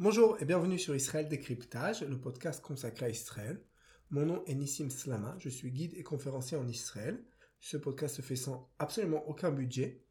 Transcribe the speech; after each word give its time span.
Bonjour 0.00 0.36
et 0.42 0.44
bienvenue 0.44 0.76
sur 0.76 0.96
Israël 0.96 1.28
Décryptage, 1.28 2.02
le 2.02 2.18
podcast 2.18 2.60
consacré 2.60 3.06
à 3.06 3.10
Israël. 3.10 3.62
Mon 4.10 4.26
nom 4.26 4.44
est 4.46 4.56
Nissim 4.56 4.90
Slama, 4.90 5.36
je 5.38 5.48
suis 5.48 5.70
guide 5.70 5.94
et 5.94 6.02
conférencier 6.02 6.56
en 6.56 6.66
Israël. 6.66 7.22
Ce 7.60 7.76
podcast 7.76 8.16
se 8.16 8.20
fait 8.20 8.34
sans 8.34 8.68
absolument 8.80 9.22
aucun 9.28 9.52
budget, 9.52 10.02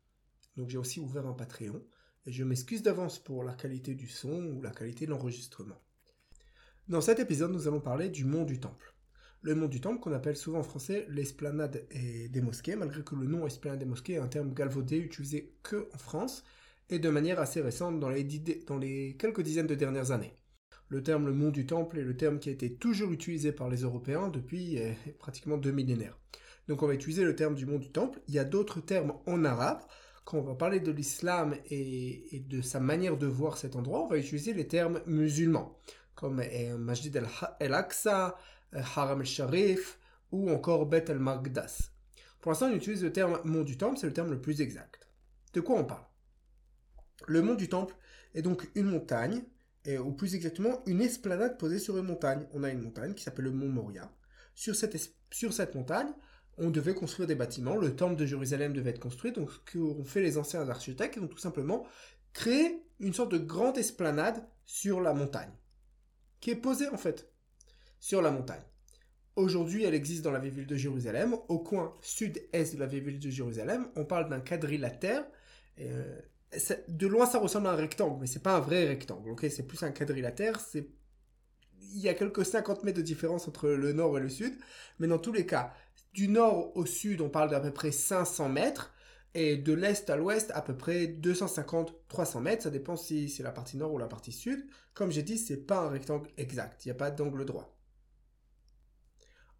donc 0.55 0.69
j'ai 0.69 0.77
aussi 0.77 1.01
ouvert 1.01 1.27
un 1.27 1.33
Patreon 1.33 1.83
et 2.25 2.31
je 2.31 2.45
m'excuse 2.45 2.81
d'avance 2.81 3.19
pour 3.19 3.43
la 3.43 3.55
qualité 3.55 3.93
du 3.93 4.07
son 4.07 4.45
ou 4.45 4.61
la 4.61 4.71
qualité 4.71 5.05
de 5.05 5.11
l'enregistrement. 5.11 5.81
Dans 6.87 7.01
cet 7.01 7.19
épisode, 7.19 7.51
nous 7.51 7.67
allons 7.67 7.81
parler 7.81 8.07
du 8.07 8.23
mont 8.23 8.45
du 8.45 8.61
Temple. 8.61 8.93
Le 9.41 9.53
mont 9.53 9.67
du 9.67 9.81
Temple, 9.81 9.99
qu'on 9.99 10.13
appelle 10.13 10.37
souvent 10.37 10.59
en 10.59 10.63
français 10.63 11.05
l'esplanade 11.09 11.89
des 11.91 12.41
mosquées, 12.41 12.77
malgré 12.77 13.03
que 13.03 13.15
le 13.15 13.27
nom 13.27 13.45
esplanade 13.45 13.79
des 13.79 13.85
mosquées 13.85 14.13
est 14.13 14.19
un 14.19 14.29
terme 14.29 14.53
galvaudé 14.53 14.97
utilisé 14.97 15.57
que 15.61 15.89
en 15.93 15.97
France 15.97 16.45
et 16.89 16.99
de 16.99 17.09
manière 17.09 17.39
assez 17.39 17.61
récente 17.61 17.99
dans 17.99 18.09
les, 18.09 19.15
quelques 19.17 19.41
dizaines 19.41 19.67
de 19.67 19.75
dernières 19.75 20.11
années. 20.11 20.33
Le 20.89 21.01
terme 21.01 21.25
le 21.25 21.33
mont 21.33 21.49
du 21.49 21.65
temple 21.65 21.97
est 21.97 22.03
le 22.03 22.15
terme 22.15 22.39
qui 22.39 22.49
a 22.49 22.51
été 22.51 22.75
toujours 22.75 23.11
utilisé 23.11 23.51
par 23.51 23.69
les 23.69 23.81
Européens 23.81 24.27
depuis 24.27 24.77
eh, 24.77 24.95
pratiquement 25.17 25.57
deux 25.57 25.71
millénaires. 25.71 26.19
Donc 26.67 26.83
on 26.83 26.87
va 26.87 26.93
utiliser 26.93 27.23
le 27.23 27.35
terme 27.35 27.55
du 27.55 27.65
mont 27.65 27.79
du 27.79 27.91
temple. 27.91 28.19
Il 28.27 28.33
y 28.33 28.39
a 28.39 28.43
d'autres 28.43 28.79
termes 28.79 29.13
en 29.25 29.43
arabe. 29.43 29.81
Quand 30.23 30.37
on 30.37 30.43
va 30.43 30.55
parler 30.55 30.79
de 30.79 30.91
l'islam 30.91 31.55
et, 31.69 32.45
de 32.47 32.61
sa 32.61 32.79
manière 32.79 33.17
de 33.17 33.27
voir 33.27 33.57
cet 33.57 33.75
endroit, 33.75 34.03
on 34.03 34.07
va 34.07 34.17
utiliser 34.17 34.53
les 34.53 34.67
termes 34.67 35.01
musulmans, 35.05 35.77
comme 36.15 36.41
eh, 36.41 36.73
Masjid 36.73 37.13
el-Aqsa, 37.59 38.37
eh, 38.73 38.79
Haram 38.95 39.21
el-Sharif 39.21 39.99
ou 40.31 40.49
encore 40.49 40.85
Bet 40.85 41.05
el-Magdas. 41.09 41.89
Pour 42.39 42.51
l'instant, 42.51 42.67
on 42.67 42.75
utilise 42.75 43.03
le 43.03 43.11
terme 43.11 43.39
mont 43.45 43.63
du 43.63 43.77
temple, 43.77 43.97
c'est 43.97 44.07
le 44.07 44.13
terme 44.13 44.29
le 44.29 44.39
plus 44.39 44.61
exact. 44.61 45.07
De 45.53 45.61
quoi 45.61 45.79
on 45.79 45.85
parle? 45.85 46.03
Le 47.27 47.41
mont 47.41 47.55
du 47.55 47.69
Temple 47.69 47.95
est 48.33 48.41
donc 48.41 48.69
une 48.75 48.87
montagne, 48.87 49.43
ou 49.87 50.11
plus 50.13 50.35
exactement 50.35 50.81
une 50.85 51.01
esplanade 51.01 51.57
posée 51.57 51.79
sur 51.79 51.97
une 51.97 52.05
montagne. 52.05 52.47
On 52.53 52.63
a 52.63 52.69
une 52.69 52.81
montagne 52.81 53.13
qui 53.13 53.23
s'appelle 53.23 53.45
le 53.45 53.51
mont 53.51 53.67
Moria. 53.67 54.11
Sur 54.55 54.75
cette, 54.75 55.75
montagne, 55.75 56.11
on 56.57 56.69
devait 56.69 56.93
construire 56.93 57.27
des 57.27 57.35
bâtiments. 57.35 57.75
Le 57.75 57.95
temple 57.95 58.15
de 58.15 58.25
Jérusalem 58.25 58.73
devait 58.73 58.91
être 58.91 58.99
construit. 58.99 59.31
Donc, 59.31 59.51
ce 59.51 59.59
qu'ont 59.71 60.03
fait 60.03 60.21
les 60.21 60.37
anciens 60.37 60.69
architectes, 60.69 61.15
ils 61.17 61.23
ont 61.23 61.27
tout 61.27 61.37
simplement 61.37 61.85
créé 62.33 62.83
une 62.99 63.13
sorte 63.13 63.31
de 63.31 63.37
grande 63.37 63.77
esplanade 63.77 64.47
sur 64.65 65.01
la 65.01 65.13
montagne, 65.13 65.51
qui 66.39 66.51
est 66.51 66.55
posée 66.55 66.87
en 66.87 66.97
fait 66.97 67.29
sur 67.99 68.21
la 68.21 68.31
montagne. 68.31 68.63
Aujourd'hui, 69.35 69.83
elle 69.83 69.95
existe 69.95 70.21
dans 70.21 70.31
la 70.31 70.39
ville 70.39 70.67
de 70.67 70.75
Jérusalem, 70.75 71.35
au 71.47 71.59
coin 71.59 71.95
sud-est 72.01 72.75
de 72.75 72.79
la 72.79 72.85
ville 72.85 73.19
de 73.19 73.29
Jérusalem. 73.29 73.87
On 73.95 74.05
parle 74.05 74.29
d'un 74.29 74.39
quadrilatère. 74.39 75.25
Euh, 75.79 76.21
de 76.87 77.07
loin 77.07 77.25
ça 77.25 77.39
ressemble 77.39 77.67
à 77.67 77.71
un 77.71 77.75
rectangle, 77.75 78.19
mais 78.21 78.27
c'est 78.27 78.43
pas 78.43 78.55
un 78.57 78.59
vrai 78.59 78.85
rectangle, 78.87 79.31
ok? 79.31 79.45
C'est 79.49 79.67
plus 79.67 79.81
un 79.83 79.91
quadrilatère. 79.91 80.59
Il 80.73 81.99
y 81.99 82.09
a 82.09 82.13
quelques 82.13 82.45
50 82.45 82.83
mètres 82.83 82.97
de 82.97 83.03
différence 83.03 83.47
entre 83.47 83.69
le 83.69 83.93
nord 83.93 84.17
et 84.17 84.21
le 84.21 84.29
sud, 84.29 84.53
mais 84.99 85.07
dans 85.07 85.19
tous 85.19 85.31
les 85.33 85.45
cas, 85.45 85.73
du 86.13 86.27
nord 86.27 86.75
au 86.75 86.85
sud, 86.85 87.21
on 87.21 87.29
parle 87.29 87.49
d'à 87.49 87.59
peu 87.59 87.71
près 87.71 87.91
500 87.91 88.49
mètres, 88.49 88.93
et 89.35 89.57
de 89.57 89.73
l'est 89.73 90.09
à 90.11 90.15
l'ouest, 90.15 90.51
à 90.53 90.61
peu 90.61 90.77
près 90.77 91.07
250-300 91.07 92.39
mètres, 92.41 92.63
ça 92.63 92.69
dépend 92.69 92.95
si 92.95 93.29
c'est 93.29 93.41
la 93.41 93.51
partie 93.51 93.77
nord 93.77 93.91
ou 93.91 93.97
la 93.97 94.07
partie 94.07 94.31
sud. 94.31 94.67
Comme 94.93 95.11
j'ai 95.11 95.23
dit, 95.23 95.39
c'est 95.39 95.65
pas 95.65 95.79
un 95.79 95.89
rectangle 95.89 96.29
exact, 96.37 96.85
il 96.85 96.89
n'y 96.89 96.91
a 96.91 96.95
pas 96.95 97.09
d'angle 97.09 97.43
droit. 97.45 97.75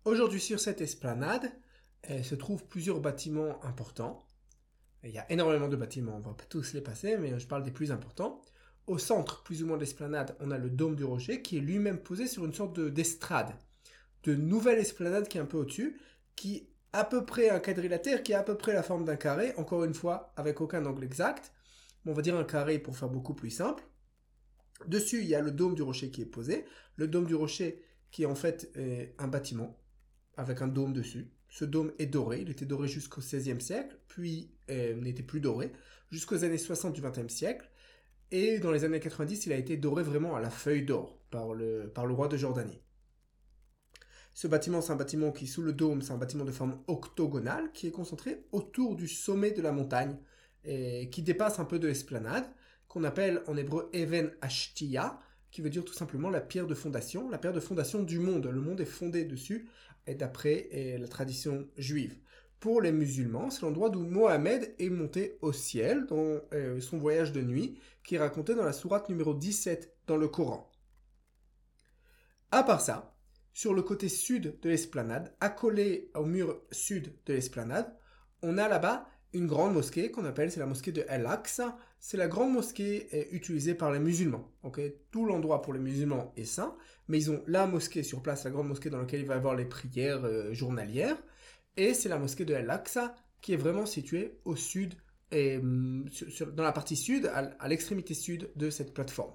Aujourd'hui, 0.05 0.39
sur 0.39 0.59
cette 0.59 0.81
esplanade, 0.81 1.51
se 2.21 2.35
trouvent 2.35 2.65
plusieurs 2.65 2.99
bâtiments 2.99 3.63
importants. 3.63 4.27
Il 5.03 5.11
y 5.11 5.17
a 5.17 5.29
énormément 5.31 5.67
de 5.67 5.75
bâtiments, 5.75 6.15
on 6.15 6.21
va 6.21 6.33
pas 6.33 6.45
tous 6.45 6.73
les 6.73 6.81
passer, 6.81 7.17
mais 7.17 7.37
je 7.37 7.45
parle 7.45 7.63
des 7.63 7.71
plus 7.71 7.91
importants. 7.91 8.41
Au 8.87 8.97
centre, 8.97 9.43
plus 9.43 9.61
ou 9.61 9.67
moins 9.67 9.75
de 9.75 9.81
l'esplanade, 9.81 10.35
on 10.39 10.51
a 10.51 10.57
le 10.57 10.69
dôme 10.69 10.95
du 10.95 11.03
rocher 11.03 11.41
qui 11.41 11.57
est 11.57 11.61
lui-même 11.61 11.99
posé 11.99 12.27
sur 12.27 12.45
une 12.45 12.53
sorte 12.53 12.79
d'estrade, 12.79 13.53
de, 14.23 14.35
nouvelle 14.35 14.79
esplanade 14.79 15.27
qui 15.27 15.37
est 15.37 15.41
un 15.41 15.45
peu 15.45 15.57
au-dessus, 15.57 15.99
qui 16.35 16.69
à 16.93 17.03
peu 17.03 17.25
près 17.25 17.49
un 17.49 17.59
quadrilatère, 17.59 18.23
qui 18.23 18.33
a 18.33 18.39
à 18.39 18.43
peu 18.43 18.55
près 18.55 18.73
la 18.73 18.83
forme 18.83 19.03
d'un 19.03 19.15
carré, 19.15 19.53
encore 19.57 19.83
une 19.83 19.93
fois 19.93 20.33
avec 20.37 20.61
aucun 20.61 20.85
angle 20.85 21.03
exact. 21.03 21.51
On 22.05 22.13
va 22.13 22.21
dire 22.21 22.35
un 22.37 22.43
carré 22.43 22.79
pour 22.79 22.97
faire 22.97 23.09
beaucoup 23.09 23.33
plus 23.33 23.49
simple. 23.49 23.83
Dessus, 24.87 25.21
il 25.21 25.27
y 25.27 25.35
a 25.35 25.41
le 25.41 25.51
dôme 25.51 25.75
du 25.75 25.81
rocher 25.81 26.11
qui 26.11 26.21
est 26.21 26.25
posé. 26.25 26.65
Le 26.97 27.07
dôme 27.07 27.25
du 27.25 27.35
rocher 27.35 27.81
qui 28.11 28.23
est 28.23 28.27
en 28.27 28.35
fait 28.35 28.71
un 29.17 29.27
bâtiment 29.27 29.77
avec 30.37 30.61
un 30.61 30.67
dôme 30.67 30.93
dessus. 30.93 31.31
Ce 31.49 31.65
dôme 31.65 31.91
est 31.99 32.07
doré, 32.07 32.41
il 32.41 32.49
était 32.49 32.65
doré 32.65 32.87
jusqu'au 32.87 33.21
XVIe 33.21 33.61
siècle, 33.61 33.95
puis 34.07 34.49
euh, 34.49 34.52
n'était 34.69 35.23
plus 35.23 35.39
doré, 35.39 35.71
jusqu'aux 36.11 36.43
années 36.43 36.57
60 36.57 36.93
du 36.93 37.01
XXe 37.01 37.33
siècle, 37.33 37.69
et 38.31 38.59
dans 38.59 38.71
les 38.71 38.83
années 38.83 38.99
90, 38.99 39.45
il 39.45 39.53
a 39.53 39.57
été 39.57 39.77
doré 39.77 40.01
vraiment 40.03 40.35
à 40.35 40.41
la 40.41 40.49
feuille 40.49 40.83
d'or 40.83 41.19
par 41.29 41.53
le, 41.53 41.91
par 41.93 42.05
le 42.05 42.13
roi 42.13 42.27
de 42.27 42.37
Jordanie. 42.37 42.81
Ce 44.33 44.47
bâtiment, 44.47 44.81
c'est 44.81 44.91
un 44.91 44.95
bâtiment 44.95 45.31
qui, 45.31 45.45
sous 45.45 45.61
le 45.61 45.73
dôme, 45.73 46.01
c'est 46.01 46.13
un 46.13 46.17
bâtiment 46.17 46.43
de 46.43 46.51
forme 46.51 46.79
octogonale 46.87 47.71
qui 47.73 47.87
est 47.87 47.91
concentré 47.91 48.43
autour 48.51 48.95
du 48.95 49.07
sommet 49.07 49.51
de 49.51 49.61
la 49.61 49.71
montagne 49.71 50.17
et 50.65 51.09
qui 51.11 51.21
dépasse 51.21 51.59
un 51.59 51.65
peu 51.65 51.77
de 51.77 51.87
l'esplanade, 51.87 52.45
qu'on 52.87 53.03
appelle 53.03 53.43
en 53.47 53.55
hébreu 53.55 53.89
Even 53.93 54.31
Ashtia, 54.41 55.19
qui 55.51 55.61
veut 55.61 55.69
dire 55.69 55.85
tout 55.85 55.93
simplement 55.93 56.31
la 56.31 56.41
pierre 56.41 56.65
de 56.65 56.73
fondation, 56.73 57.29
la 57.29 57.37
pierre 57.37 57.53
de 57.53 57.59
fondation 57.59 58.01
du 58.01 58.17
monde. 58.17 58.47
Le 58.47 58.61
monde 58.61 58.81
est 58.81 58.85
fondé 58.85 59.25
dessus 59.25 59.69
et 60.07 60.15
d'après 60.15 60.97
la 60.99 61.07
tradition 61.07 61.67
juive. 61.77 62.17
Pour 62.63 62.79
les 62.79 62.93
musulmans, 62.93 63.49
c'est 63.49 63.63
l'endroit 63.63 63.89
d'où 63.89 64.05
Mohamed 64.05 64.73
est 64.79 64.89
monté 64.89 65.37
au 65.41 65.51
ciel 65.51 66.05
dans 66.05 66.39
euh, 66.53 66.79
son 66.79 66.97
voyage 66.97 67.33
de 67.33 67.41
nuit, 67.41 67.77
qui 68.05 68.15
est 68.15 68.19
raconté 68.19 68.55
dans 68.55 68.63
la 68.63 68.71
sourate 68.71 69.09
numéro 69.09 69.33
17 69.33 69.93
dans 70.07 70.15
le 70.15 70.29
Coran. 70.29 70.71
À 72.51 72.63
part 72.63 72.79
ça, 72.79 73.17
sur 73.51 73.73
le 73.73 73.81
côté 73.81 74.07
sud 74.07 74.61
de 74.61 74.69
l'esplanade, 74.69 75.35
accolé 75.41 76.09
au 76.15 76.23
mur 76.23 76.61
sud 76.71 77.13
de 77.25 77.33
l'esplanade, 77.33 77.93
on 78.41 78.57
a 78.57 78.69
là-bas 78.69 79.09
une 79.33 79.47
grande 79.47 79.73
mosquée 79.73 80.09
qu'on 80.09 80.23
appelle, 80.23 80.49
c'est 80.49 80.61
la 80.61 80.65
mosquée 80.65 80.93
de 80.93 81.03
Al-Aqsa. 81.09 81.77
C'est 81.99 82.17
la 82.17 82.29
grande 82.29 82.53
mosquée 82.53 83.27
utilisée 83.35 83.75
par 83.75 83.91
les 83.91 83.99
musulmans. 83.99 84.49
Tout 85.11 85.25
l'endroit 85.25 85.61
pour 85.61 85.73
les 85.73 85.79
musulmans 85.79 86.31
est 86.37 86.45
saint, 86.45 86.77
mais 87.09 87.17
ils 87.17 87.31
ont 87.31 87.43
la 87.45 87.67
mosquée 87.67 88.03
sur 88.03 88.21
place, 88.21 88.45
la 88.45 88.51
grande 88.51 88.69
mosquée 88.69 88.89
dans 88.89 88.99
laquelle 88.99 89.19
il 89.19 89.25
va 89.25 89.33
y 89.33 89.37
avoir 89.37 89.55
les 89.55 89.65
prières 89.65 90.23
euh, 90.23 90.53
journalières. 90.53 91.17
Et 91.77 91.93
c'est 91.93 92.09
la 92.09 92.19
mosquée 92.19 92.45
de 92.45 92.53
Al-Aqsa 92.53 93.15
qui 93.41 93.53
est 93.53 93.57
vraiment 93.57 93.85
située 93.85 94.39
au 94.45 94.55
sud, 94.55 94.95
et, 95.31 95.57
hum, 95.57 96.07
dans 96.53 96.63
la 96.63 96.71
partie 96.71 96.95
sud, 96.95 97.25
à 97.27 97.67
l'extrémité 97.67 98.13
sud 98.13 98.51
de 98.55 98.69
cette 98.69 98.93
plateforme. 98.93 99.33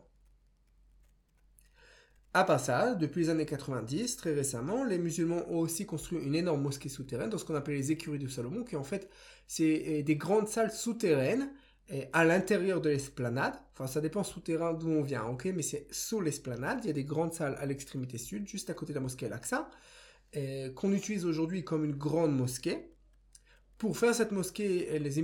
À 2.35 2.45
part 2.45 2.61
ça, 2.61 2.95
depuis 2.95 3.23
les 3.23 3.31
années 3.31 3.47
90, 3.47 4.17
très 4.17 4.33
récemment, 4.35 4.85
les 4.85 4.99
musulmans 4.99 5.45
ont 5.49 5.59
aussi 5.59 5.87
construit 5.87 6.23
une 6.23 6.35
énorme 6.35 6.63
mosquée 6.63 6.89
souterraine 6.89 7.31
dans 7.31 7.39
ce 7.39 7.45
qu'on 7.45 7.55
appelle 7.55 7.75
les 7.75 7.91
écuries 7.91 8.19
de 8.19 8.29
Salomon, 8.29 8.65
qui 8.65 8.77
en 8.77 8.85
fait, 8.85 9.11
c'est 9.47 10.01
euh, 10.01 10.03
des 10.03 10.17
grandes 10.17 10.49
salles 10.49 10.71
souterraines 10.71 11.51
à 12.13 12.25
l'intérieur 12.25 12.81
de 12.81 12.91
l'esplanade. 12.91 13.55
Enfin, 13.73 13.87
ça 13.87 14.01
dépend 14.01 14.23
souterrain 14.23 14.75
d'où 14.75 14.91
on 14.91 15.03
vient, 15.03 15.25
ok, 15.25 15.47
mais 15.55 15.63
c'est 15.63 15.87
sous 15.91 16.21
l'esplanade. 16.21 16.81
Il 16.85 16.89
y 16.89 16.91
a 16.91 16.93
des 16.93 17.05
grandes 17.05 17.33
salles 17.33 17.57
à 17.59 17.67
l'extrémité 17.67 18.19
sud, 18.19 18.47
juste 18.47 18.71
à 18.71 18.75
côté 18.75 18.93
de 18.93 18.99
la 18.99 19.01
mosquée 19.03 19.27
Al-Aqsa, 19.27 19.71
qu'on 20.75 20.93
utilise 20.93 21.25
aujourd'hui 21.25 21.65
comme 21.65 21.85
une 21.85 21.97
grande 21.97 22.37
mosquée. 22.37 22.93
Pour 23.79 23.97
faire 23.97 24.15
cette 24.15 24.33
mosquée, 24.33 24.99
les, 24.99 25.23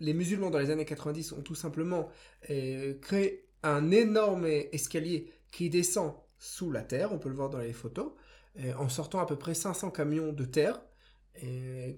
les, 0.00 0.14
musulmans 0.14 0.50
dans 0.50 0.58
les 0.58 0.70
années 0.70 0.86
90 0.86 1.32
ont 1.32 1.42
tout 1.42 1.54
simplement 1.54 2.08
euh, 2.48 2.94
créé 3.00 3.46
un 3.62 3.90
énorme 3.90 4.46
escalier 4.46 5.30
qui 5.52 5.68
descend 5.68 6.14
sous 6.38 6.70
la 6.70 6.82
terre, 6.82 7.12
on 7.12 7.18
peut 7.18 7.28
le 7.28 7.34
voir 7.34 7.50
dans 7.50 7.58
les 7.58 7.74
photos, 7.74 8.12
euh, 8.60 8.72
en 8.78 8.88
sortant 8.88 9.20
à 9.20 9.26
peu 9.26 9.36
près 9.36 9.52
500 9.52 9.90
camions 9.90 10.32
de 10.32 10.44
terre, 10.44 10.80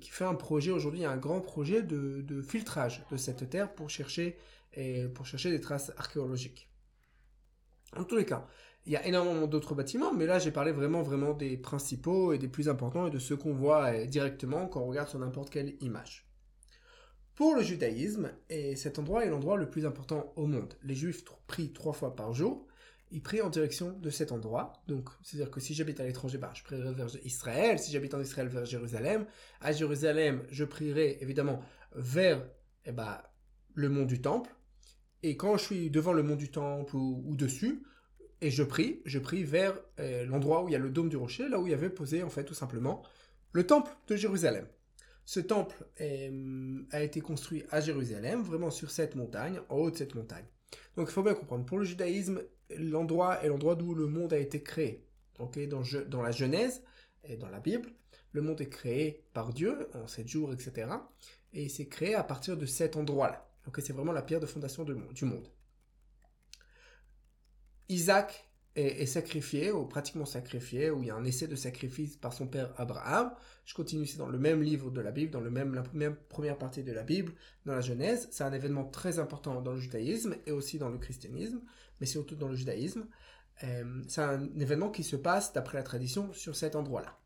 qui 0.00 0.10
fait 0.10 0.24
un 0.24 0.34
projet 0.34 0.72
aujourd'hui, 0.72 1.04
un 1.04 1.16
grand 1.16 1.40
projet 1.40 1.80
de, 1.80 2.42
filtrage 2.42 3.04
de 3.12 3.16
cette 3.16 3.48
terre 3.48 3.72
pour 3.72 3.88
chercher, 3.88 4.36
pour 5.14 5.26
chercher 5.26 5.52
des 5.52 5.60
traces 5.60 5.92
archéologiques. 5.96 6.68
En 7.96 8.02
tous 8.02 8.16
les 8.16 8.24
cas, 8.24 8.48
il 8.88 8.92
y 8.92 8.96
a 8.96 9.06
énormément 9.06 9.46
d'autres 9.46 9.74
bâtiments, 9.74 10.12
mais 10.12 10.26
là 10.26 10.38
j'ai 10.38 10.50
parlé 10.50 10.72
vraiment 10.72 11.02
vraiment 11.02 11.34
des 11.34 11.56
principaux 11.56 12.32
et 12.32 12.38
des 12.38 12.48
plus 12.48 12.68
importants 12.68 13.06
et 13.06 13.10
de 13.10 13.18
ceux 13.18 13.36
qu'on 13.36 13.52
voit 13.52 13.92
euh, 13.92 14.06
directement 14.06 14.66
quand 14.66 14.80
on 14.80 14.86
regarde 14.86 15.08
sur 15.08 15.18
n'importe 15.18 15.50
quelle 15.50 15.76
image. 15.80 16.26
Pour 17.34 17.54
le 17.54 17.62
judaïsme, 17.62 18.32
et 18.50 18.74
cet 18.74 18.98
endroit 18.98 19.24
est 19.24 19.28
l'endroit 19.28 19.56
le 19.56 19.70
plus 19.70 19.86
important 19.86 20.32
au 20.34 20.46
monde. 20.46 20.74
Les 20.82 20.96
juifs 20.96 21.22
prient 21.46 21.72
trois 21.72 21.92
fois 21.92 22.16
par 22.16 22.32
jour, 22.32 22.66
ils 23.10 23.22
prient 23.22 23.42
en 23.42 23.48
direction 23.48 23.92
de 23.98 24.10
cet 24.10 24.32
endroit. 24.32 24.72
Donc, 24.86 25.08
c'est-à-dire 25.22 25.50
que 25.50 25.60
si 25.60 25.74
j'habite 25.74 26.00
à 26.00 26.04
l'étranger, 26.04 26.38
bah, 26.38 26.50
je 26.54 26.62
prierai 26.62 26.92
vers 26.92 27.08
Israël. 27.24 27.78
Si 27.78 27.92
j'habite 27.92 28.14
en 28.14 28.20
Israël, 28.20 28.48
vers 28.48 28.64
Jérusalem. 28.64 29.26
À 29.60 29.72
Jérusalem, 29.72 30.42
je 30.50 30.64
prierai 30.64 31.18
évidemment 31.20 31.60
vers 31.94 32.44
eh 32.84 32.92
bah, 32.92 33.32
le 33.74 33.88
mont 33.88 34.04
du 34.04 34.20
Temple. 34.20 34.50
Et 35.22 35.36
quand 35.36 35.56
je 35.56 35.64
suis 35.64 35.90
devant 35.90 36.12
le 36.12 36.22
mont 36.22 36.36
du 36.36 36.50
Temple 36.50 36.96
ou, 36.96 37.34
dessus, 37.34 37.82
et 38.40 38.50
je 38.50 38.62
prie, 38.62 39.00
je 39.04 39.18
prie 39.18 39.44
vers 39.44 39.78
eh, 39.98 40.24
l'endroit 40.24 40.62
où 40.62 40.68
il 40.68 40.72
y 40.72 40.76
a 40.76 40.78
le 40.78 40.90
dôme 40.90 41.08
du 41.08 41.16
rocher, 41.16 41.48
là 41.48 41.58
où 41.58 41.66
il 41.66 41.70
y 41.70 41.74
avait 41.74 41.90
posé 41.90 42.22
en 42.22 42.30
fait 42.30 42.44
tout 42.44 42.54
simplement 42.54 43.02
le 43.52 43.66
temple 43.66 43.90
de 44.06 44.16
Jérusalem. 44.16 44.66
Ce 45.24 45.40
temple 45.40 45.84
a 46.90 47.02
été 47.02 47.20
construit 47.20 47.64
à 47.70 47.82
Jérusalem, 47.82 48.42
vraiment 48.42 48.70
sur 48.70 48.90
cette 48.90 49.14
montagne, 49.14 49.60
en 49.68 49.76
haut 49.76 49.90
de 49.90 49.96
cette 49.96 50.14
montagne. 50.14 50.46
Donc 50.96 51.08
il 51.10 51.12
faut 51.12 51.22
bien 51.22 51.34
comprendre, 51.34 51.66
pour 51.66 51.78
le 51.78 51.84
judaïsme, 51.84 52.40
l'endroit 52.76 53.42
est 53.44 53.48
l'endroit 53.48 53.74
d'où 53.74 53.94
le 53.94 54.06
monde 54.06 54.32
a 54.32 54.38
été 54.38 54.62
créé. 54.62 55.04
Ok, 55.38 55.58
dans, 55.68 56.22
la 56.22 56.30
Genèse 56.30 56.82
et 57.24 57.36
dans 57.36 57.50
la 57.50 57.60
Bible, 57.60 57.90
le 58.32 58.42
monde 58.42 58.60
est 58.60 58.68
créé 58.68 59.22
par 59.34 59.52
Dieu 59.52 59.88
en 59.94 60.06
sept 60.06 60.26
jours, 60.26 60.52
etc. 60.52 60.90
Et 61.52 61.68
c'est 61.68 61.88
créé 61.88 62.14
à 62.14 62.24
partir 62.24 62.56
de 62.56 62.66
cet 62.66 62.96
endroit-là. 62.96 63.46
C'est 63.80 63.92
vraiment 63.92 64.12
la 64.12 64.22
pierre 64.22 64.40
de 64.40 64.46
fondation 64.46 64.84
du 64.84 65.24
monde. 65.26 65.46
Isaac 67.88 68.48
est, 68.78 69.06
sacrifié, 69.06 69.72
ou 69.72 69.84
pratiquement 69.86 70.24
sacrifié, 70.24 70.90
où 70.90 71.02
il 71.02 71.08
y 71.08 71.10
a 71.10 71.16
un 71.16 71.24
essai 71.24 71.48
de 71.48 71.56
sacrifice 71.56 72.16
par 72.16 72.32
son 72.32 72.46
père 72.46 72.72
Abraham. 72.76 73.32
Je 73.64 73.74
continue, 73.74 74.06
c'est 74.06 74.18
dans 74.18 74.28
le 74.28 74.38
même 74.38 74.62
livre 74.62 74.90
de 74.90 75.00
la 75.00 75.10
Bible, 75.10 75.32
dans 75.32 75.40
le 75.40 75.50
même, 75.50 75.74
la 75.74 76.10
première 76.10 76.56
partie 76.56 76.84
de 76.84 76.92
la 76.92 77.02
Bible, 77.02 77.32
dans 77.66 77.74
la 77.74 77.80
Genèse. 77.80 78.28
C'est 78.30 78.44
un 78.44 78.52
événement 78.52 78.84
très 78.84 79.18
important 79.18 79.60
dans 79.60 79.72
le 79.72 79.80
judaïsme 79.80 80.36
et 80.46 80.52
aussi 80.52 80.78
dans 80.78 80.90
le 80.90 80.98
christianisme, 80.98 81.60
mais 82.00 82.06
surtout 82.06 82.36
dans 82.36 82.48
le 82.48 82.54
judaïsme. 82.54 83.06
Euh, 83.64 84.02
c'est 84.06 84.22
un 84.22 84.48
événement 84.58 84.90
qui 84.90 85.02
se 85.02 85.16
passe, 85.16 85.52
d'après 85.52 85.78
la 85.78 85.82
tradition, 85.82 86.32
sur 86.32 86.54
cet 86.54 86.76
endroit-là. 86.76 87.18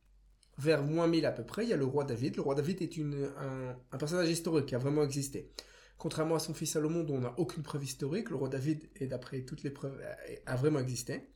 Vers 0.59 0.83
moins 0.83 1.07
1000 1.07 1.27
à 1.27 1.33
peu 1.33 1.45
près, 1.45 1.65
il 1.65 1.71
y 1.71 1.75
a 1.75 1.77
le 1.77 1.85
roi 1.85 2.05
David. 2.05 2.37
Le 2.37 2.43
roi 2.43 2.55
David 2.55 2.81
est 2.81 2.97
une, 2.97 3.31
un, 3.39 3.77
un 3.91 3.99
personnage 3.99 4.31
historique 4.31 4.67
qui 4.67 4.75
a 4.75 4.79
vraiment 4.79 5.03
existé. 5.03 5.51
Contrairement 5.99 6.35
à 6.35 6.41
son 6.41 6.55
fils 6.55 6.73
Salomon, 6.73 7.05
dont 7.05 7.17
on 7.17 7.21
n'a 7.21 7.35
aucune 7.39 7.63
preuve 7.63 7.85
historique, 7.85 8.31
le 8.31 8.37
roi 8.37 8.49
David, 8.49 8.89
et 8.97 9.07
d'après 9.07 9.43
toutes 9.43 9.63
les 9.63 9.71
preuves, 9.71 10.01
a 10.47 10.57
vraiment 10.57 10.81
existé. 10.81 11.33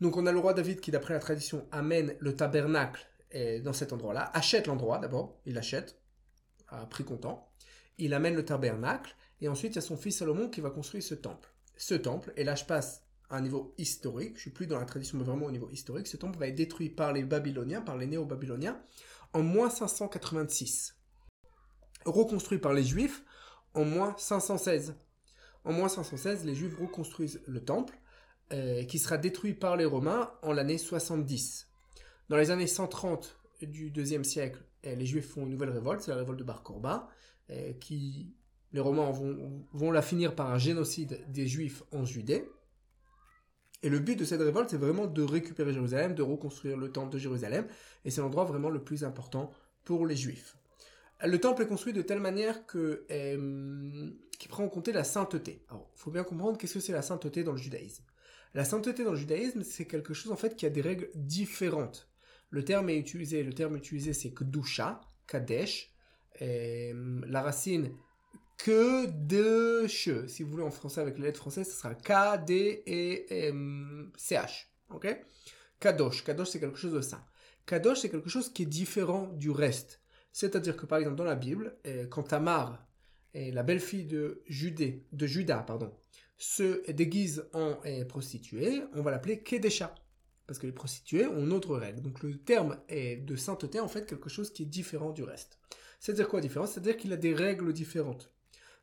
Donc 0.00 0.16
on 0.16 0.26
a 0.26 0.32
le 0.32 0.38
roi 0.38 0.54
David 0.54 0.80
qui, 0.80 0.90
d'après 0.90 1.14
la 1.14 1.20
tradition, 1.20 1.66
amène 1.72 2.16
le 2.18 2.34
tabernacle 2.34 3.06
dans 3.64 3.72
cet 3.72 3.92
endroit-là, 3.92 4.30
achète 4.34 4.66
l'endroit 4.66 4.98
d'abord, 4.98 5.40
il 5.46 5.56
achète, 5.56 5.98
à 6.68 6.84
prix 6.86 7.02
comptant, 7.02 7.50
il 7.98 8.12
amène 8.14 8.34
le 8.34 8.44
tabernacle, 8.44 9.16
et 9.40 9.48
ensuite 9.48 9.72
il 9.72 9.76
y 9.76 9.78
a 9.78 9.82
son 9.82 9.96
fils 9.96 10.18
Salomon 10.18 10.50
qui 10.50 10.60
va 10.60 10.70
construire 10.70 11.02
ce 11.02 11.14
temple. 11.14 11.48
Ce 11.76 11.94
temple, 11.94 12.32
et 12.36 12.44
là 12.44 12.54
je 12.54 12.64
passe 12.64 13.02
à 13.30 13.36
un 13.36 13.40
niveau 13.40 13.74
historique, 13.78 14.36
je 14.36 14.42
suis 14.42 14.50
plus 14.50 14.66
dans 14.66 14.78
la 14.78 14.84
tradition 14.84 15.16
mais 15.16 15.24
vraiment 15.24 15.46
au 15.46 15.50
niveau 15.50 15.70
historique, 15.70 16.08
ce 16.08 16.18
temple 16.18 16.38
va 16.38 16.48
être 16.48 16.54
détruit 16.54 16.90
par 16.90 17.12
les 17.12 17.24
Babyloniens, 17.24 17.80
par 17.80 17.96
les 17.96 18.06
Néo-Babyloniens, 18.06 18.80
en 19.32 19.42
moins 19.42 19.70
586. 19.70 20.96
Reconstruit 22.04 22.58
par 22.58 22.74
les 22.74 22.84
Juifs 22.84 23.24
en 23.74 23.84
moins 23.84 24.14
516. 24.18 24.94
En 25.64 25.72
moins 25.72 25.88
516, 25.88 26.44
les 26.44 26.54
Juifs 26.54 26.76
reconstruisent 26.78 27.40
le 27.46 27.64
temple, 27.64 27.98
euh, 28.52 28.84
qui 28.84 28.98
sera 28.98 29.16
détruit 29.16 29.54
par 29.54 29.76
les 29.76 29.84
Romains 29.84 30.30
en 30.42 30.52
l'année 30.52 30.78
70. 30.78 31.68
Dans 32.28 32.36
les 32.36 32.50
années 32.50 32.66
130 32.66 33.38
du 33.62 33.90
deuxième 33.90 34.24
siècle, 34.24 34.62
euh, 34.86 34.94
les 34.94 35.06
Juifs 35.06 35.28
font 35.28 35.42
une 35.42 35.50
nouvelle 35.50 35.70
révolte, 35.70 36.02
c'est 36.02 36.10
la 36.10 36.16
révolte 36.16 36.38
de 36.38 36.44
Bar 36.44 36.62
Korba, 36.62 37.08
euh, 37.50 37.72
qui 37.74 38.34
les 38.72 38.80
Romains 38.80 39.10
vont, 39.10 39.66
vont 39.72 39.90
la 39.90 40.02
finir 40.02 40.34
par 40.34 40.50
un 40.50 40.58
génocide 40.58 41.20
des 41.28 41.46
Juifs 41.46 41.82
en 41.92 42.04
Judée. 42.04 42.48
Et 43.82 43.88
le 43.88 43.98
but 43.98 44.16
de 44.16 44.24
cette 44.24 44.40
révolte, 44.40 44.70
c'est 44.70 44.76
vraiment 44.76 45.06
de 45.06 45.22
récupérer 45.22 45.72
Jérusalem, 45.72 46.14
de 46.14 46.22
reconstruire 46.22 46.76
le 46.76 46.90
temple 46.90 47.12
de 47.12 47.18
Jérusalem, 47.18 47.66
et 48.04 48.10
c'est 48.10 48.20
l'endroit 48.20 48.44
vraiment 48.44 48.70
le 48.70 48.82
plus 48.82 49.04
important 49.04 49.50
pour 49.84 50.06
les 50.06 50.16
Juifs. 50.16 50.56
Le 51.24 51.38
temple 51.38 51.62
est 51.62 51.66
construit 51.66 51.92
de 51.92 52.02
telle 52.02 52.20
manière 52.20 52.66
que 52.66 53.06
euh, 53.10 54.10
qui 54.38 54.48
prend 54.48 54.64
en 54.64 54.68
compte 54.68 54.88
la 54.88 55.04
sainteté. 55.04 55.64
Alors, 55.68 55.90
faut 55.94 56.10
bien 56.10 56.24
comprendre 56.24 56.58
qu'est-ce 56.58 56.74
que 56.74 56.80
c'est 56.80 56.92
la 56.92 57.02
sainteté 57.02 57.44
dans 57.44 57.52
le 57.52 57.58
judaïsme. 57.58 58.04
La 58.54 58.64
sainteté 58.64 59.04
dans 59.04 59.12
le 59.12 59.16
judaïsme, 59.16 59.62
c'est 59.62 59.86
quelque 59.86 60.14
chose 60.14 60.32
en 60.32 60.36
fait 60.36 60.56
qui 60.56 60.66
a 60.66 60.70
des 60.70 60.80
règles 60.80 61.08
différentes. 61.14 62.10
Le 62.50 62.64
terme 62.64 62.90
est 62.90 62.98
utilisé, 62.98 63.42
le 63.44 63.52
terme 63.52 63.76
utilisé 63.76 64.12
c'est 64.12 64.30
kdusha, 64.30 65.00
kadesh, 65.26 65.94
la 66.40 67.40
racine 67.40 67.94
que 68.58 69.06
de. 69.06 69.86
Si 69.86 70.42
vous 70.42 70.50
voulez 70.50 70.64
en 70.64 70.70
français 70.70 71.00
avec 71.00 71.18
les 71.18 71.24
lettres 71.24 71.40
françaises, 71.40 71.70
ce 71.70 71.76
sera 71.76 71.94
K, 71.94 72.44
D 72.44 72.82
et 72.86 73.26
C 74.16 74.34
H. 74.34 74.66
Ok? 74.90 75.06
Kadosh. 75.80 76.24
Kadosh, 76.24 76.50
c'est 76.50 76.60
quelque 76.60 76.78
chose 76.78 76.92
de 76.92 77.00
saint. 77.00 77.24
Kadosh, 77.64 78.00
c'est 78.00 78.10
quelque 78.10 78.28
chose 78.28 78.52
qui 78.52 78.64
est 78.64 78.66
différent 78.66 79.28
du 79.28 79.50
reste. 79.50 80.01
C'est-à-dire 80.32 80.76
que 80.76 80.86
par 80.86 80.98
exemple 80.98 81.16
dans 81.16 81.24
la 81.24 81.36
Bible, 81.36 81.76
euh, 81.86 82.06
quand 82.06 82.24
Tamar, 82.24 82.86
la 83.34 83.62
belle-fille 83.62 84.04
de, 84.04 84.42
Judée, 84.46 85.06
de 85.12 85.26
Judas, 85.26 85.62
pardon, 85.62 85.90
se 86.42 86.90
déguise 86.90 87.46
en 87.52 87.78
euh, 87.86 88.04
prostituée, 88.04 88.82
on 88.94 89.02
va 89.02 89.10
l'appeler 89.10 89.42
Kedesha. 89.42 89.94
Parce 90.46 90.58
que 90.58 90.66
les 90.66 90.72
prostituées 90.72 91.26
ont 91.26 91.44
une 91.44 91.52
autre 91.52 91.76
règle. 91.76 92.02
Donc 92.02 92.22
le 92.22 92.36
terme 92.36 92.78
est 92.88 93.16
de 93.16 93.36
sainteté 93.36 93.78
en 93.78 93.88
fait 93.88 94.06
quelque 94.06 94.28
chose 94.28 94.52
qui 94.52 94.64
est 94.64 94.66
différent 94.66 95.12
du 95.12 95.22
reste. 95.22 95.58
C'est-à-dire 96.00 96.28
quoi 96.28 96.40
différent? 96.40 96.66
C'est-à-dire 96.66 96.96
qu'il 96.96 97.12
a 97.12 97.16
des 97.16 97.32
règles 97.32 97.72
différentes. 97.72 98.32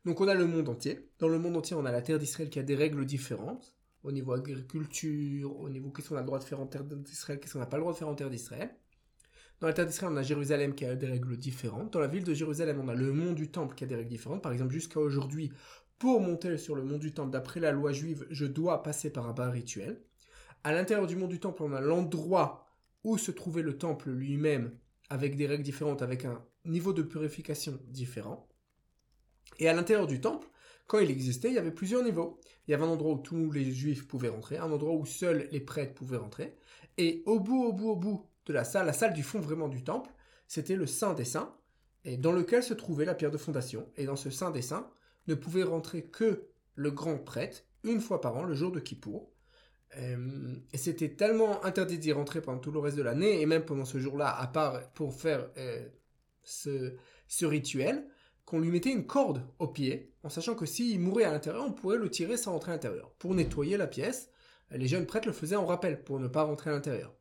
Donc 0.06 0.22
on 0.22 0.28
a 0.30 0.34
le 0.34 0.46
monde 0.46 0.70
entier. 0.70 1.10
Dans 1.20 1.28
le 1.28 1.38
monde 1.38 1.58
entier, 1.58 1.76
on 1.76 1.86
a 1.86 1.92
la 1.92 2.02
terre 2.02 2.18
d'Israël 2.18 2.50
qui 2.50 2.60
a 2.60 2.64
des 2.64 2.76
règles 2.76 3.06
différentes. 3.06 3.76
Au 4.04 4.14
niveau 4.14 4.32
agriculture, 4.32 5.60
au 5.60 5.70
niveau 5.70 5.90
qu'est-ce 5.90 6.08
qu'on 6.10 6.16
a 6.16 6.22
le 6.22 6.26
droit 6.26 6.40
de 6.40 6.46
faire 6.46 6.62
en 6.62 6.66
terre 6.66 6.86
d'Israël, 6.86 7.42
qu'est-ce 7.42 7.54
qu'on 7.54 7.60
n'a 7.60 7.66
pas 7.66 7.76
le 7.76 7.82
droit 7.82 7.92
de 7.92 7.98
faire 7.98 8.08
en 8.08 8.16
terre 8.16 8.30
d'Israël? 8.30 8.74
Dans 9.62 9.74
terre 9.74 9.86
d'Israël, 9.86 10.14
on 10.14 10.18
a 10.18 10.24
Jérusalem 10.24 10.74
qui 10.74 10.86
a 10.86 10.96
des 10.96 11.08
règles 11.08 11.36
différentes. 11.36 11.92
Dans 11.92 12.00
la 12.00 12.08
ville 12.08 12.24
de 12.24 12.34
Jérusalem, 12.34 12.80
on 12.82 12.88
a 12.88 12.96
le 12.96 13.12
mont 13.12 13.34
du 13.34 13.52
Temple 13.52 13.76
qui 13.76 13.84
a 13.84 13.88
des 13.88 13.96
règles 13.96 14.10
différentes. 14.10 14.42
Par 14.42 14.54
exemple, 14.54 14.72
jusqu'à 14.72 15.00
aujourd'hui, 15.00 15.52
pour 15.98 16.22
monter 16.22 16.58
sur 16.58 16.76
le 16.76 16.84
mont 16.84 16.98
du 16.98 17.14
Temple, 17.14 17.32
d'après 17.32 17.60
la 17.60 17.72
loi 17.72 17.92
juive, 17.92 18.26
je 18.30 18.46
dois 18.46 18.84
passer 18.84 19.12
par 19.12 19.28
un 19.28 19.34
bain 19.34 19.50
rituel. 19.50 20.02
À 20.64 20.72
l'intérieur 20.72 21.08
du 21.08 21.18
mont 21.18 21.28
du 21.28 21.40
Temple, 21.42 21.64
on 21.64 21.74
a 21.74 21.82
l'endroit 21.82 22.70
où 23.04 23.18
se 23.18 23.32
trouvait 23.32 23.62
le 23.62 23.78
temple 23.78 24.10
lui-même, 24.12 24.78
avec 25.10 25.36
des 25.36 25.48
règles 25.48 25.64
différentes, 25.64 26.02
avec 26.02 26.26
un 26.26 26.42
niveau 26.66 26.94
de 26.94 27.02
purification 27.02 27.80
différent. 27.88 28.48
Et 29.58 29.68
à 29.68 29.74
l'intérieur 29.74 30.08
du 30.08 30.22
temple, 30.22 30.48
quand 30.88 31.00
il 31.00 31.12
existait, 31.12 31.50
il 31.50 31.56
y 31.56 31.60
avait 31.60 31.72
plusieurs 31.72 32.04
niveaux. 32.04 32.40
Il 32.68 32.72
y 32.72 32.74
avait 32.74 32.84
un 32.84 32.90
endroit 32.90 33.14
où 33.14 33.20
tous 33.20 33.52
les 33.52 33.72
juifs 33.72 34.08
pouvaient 34.08 34.30
rentrer, 34.30 34.58
un 34.58 34.72
endroit 34.72 34.94
où 34.94 35.06
seuls 35.06 35.48
les 35.52 35.60
prêtres 35.60 35.94
pouvaient 35.94 36.18
rentrer. 36.18 36.56
Et 36.98 37.24
au 37.26 37.40
bout, 37.40 37.64
au 37.64 37.74
bout, 37.74 37.90
au 37.90 37.96
bout 37.96 38.29
la 38.54 38.64
salle, 38.64 38.86
la 38.86 38.94
salle 38.94 39.14
du 39.14 39.24
fond 39.24 39.40
vraiment 39.40 39.68
du 39.68 39.84
temple, 39.84 40.12
c'était 40.48 40.76
le 40.76 40.88
Saint 40.88 41.14
des 41.14 41.26
Saints, 41.26 41.56
et 42.06 42.18
dans 42.18 42.32
lequel 42.32 42.64
se 42.64 42.74
trouvait 42.74 43.06
la 43.06 43.16
pierre 43.16 43.32
de 43.32 43.38
fondation. 43.38 43.90
Et 43.98 44.06
dans 44.06 44.16
ce 44.16 44.30
Saint 44.30 44.52
des 44.52 44.62
Saints, 44.62 44.90
ne 45.28 45.36
pouvait 45.36 45.64
rentrer 45.64 46.04
que 46.04 46.48
le 46.76 46.92
grand 46.92 47.18
prêtre, 47.18 47.64
une 47.84 48.02
fois 48.02 48.22
par 48.22 48.36
an, 48.38 48.44
le 48.44 48.56
jour 48.56 48.72
de 48.72 48.80
Kippour. 48.80 49.32
Euh, 49.98 50.56
et 50.72 50.78
c'était 50.78 51.10
tellement 51.16 51.64
interdit 51.66 51.98
d'y 51.98 52.12
rentrer 52.12 52.42
pendant 52.42 52.60
tout 52.60 52.72
le 52.72 52.80
reste 52.80 52.98
de 52.98 53.04
l'année, 53.04 53.42
et 53.42 53.46
même 53.46 53.66
pendant 53.66 53.86
ce 53.86 54.00
jour-là, 54.00 54.36
à 54.36 54.48
part 54.48 54.92
pour 54.94 55.14
faire 55.14 55.50
euh, 55.58 55.88
ce, 56.44 56.94
ce 57.28 57.46
rituel, 57.46 58.08
qu'on 58.46 58.60
lui 58.60 58.72
mettait 58.72 58.92
une 58.92 59.06
corde 59.06 59.46
au 59.60 59.68
pied, 59.68 60.14
en 60.24 60.30
sachant 60.30 60.56
que 60.56 60.66
s'il 60.66 61.00
mourait 61.00 61.26
à 61.26 61.32
l'intérieur, 61.32 61.66
on 61.66 61.74
pourrait 61.74 61.98
le 61.98 62.10
tirer 62.10 62.38
sans 62.38 62.54
rentrer 62.54 62.72
à 62.72 62.76
l'intérieur. 62.76 63.12
Pour 63.20 63.36
nettoyer 63.36 63.78
la 63.78 63.88
pièce, 63.88 64.32
les 64.72 64.88
jeunes 64.88 65.06
prêtres 65.06 65.28
le 65.28 65.34
faisaient 65.34 65.56
en 65.56 65.66
rappel 65.66 66.04
pour 66.04 66.20
ne 66.20 66.28
pas 66.28 66.44
rentrer 66.44 66.72
à 66.72 66.74
l'intérieur. 66.74 67.14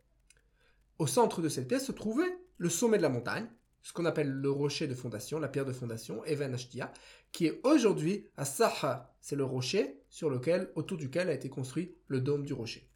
Au 0.99 1.07
centre 1.07 1.41
de 1.43 1.49
cette 1.49 1.69
pièce 1.69 1.87
se 1.87 1.93
trouvait 1.93 2.39
le 2.57 2.69
sommet 2.69 2.97
de 2.97 3.03
la 3.03 3.09
montagne, 3.09 3.49
ce 3.83 3.93
qu'on 3.93 4.05
appelle 4.05 4.31
le 4.31 4.51
rocher 4.51 4.87
de 4.87 4.95
fondation, 4.95 5.39
la 5.39 5.49
pierre 5.49 5.65
de 5.65 5.73
fondation, 5.73 6.25
Even 6.25 6.53
Ashtia, 6.53 6.93
qui 7.33 7.47
est 7.47 7.61
aujourd'hui 7.65 8.27
à 8.37 8.45
Saha. 8.45 9.15
C'est 9.21 9.37
le 9.37 9.45
rocher 9.45 10.03
sur 10.09 10.29
lequel, 10.29 10.71
autour 10.75 10.99
duquel 10.99 11.29
a 11.29 11.33
été 11.33 11.49
construit 11.49 11.95
le 12.09 12.21
dôme 12.21 12.45
du 12.45 12.53
rocher. 12.53 12.91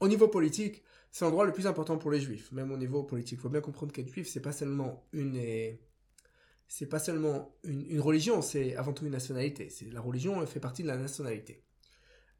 Au 0.00 0.08
niveau 0.08 0.28
politique, 0.28 0.82
c'est 1.10 1.24
l'endroit 1.24 1.46
le 1.46 1.52
plus 1.52 1.66
important 1.66 1.98
pour 1.98 2.10
les 2.10 2.20
juifs, 2.20 2.52
même 2.52 2.70
au 2.70 2.76
niveau 2.76 3.02
politique. 3.02 3.38
Il 3.38 3.42
faut 3.42 3.48
bien 3.48 3.60
comprendre 3.60 3.92
qu'être 3.92 4.12
juif, 4.12 4.28
c'est 4.28 4.40
pas 4.40 4.52
seulement 4.52 5.06
une, 5.12 5.76
pas 6.88 6.98
seulement 6.98 7.56
une, 7.64 7.90
une 7.90 8.00
religion, 8.00 8.42
c'est 8.42 8.76
avant 8.76 8.92
tout 8.92 9.04
une 9.04 9.12
nationalité. 9.12 9.68
C'est 9.70 9.90
la 9.90 10.00
religion 10.00 10.44
fait 10.46 10.60
partie 10.60 10.82
de 10.82 10.88
la 10.88 10.96
nationalité. 10.96 11.64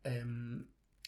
Euh, 0.07 0.59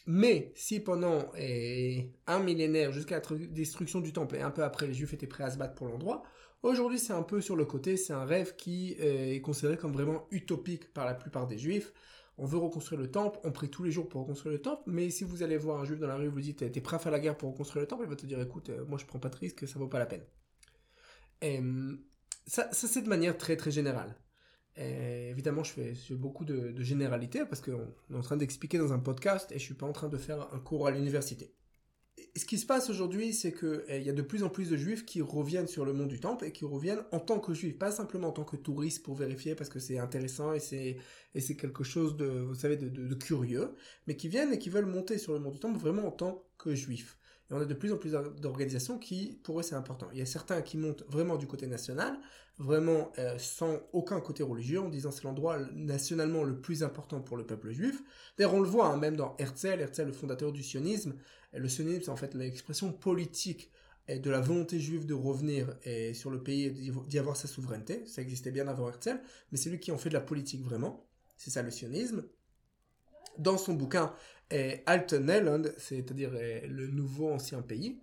mais 0.05 0.51
si 0.55 0.79
pendant 0.79 1.31
eh, 1.37 2.11
un 2.27 2.39
millénaire, 2.39 2.91
jusqu'à 2.91 3.19
la 3.19 3.37
destruction 3.47 4.01
du 4.01 4.11
temple 4.11 4.35
et 4.35 4.41
un 4.41 4.51
peu 4.51 4.63
après, 4.63 4.87
les 4.87 4.93
Juifs 4.93 5.13
étaient 5.13 5.27
prêts 5.27 5.43
à 5.43 5.51
se 5.51 5.57
battre 5.57 5.75
pour 5.75 5.87
l'endroit, 5.87 6.23
aujourd'hui 6.61 6.99
c'est 6.99 7.13
un 7.13 7.23
peu 7.23 7.39
sur 7.41 7.55
le 7.55 7.65
côté, 7.65 7.95
c'est 7.95 8.13
un 8.13 8.25
rêve 8.25 8.55
qui 8.55 8.95
eh, 8.99 9.35
est 9.35 9.41
considéré 9.41 9.77
comme 9.77 9.93
vraiment 9.93 10.27
utopique 10.31 10.93
par 10.93 11.05
la 11.05 11.13
plupart 11.13 11.47
des 11.47 11.57
Juifs. 11.57 11.93
On 12.37 12.45
veut 12.45 12.57
reconstruire 12.57 12.99
le 12.99 13.11
temple, 13.11 13.39
on 13.43 13.51
prie 13.51 13.69
tous 13.69 13.83
les 13.83 13.91
jours 13.91 14.09
pour 14.09 14.21
reconstruire 14.21 14.53
le 14.53 14.61
temple, 14.61 14.83
mais 14.87 15.09
si 15.09 15.23
vous 15.23 15.43
allez 15.43 15.57
voir 15.57 15.79
un 15.79 15.85
Juif 15.85 15.99
dans 15.99 16.07
la 16.07 16.15
rue, 16.15 16.27
vous 16.27 16.41
dites 16.41 16.71
t'es 16.71 16.81
prêt 16.81 16.95
à 16.97 16.99
faire 16.99 17.11
la 17.11 17.19
guerre 17.19 17.37
pour 17.37 17.51
reconstruire 17.51 17.81
le 17.81 17.87
temple, 17.87 18.03
il 18.05 18.09
va 18.09 18.15
te 18.15 18.25
dire 18.25 18.41
écoute, 18.41 18.69
euh, 18.69 18.83
moi 18.85 18.97
je 18.97 19.05
prends 19.05 19.19
pas 19.19 19.29
de 19.29 19.37
risque, 19.37 19.67
ça 19.67 19.79
vaut 19.79 19.87
pas 19.87 19.99
la 19.99 20.07
peine. 20.07 20.23
Ça, 22.45 22.69
ça 22.73 22.87
c'est 22.87 23.01
de 23.01 23.09
manière 23.09 23.37
très 23.37 23.55
très 23.55 23.71
générale 23.71 24.17
évidemment, 24.75 25.63
je 25.63 25.71
fais, 25.71 25.93
beaucoup 26.15 26.45
de, 26.45 26.73
généralités 26.81 27.45
parce 27.45 27.61
qu'on 27.61 27.93
est 28.11 28.17
en 28.17 28.21
train 28.21 28.37
d'expliquer 28.37 28.77
dans 28.77 28.93
un 28.93 28.99
podcast 28.99 29.51
et 29.51 29.59
je 29.59 29.63
suis 29.63 29.73
pas 29.73 29.85
en 29.85 29.93
train 29.93 30.09
de 30.09 30.17
faire 30.17 30.47
un 30.53 30.59
cours 30.59 30.87
à 30.87 30.91
l'université. 30.91 31.53
Ce 32.35 32.45
qui 32.45 32.57
se 32.57 32.65
passe 32.65 32.89
aujourd'hui, 32.89 33.31
c'est 33.33 33.53
qu'il 33.53 33.83
eh, 33.87 34.01
y 34.01 34.09
a 34.09 34.13
de 34.13 34.21
plus 34.23 34.43
en 34.43 34.49
plus 34.49 34.69
de 34.69 34.77
juifs 34.77 35.05
qui 35.05 35.21
reviennent 35.21 35.67
sur 35.67 35.85
le 35.85 35.93
monde 35.93 36.07
du 36.07 36.19
temple 36.19 36.45
et 36.45 36.51
qui 36.51 36.65
reviennent 36.65 37.03
en 37.11 37.19
tant 37.19 37.39
que 37.39 37.53
juifs, 37.53 37.77
pas 37.77 37.91
simplement 37.91 38.29
en 38.29 38.31
tant 38.31 38.43
que 38.43 38.55
touristes 38.55 39.03
pour 39.03 39.15
vérifier 39.15 39.53
parce 39.53 39.69
que 39.69 39.79
c'est 39.79 39.99
intéressant 39.99 40.53
et 40.53 40.59
c'est, 40.59 40.97
et 41.35 41.41
c'est 41.41 41.55
quelque 41.55 41.83
chose 41.83 42.17
de, 42.17 42.25
vous 42.25 42.55
savez, 42.55 42.75
de, 42.75 42.89
de, 42.89 43.15
curieux, 43.15 43.75
mais 44.07 44.15
qui 44.15 44.29
viennent 44.29 44.51
et 44.51 44.57
qui 44.57 44.69
veulent 44.69 44.87
monter 44.87 45.19
sur 45.19 45.33
le 45.33 45.39
monde 45.39 45.53
du 45.53 45.59
temple 45.59 45.77
vraiment 45.77 46.07
en 46.07 46.11
tant 46.11 46.43
que 46.57 46.73
juifs. 46.73 47.19
Et 47.53 47.55
on 47.55 47.61
a 47.61 47.65
de 47.65 47.73
plus 47.73 47.93
en 47.93 47.97
plus 47.97 48.11
d'organisations 48.11 48.97
qui, 48.97 49.39
pour 49.43 49.59
eux, 49.59 49.63
c'est 49.63 49.75
important. 49.75 50.07
Il 50.11 50.17
y 50.17 50.21
a 50.21 50.25
certains 50.25 50.61
qui 50.61 50.77
montent 50.77 51.03
vraiment 51.07 51.37
du 51.37 51.45
côté 51.45 51.67
national, 51.67 52.17
vraiment 52.57 53.11
euh, 53.19 53.37
sans 53.37 53.79
aucun 53.93 54.19
côté 54.19 54.41
religieux, 54.41 54.81
en 54.81 54.89
disant 54.89 55.11
c'est 55.11 55.23
l'endroit 55.23 55.59
nationalement 55.73 56.43
le 56.43 56.59
plus 56.59 56.81
important 56.81 57.21
pour 57.21 57.37
le 57.37 57.45
peuple 57.45 57.71
juif. 57.71 58.01
D'ailleurs, 58.37 58.55
on 58.55 58.61
le 58.61 58.67
voit 58.67 58.87
hein, 58.87 58.97
même 58.97 59.15
dans 59.15 59.35
Herzl, 59.37 59.79
Herzl, 59.79 60.05
le 60.05 60.13
fondateur 60.13 60.51
du 60.51 60.63
sionisme. 60.63 61.13
Et 61.53 61.59
le 61.59 61.69
sionisme, 61.69 62.01
c'est 62.05 62.09
en 62.09 62.15
fait 62.15 62.33
l'expression 62.33 62.91
politique 62.91 63.69
de 64.09 64.29
la 64.29 64.41
volonté 64.41 64.79
juive 64.79 65.05
de 65.05 65.13
revenir 65.13 65.77
et 65.83 66.13
sur 66.13 66.29
le 66.29 66.41
pays 66.41 66.71
d'y 67.07 67.19
avoir 67.19 67.37
sa 67.37 67.47
souveraineté. 67.47 68.03
Ça 68.07 68.21
existait 68.21 68.51
bien 68.51 68.67
avant 68.67 68.89
Herzl, 68.89 69.21
mais 69.51 69.57
c'est 69.57 69.69
lui 69.69 69.79
qui 69.79 69.91
en 69.91 69.97
fait 69.97 70.09
de 70.09 70.15
la 70.15 70.21
politique 70.21 70.63
vraiment. 70.63 71.07
C'est 71.37 71.51
ça 71.51 71.61
le 71.61 71.71
sionisme. 71.71 72.25
Dans 73.37 73.57
son 73.57 73.73
bouquin 73.73 74.13
Alten 74.85 75.71
c'est-à-dire 75.77 76.31
le 76.31 76.87
nouveau 76.87 77.31
ancien 77.31 77.61
pays, 77.61 77.99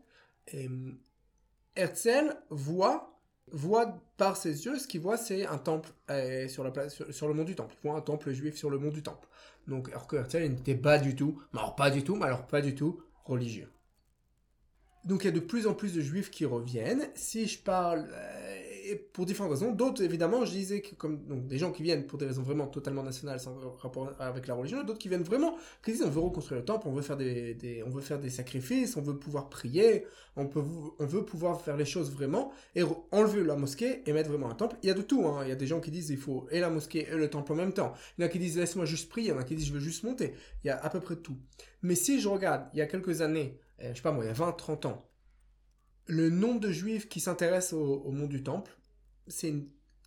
Herzl 1.76 2.36
voit 2.50 3.06
voit 3.52 4.00
par 4.16 4.36
ses 4.36 4.64
yeux, 4.64 4.78
ce 4.78 4.86
qu'il 4.86 5.00
voit, 5.00 5.16
c'est 5.16 5.44
un 5.46 5.58
temple 5.58 5.90
place, 6.06 7.02
sur, 7.10 7.28
le 7.28 7.34
mont 7.34 7.44
du 7.44 7.54
temple. 7.54 7.74
Il 7.82 7.88
voit 7.88 7.98
un 7.98 8.00
temple 8.00 8.30
juif 8.32 8.56
sur 8.56 8.70
le 8.70 8.78
mont 8.78 8.90
du 8.90 9.02
temple. 9.02 9.26
Donc, 9.66 9.88
alors 9.88 10.06
que 10.06 10.16
Herzl 10.16 10.42
n'était 10.48 10.76
pas 10.76 10.98
du 10.98 11.16
tout, 11.16 11.42
alors 11.52 11.74
pas 11.74 11.90
du 11.90 12.04
tout, 12.04 12.16
mais 12.16 12.26
alors 12.26 12.46
pas 12.46 12.60
du 12.60 12.74
tout 12.74 13.02
religieux. 13.24 13.70
Donc 15.04 15.24
il 15.24 15.26
y 15.26 15.28
a 15.28 15.32
de 15.32 15.40
plus 15.40 15.66
en 15.66 15.74
plus 15.74 15.94
de 15.94 16.00
juifs 16.00 16.30
qui 16.30 16.44
reviennent. 16.44 17.08
Si 17.14 17.46
je 17.46 17.58
parle 17.58 18.08
euh, 18.12 18.69
pour 18.96 19.26
différentes 19.26 19.52
raisons, 19.52 19.72
d'autres 19.72 20.02
évidemment, 20.02 20.44
je 20.44 20.50
disais 20.50 20.80
que 20.80 20.94
comme 20.94 21.46
des 21.46 21.58
gens 21.58 21.72
qui 21.72 21.82
viennent 21.82 22.06
pour 22.06 22.18
des 22.18 22.26
raisons 22.26 22.42
vraiment 22.42 22.66
totalement 22.66 23.02
nationales 23.02 23.40
sans 23.40 23.54
rapport 23.78 24.12
avec 24.18 24.46
la 24.46 24.54
religion, 24.54 24.82
d'autres 24.82 24.98
qui 24.98 25.08
viennent 25.08 25.22
vraiment 25.22 25.56
qui 25.84 25.92
disent 25.92 26.02
on 26.02 26.10
veut 26.10 26.20
reconstruire 26.20 26.60
le 26.60 26.64
temple, 26.64 26.88
on 26.88 26.92
veut 26.92 27.02
faire 27.02 27.16
des, 27.16 27.82
on 27.86 27.90
veut 27.90 28.00
faire 28.00 28.18
des 28.18 28.30
sacrifices, 28.30 28.96
on 28.96 29.02
veut 29.02 29.16
pouvoir 29.16 29.48
prier, 29.48 30.06
on 30.36 30.46
peut 30.46 30.62
on 30.98 31.06
veut 31.06 31.24
pouvoir 31.24 31.60
faire 31.60 31.76
les 31.76 31.84
choses 31.84 32.10
vraiment 32.10 32.52
et 32.74 32.82
enlever 33.10 33.42
la 33.44 33.56
mosquée 33.56 34.02
et 34.06 34.12
mettre 34.12 34.30
vraiment 34.30 34.50
un 34.50 34.54
temple. 34.54 34.76
Il 34.82 34.88
y 34.88 34.90
a 34.90 34.94
de 34.94 35.02
tout. 35.02 35.26
Hein. 35.26 35.40
Il 35.44 35.48
y 35.48 35.52
a 35.52 35.56
des 35.56 35.66
gens 35.66 35.80
qui 35.80 35.90
disent 35.90 36.10
il 36.10 36.18
faut 36.18 36.46
et 36.50 36.60
la 36.60 36.70
mosquée 36.70 37.08
et 37.10 37.16
le 37.16 37.28
temple 37.30 37.52
en 37.52 37.56
même 37.56 37.72
temps. 37.72 37.92
Il 38.18 38.22
y 38.22 38.24
en 38.24 38.26
a 38.26 38.30
qui 38.30 38.38
disent 38.38 38.58
laisse-moi 38.58 38.84
juste 38.84 39.08
prier, 39.08 39.28
il 39.28 39.30
y 39.30 39.34
en 39.34 39.38
a 39.38 39.44
qui 39.44 39.54
disent 39.54 39.66
je 39.66 39.72
veux 39.72 39.80
juste 39.80 40.04
monter. 40.04 40.34
Il 40.64 40.68
y 40.68 40.70
a 40.70 40.78
à 40.78 40.88
peu 40.90 41.00
près 41.00 41.16
tout. 41.16 41.36
Mais 41.82 41.94
si 41.94 42.20
je 42.20 42.28
regarde, 42.28 42.68
il 42.72 42.78
y 42.78 42.82
a 42.82 42.86
quelques 42.86 43.20
années 43.20 43.58
euh, 43.82 43.90
je 43.90 43.96
sais 43.96 44.02
pas 44.02 44.12
moi, 44.12 44.24
il 44.24 44.28
y 44.28 44.30
a 44.30 44.34
20, 44.34 44.52
30 44.52 44.86
ans, 44.86 45.08
le 46.06 46.28
nombre 46.28 46.60
de 46.60 46.70
juifs 46.70 47.08
qui 47.08 47.20
s'intéressent 47.20 47.74
au, 47.74 48.10
monde 48.10 48.28
du 48.28 48.42
temple, 48.42 48.76
c'est 49.30 49.54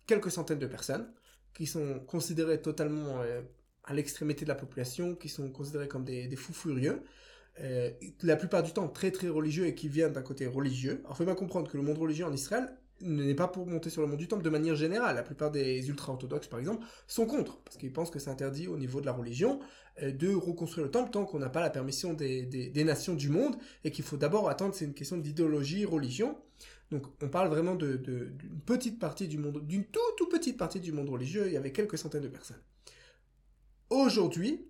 quelques 0.06 0.30
centaines 0.30 0.58
de 0.58 0.66
personnes 0.66 1.12
qui 1.54 1.66
sont 1.66 2.00
considérées 2.06 2.60
totalement 2.60 3.20
euh, 3.22 3.42
à 3.84 3.94
l'extrémité 3.94 4.44
de 4.44 4.50
la 4.50 4.54
population, 4.54 5.14
qui 5.14 5.28
sont 5.28 5.50
considérés 5.50 5.88
comme 5.88 6.04
des, 6.04 6.34
fous 6.36 6.52
furieux, 6.52 7.02
euh, 7.60 7.90
la 8.22 8.36
plupart 8.36 8.62
du 8.62 8.72
temps 8.72 8.88
très 8.88 9.10
très 9.10 9.28
religieux 9.28 9.66
et 9.66 9.74
qui 9.74 9.88
viennent 9.88 10.12
d'un 10.12 10.22
côté 10.22 10.46
religieux. 10.46 11.00
Alors, 11.04 11.16
faut 11.16 11.24
bien 11.24 11.34
comprendre 11.34 11.70
que 11.70 11.76
le 11.76 11.82
monde 11.82 11.98
religieux 11.98 12.24
en 12.24 12.32
Israël 12.32 12.76
n'est 13.00 13.34
pas 13.34 13.48
pour 13.48 13.66
monter 13.66 13.90
sur 13.90 14.02
le 14.02 14.08
monde 14.08 14.18
du 14.18 14.28
temple 14.28 14.42
de 14.42 14.50
manière 14.50 14.76
générale. 14.76 15.16
La 15.16 15.22
plupart 15.22 15.50
des 15.50 15.88
ultra-orthodoxes, 15.88 16.48
par 16.48 16.58
exemple, 16.58 16.84
sont 17.06 17.26
contre, 17.26 17.58
parce 17.62 17.76
qu'ils 17.76 17.92
pensent 17.92 18.10
que 18.10 18.18
c'est 18.18 18.30
interdit 18.30 18.68
au 18.68 18.76
niveau 18.76 19.00
de 19.00 19.06
la 19.06 19.12
religion 19.12 19.60
euh, 20.02 20.12
de 20.12 20.34
reconstruire 20.34 20.86
le 20.86 20.90
temple 20.90 21.10
tant 21.10 21.24
qu'on 21.24 21.38
n'a 21.38 21.50
pas 21.50 21.60
la 21.60 21.70
permission 21.70 22.14
des, 22.14 22.72
nations 22.84 23.14
du 23.14 23.28
monde, 23.28 23.56
et 23.84 23.90
qu'il 23.90 24.04
faut 24.04 24.16
d'abord 24.16 24.48
attendre, 24.48 24.74
c'est 24.74 24.84
une 24.84 24.94
question 24.94 25.16
d'idéologie, 25.16 25.84
religion. 25.84 26.36
Donc 26.94 27.08
on 27.20 27.28
parle 27.28 27.48
vraiment 27.48 27.74
d'une 27.74 28.38
petite 28.64 29.00
partie 29.00 29.26
du 29.26 29.36
monde, 29.36 29.66
d'une 29.66 29.84
toute, 29.84 30.30
petite 30.30 30.56
partie 30.56 30.78
du 30.78 30.92
monde 30.92 31.10
religieux, 31.10 31.48
il 31.48 31.52
y 31.52 31.56
avait 31.56 31.72
quelques 31.72 31.98
centaines 31.98 32.22
de 32.22 32.28
personnes. 32.28 32.62
Aujourd'hui, 33.90 34.68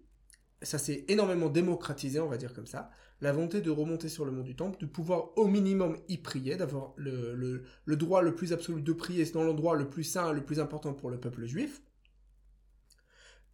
ça 0.63 0.79
s'est 0.79 1.05
énormément 1.09 1.51
démocratisé, 1.51 2.21
on 2.21 2.29
va 2.29 2.39
dire 2.39 2.55
comme 2.55 2.67
ça, 2.67 2.91
la 3.21 3.31
volonté 3.31 3.61
de 3.61 3.71
remonter 3.71 4.09
sur 4.09 4.25
le 4.25 4.33
mont 4.33 4.43
du 4.43 4.57
temple, 4.57 4.81
de 4.81 4.87
pouvoir 4.87 5.37
au 5.37 5.49
minimum 5.49 5.99
y 6.09 6.17
prier, 6.17 6.57
d'avoir 6.57 6.95
le, 6.97 7.63
droit 7.89 8.23
le 8.23 8.35
plus 8.35 8.55
absolu 8.55 8.81
de 8.81 8.93
prier 8.95 9.27
dans 9.27 9.45
l'endroit 9.45 9.77
le 9.77 9.91
plus 9.91 10.05
saint, 10.05 10.33
le 10.33 10.43
plus 10.43 10.61
important 10.61 10.95
pour 10.95 11.11
le 11.11 11.21
peuple 11.21 11.45
juif. 11.45 11.83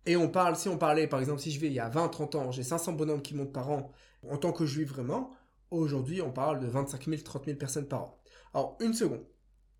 Et 0.06 0.16
on 0.16 0.28
parle, 0.28 0.54
si 0.54 0.68
on 0.68 0.78
parlait, 0.78 1.08
par 1.08 1.18
exemple, 1.18 1.40
si 1.40 1.50
je 1.50 1.58
vais 1.58 1.66
il 1.66 1.72
y 1.72 1.80
a 1.80 1.88
20, 1.88 2.08
30 2.08 2.34
ans, 2.36 2.52
j'ai 2.52 2.62
500 2.62 2.92
bonhommes 2.92 3.20
qui 3.20 3.34
montent 3.34 3.52
par 3.52 3.68
an 3.68 3.90
en 4.28 4.36
tant 4.36 4.52
que 4.52 4.64
juif 4.64 4.90
vraiment, 4.90 5.32
aujourd'hui 5.72 6.22
on 6.22 6.30
parle 6.30 6.60
de 6.60 6.68
25 6.68 7.06
000, 7.06 7.22
30 7.22 7.46
000 7.46 7.58
personnes 7.58 7.88
par 7.88 8.02
an. 8.02 8.19
Alors, 8.54 8.76
une 8.80 8.94
seconde. 8.94 9.24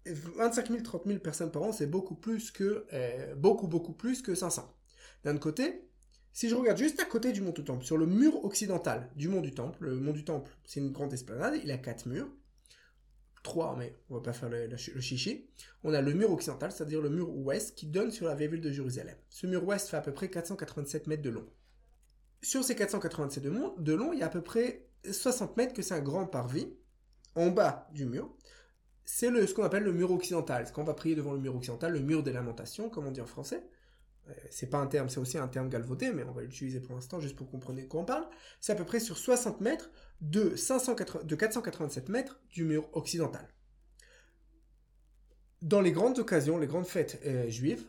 25 0.07 0.69
000, 0.69 0.83
30 0.83 1.03
000 1.07 1.19
personnes 1.19 1.51
par 1.51 1.63
an, 1.63 1.73
c'est 1.73 1.87
beaucoup 1.87 2.15
plus 2.15 2.51
que, 2.51 2.87
euh, 2.93 3.35
beaucoup, 3.35 3.69
beaucoup 3.69 3.93
plus 3.93 4.23
que 4.23 4.35
500. 4.35 4.75
D'un 5.25 5.37
côté, 5.37 5.91
si 6.33 6.49
je 6.49 6.55
regarde 6.55 6.79
juste 6.79 7.01
à 7.01 7.05
côté 7.05 7.33
du 7.33 7.41
mont 7.41 7.51
du 7.51 7.65
Temple, 7.65 7.85
sur 7.85 7.99
le 7.99 8.07
mur 8.07 8.45
occidental 8.45 9.11
du 9.17 9.29
mont 9.29 9.41
du 9.41 9.53
Temple, 9.53 9.85
le 9.85 9.97
mont 9.97 10.13
du 10.13 10.25
Temple, 10.25 10.51
c'est 10.65 10.81
une 10.81 10.93
grande 10.93 11.13
esplanade, 11.13 11.61
il 11.63 11.71
a 11.71 11.79
quatre 11.79 12.07
murs. 12.07 12.29
Trois, 13.43 13.75
mais 13.77 13.97
on 14.11 14.17
va 14.17 14.21
pas 14.21 14.33
faire 14.35 14.51
le, 14.51 14.77
chichi. 14.77 15.49
On 15.83 15.95
a 15.95 16.03
le 16.03 16.13
mur 16.13 16.31
occidental, 16.31 16.73
c'est-à-dire 16.73 17.01
le 17.01 17.09
mur 17.09 17.31
ouest, 17.31 17.75
qui 17.75 17.87
donne 17.87 18.11
sur 18.11 18.27
la 18.27 18.35
ville 18.35 18.61
de 18.61 18.71
Jérusalem. 18.71 19.17
Ce 19.31 19.47
mur 19.47 19.65
ouest 19.67 19.89
fait 19.89 19.97
à 19.97 20.03
peu 20.03 20.13
près 20.13 20.29
487 20.29 21.07
mètres 21.07 21.23
de 21.23 21.31
long. 21.31 21.47
Sur 22.43 22.65
ces 22.65 22.77
487 22.77 23.43
de, 23.43 23.51
de 23.79 23.93
long, 23.95 24.13
il 24.13 24.19
y 24.19 24.23
a 24.23 24.27
à 24.27 24.31
peu 24.31 24.43
près 24.43 24.89
60 25.11 25.57
mètres 25.57 25.73
que 25.73 25.83
c'est 25.83 25.95
un 25.95 26.01
grand 26.01 26.27
parvis, 26.27 26.69
en 27.35 27.49
bas 27.49 27.89
du 27.93 28.05
mur. 28.05 28.31
C'est 29.05 29.29
ce 29.47 29.55
qu'on 29.55 29.65
appelle 29.65 29.83
le 29.83 29.93
mur 29.93 30.11
occidental. 30.13 30.71
Quand 30.73 30.83
on 30.83 30.85
va 30.85 30.95
prier 30.95 31.15
devant 31.15 31.33
le 31.33 31.41
mur 31.41 31.57
occidental, 31.57 31.93
le 31.93 32.01
mur 32.01 32.23
des 32.23 32.33
lamentations, 32.33 32.89
comme 32.89 33.07
on 33.07 33.11
dit 33.11 33.21
en 33.21 33.27
français. 33.27 33.63
Euh, 34.29 34.33
c'est 34.51 34.69
pas 34.69 34.79
un 34.79 34.87
terme, 34.87 35.09
c'est 35.09 35.21
aussi 35.21 35.39
un 35.39 35.49
terme 35.49 35.69
galvaudé, 35.69 36.13
mais 36.13 36.25
on 36.25 36.33
va 36.33 36.43
l'utiliser 36.43 36.81
pour 36.81 36.95
l'instant 36.95 37.21
juste 37.21 37.37
pour 37.37 37.51
comprendre 37.51 37.81
de 37.81 37.87
quoi 37.87 38.01
on 38.01 38.05
parle. 38.05 38.27
C'est 38.61 38.73
à 38.73 38.77
peu 38.77 38.85
près 38.85 39.01
sur 39.01 39.17
60 39.17 39.61
mètres 39.61 39.91
de, 40.21 40.55
580, 40.57 41.25
de 41.25 41.37
487 41.37 42.09
mètres 42.09 42.41
du 42.51 42.65
mur 42.65 42.89
occidental. 42.93 43.47
Dans 45.63 45.81
les 45.81 45.93
grandes 45.93 46.19
occasions, 46.19 46.59
les 46.59 46.67
grandes 46.67 46.87
fêtes 46.87 47.21
euh, 47.27 47.49
juives, 47.49 47.85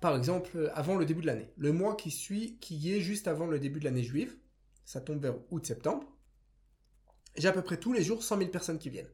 par 0.00 0.16
exemple 0.16 0.50
euh, 0.56 0.70
avant 0.74 0.96
le 0.96 1.04
début 1.04 1.22
de 1.22 1.26
l'année, 1.26 1.52
le 1.56 1.72
mois 1.72 1.96
qui 1.96 2.10
suit, 2.10 2.58
qui 2.60 2.92
est 2.92 3.00
juste 3.00 3.26
avant 3.26 3.46
le 3.46 3.58
début 3.58 3.80
de 3.80 3.84
l'année 3.84 4.04
juive, 4.04 4.36
ça 4.84 5.00
tombe 5.00 5.20
vers 5.20 5.36
août-septembre, 5.50 6.06
j'ai 7.36 7.48
à 7.48 7.52
peu 7.52 7.62
près 7.62 7.78
tous 7.78 7.92
les 7.92 8.02
jours 8.02 8.22
100 8.22 8.38
000 8.38 8.50
personnes 8.50 8.78
qui 8.78 8.90
viennent. 8.90 9.10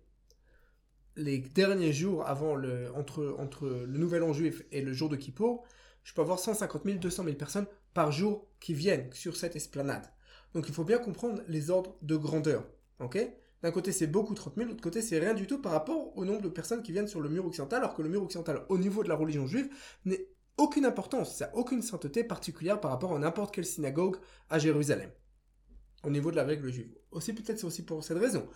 Les 1.17 1.39
derniers 1.39 1.93
jours 1.93 2.27
avant 2.27 2.55
le, 2.55 2.91
entre, 2.95 3.37
entre 3.39 3.69
le 3.69 3.99
nouvel 3.99 4.23
an 4.23 4.33
juif 4.33 4.63
et 4.73 4.81
le 4.81 4.93
jour 4.93 5.11
de 5.11 5.17
Kippour, 5.17 5.65
je 6.05 6.15
peux 6.15 6.23
avoir 6.23 6.39
150 6.39 6.85
000, 6.85 6.99
200 6.99 7.25
000 7.25 7.37
personnes 7.37 7.67
par 7.93 8.13
jour 8.13 8.49
qui 8.61 8.75
viennent 8.75 9.13
sur 9.13 9.37
cette 9.37 9.57
esplanade. 9.57 10.07
Donc 10.55 10.69
il 10.69 10.75
faut 10.75 10.85
bien 10.85 10.99
comprendre 10.99 11.43
les 11.49 11.71
ordres 11.71 11.97
de 12.03 12.17
grandeur. 12.17 12.67
ok? 12.99 13.19
D'un 13.63 13.71
côté 13.71 13.93
c'est 13.93 14.07
beaucoup 14.07 14.35
30 14.35 14.55
000, 14.57 14.67
de 14.67 14.71
l'autre 14.73 14.83
côté 14.83 15.03
c'est 15.03 15.19
rien 15.19 15.35
du 15.35 15.47
tout 15.47 15.61
par 15.61 15.73
rapport 15.73 16.17
au 16.17 16.25
nombre 16.25 16.43
de 16.43 16.49
personnes 16.49 16.83
qui 16.83 16.93
viennent 16.93 17.07
sur 17.07 17.21
le 17.21 17.29
mur 17.29 17.47
occidental, 17.47 17.81
alors 17.81 17.95
que 17.95 18.03
le 18.03 18.09
mur 18.09 18.23
occidental 18.23 18.65
au 18.69 18.79
niveau 18.79 19.05
de 19.05 19.09
la 19.09 19.15
religion 19.15 19.47
juive 19.47 19.69
n'est 20.05 20.27
aucune 20.57 20.85
importance, 20.85 21.37
ça 21.37 21.47
n'a 21.47 21.57
aucune 21.57 21.83
sainteté 21.83 22.25
particulière 22.25 22.81
par 22.81 22.91
rapport 22.91 23.15
à 23.15 23.19
n'importe 23.19 23.55
quelle 23.55 23.65
synagogue 23.65 24.17
à 24.51 24.59
Jérusalem. 24.59 25.11
Au 26.05 26.11
niveau 26.11 26.31
de 26.31 26.37
la 26.37 26.45
règle 26.45 26.73
juive. 26.73 26.93
Aussi 27.13 27.33
peut-être 27.33 27.59
c'est 27.59 27.67
aussi 27.67 27.85
pour 27.85 28.03
cette 28.03 28.19
raison. 28.19 28.49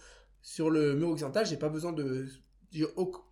Sur 0.42 0.70
le 0.70 0.96
mur 0.96 1.10
occidental, 1.10 1.46
j'ai 1.46 1.56
pas 1.56 1.68
besoin 1.68 1.92
de 1.92 2.26
j'ai 2.76 2.86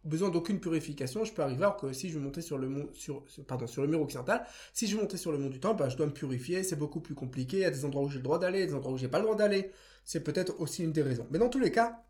besoin 0.04 0.30
d'aucune 0.30 0.58
purification, 0.60 1.24
je 1.24 1.32
peux 1.32 1.42
arriver 1.42 1.68
que 1.80 1.92
si 1.92 2.08
je 2.10 2.18
montais 2.18 2.40
sur 2.40 2.58
le 2.58 2.68
mont, 2.68 2.88
sur 2.94 3.22
le 3.22 3.86
mur 3.86 4.00
occidental, 4.00 4.46
si 4.72 4.86
je 4.86 4.96
montais 4.96 5.16
sur 5.16 5.32
le 5.32 5.38
mont 5.38 5.50
du 5.50 5.60
temple, 5.60 5.82
bah, 5.82 5.88
je 5.88 5.96
dois 5.96 6.06
me 6.06 6.12
purifier, 6.12 6.62
c'est 6.62 6.76
beaucoup 6.76 7.00
plus 7.00 7.14
compliqué, 7.14 7.58
il 7.58 7.62
y 7.62 7.64
a 7.64 7.70
des 7.70 7.84
endroits 7.84 8.02
où 8.02 8.08
j'ai 8.08 8.18
le 8.18 8.24
droit 8.24 8.38
d'aller, 8.38 8.66
des 8.66 8.74
endroits 8.74 8.92
où 8.92 8.96
j'ai 8.96 9.08
pas 9.08 9.18
le 9.18 9.24
droit 9.24 9.36
d'aller, 9.36 9.70
c'est 10.04 10.24
peut-être 10.24 10.60
aussi 10.60 10.82
une 10.82 10.92
des 10.92 11.02
raisons. 11.02 11.26
Mais 11.30 11.38
dans 11.38 11.48
tous 11.48 11.60
les 11.60 11.70
cas, 11.70 12.04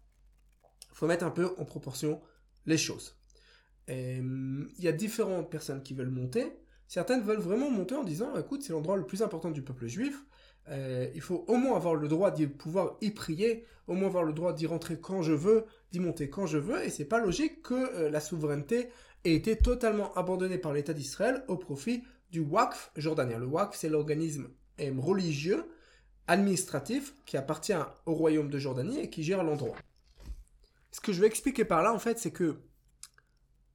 faut 0.93 1.07
mettre 1.07 1.25
un 1.25 1.31
peu 1.31 1.55
en 1.59 1.65
proportion 1.65 2.21
les 2.67 2.79
choses. 2.79 3.17
Il 3.89 4.67
y 4.79 4.89
a 4.89 4.93
différentes 4.93 5.51
personnes 5.51 5.83
qui 5.83 5.93
veulent 5.93 6.11
monter, 6.11 6.53
certaines 6.87 7.23
veulent 7.23 7.41
vraiment 7.41 7.71
monter 7.71 7.95
en 7.95 8.05
disant, 8.05 8.37
écoute, 8.37 8.63
c'est 8.63 8.73
l'endroit 8.73 8.97
le 8.97 9.07
plus 9.07 9.23
important 9.23 9.51
du 9.51 9.63
peuple 9.63 9.87
juif, 9.87 10.25
euh, 10.69 11.09
il 11.15 11.21
faut 11.21 11.45
au 11.49 11.57
moins 11.57 11.77
avoir 11.77 11.95
le 11.95 12.09
droit 12.09 12.31
d'y 12.31 12.47
pouvoir 12.47 12.97
y 13.01 13.11
prier, 13.11 13.67
au 13.87 13.95
moins 13.95 14.09
avoir 14.09 14.25
le 14.25 14.33
droit 14.33 14.53
d'y 14.53 14.67
rentrer 14.67 14.99
quand 14.99 15.23
je 15.23 15.33
veux, 15.33 15.67
d'y 15.95 16.01
monter 16.01 16.29
quand 16.29 16.47
je 16.47 16.59
veux, 16.59 16.85
et 16.85 16.91
c'est 16.91 17.05
pas 17.05 17.21
logique 17.21 17.63
que 17.63 17.75
euh, 17.75 18.11
la 18.11 18.19
souveraineté 18.19 18.89
ait 19.25 19.35
été 19.35 19.57
totalement 19.57 20.13
abandonnée 20.15 20.59
par 20.59 20.73
l'État 20.73 20.93
d'Israël 20.93 21.45
au 21.47 21.57
profit 21.57 22.03
du 22.33 22.41
Waqf 22.41 22.91
jordanien. 22.97 23.39
Le 23.39 23.47
Waqf, 23.47 23.77
c'est 23.77 23.89
l'organisme 23.89 24.49
religieux, 24.99 25.65
administratif, 26.27 27.15
qui 27.27 27.37
appartient 27.37 27.77
au 28.07 28.15
royaume 28.15 28.51
de 28.51 28.59
Jordanie 28.59 28.99
et 28.99 29.09
qui 29.09 29.23
gère 29.23 29.45
l'endroit. 29.45 29.77
Ce 30.91 31.01
que 31.01 31.13
je 31.13 31.21
vais 31.21 31.29
expliquer 31.29 31.65
par 31.65 31.85
là, 31.85 31.95
en 31.95 32.01
fait, 32.01 32.19
c'est 32.19 32.33
que 32.33 32.57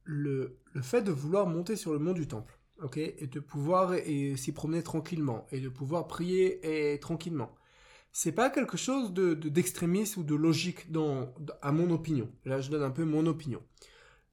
le, 0.03 0.57
le 0.73 0.81
fait 0.81 1.01
de 1.01 1.11
vouloir 1.11 1.47
monter 1.47 1.77
sur 1.77 1.93
le 1.93 1.99
mont 1.99 2.11
du 2.11 2.27
temple, 2.27 2.59
ok, 2.81 2.97
et 2.97 3.27
de 3.27 3.39
pouvoir 3.39 3.95
s'y 4.35 4.51
promener 4.51 4.83
tranquillement, 4.83 5.47
et 5.51 5.61
de 5.61 5.69
pouvoir 5.69 6.07
prier 6.07 6.91
et, 6.93 6.99
tranquillement. 6.99 7.55
C'est 8.11 8.31
pas 8.31 8.49
quelque 8.49 8.77
chose 8.77 9.13
de, 9.13 9.33
d'extrémiste 9.33 10.17
ou 10.17 10.23
de 10.23 10.35
logique 10.35 10.87
à 11.61 11.71
mon 11.71 11.91
opinion. 11.91 12.29
Là, 12.45 12.59
je 12.59 12.69
donne 12.69 12.83
un 12.83 12.89
peu 12.91 13.05
mon 13.05 13.25
opinion. 13.27 13.61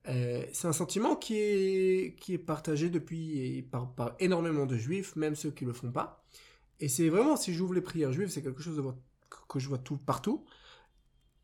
Euh, 0.08 0.44
c'est 0.52 0.68
un 0.68 0.72
sentiment 0.72 1.16
qui 1.16 1.36
est, 1.36 2.16
qui 2.18 2.34
est 2.34 2.38
partagé 2.38 2.90
depuis 2.90 3.62
par, 3.70 3.92
par 3.94 4.14
énormément 4.18 4.66
de 4.66 4.76
juifs, 4.76 5.16
même 5.16 5.34
ceux 5.34 5.50
qui 5.50 5.64
le 5.64 5.72
font 5.72 5.92
pas. 5.92 6.24
Et 6.80 6.88
c'est 6.88 7.08
vraiment, 7.08 7.36
si 7.36 7.52
j'ouvre 7.54 7.74
les 7.74 7.80
prières 7.80 8.12
juives, 8.12 8.28
c'est 8.28 8.42
quelque 8.42 8.62
chose 8.62 8.76
de, 8.76 8.82
que 9.48 9.58
je 9.58 9.68
vois 9.68 9.78
tout 9.78 9.96
partout. 9.96 10.44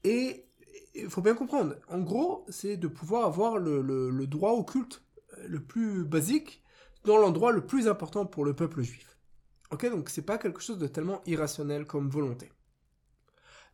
Et 0.04 0.46
il 0.94 1.08
faut 1.08 1.22
bien 1.22 1.34
comprendre, 1.34 1.76
en 1.88 2.00
gros, 2.00 2.44
c'est 2.48 2.76
de 2.76 2.88
pouvoir 2.88 3.26
avoir 3.26 3.58
le, 3.58 4.26
droit 4.26 4.52
au 4.52 4.64
culte 4.64 5.02
euh, 5.38 5.46
le 5.48 5.62
plus 5.62 6.04
basique 6.04 6.62
dans 7.04 7.16
l'endroit 7.16 7.52
le 7.52 7.66
plus 7.66 7.88
important 7.88 8.26
pour 8.26 8.44
le 8.44 8.54
peuple 8.54 8.82
juif. 8.82 9.11
Ok, 9.72 9.86
donc 9.86 10.10
c'est 10.10 10.26
pas 10.26 10.36
quelque 10.36 10.60
chose 10.60 10.76
de 10.76 10.86
tellement 10.86 11.22
irrationnel 11.24 11.86
comme 11.86 12.10
volonté. 12.10 12.52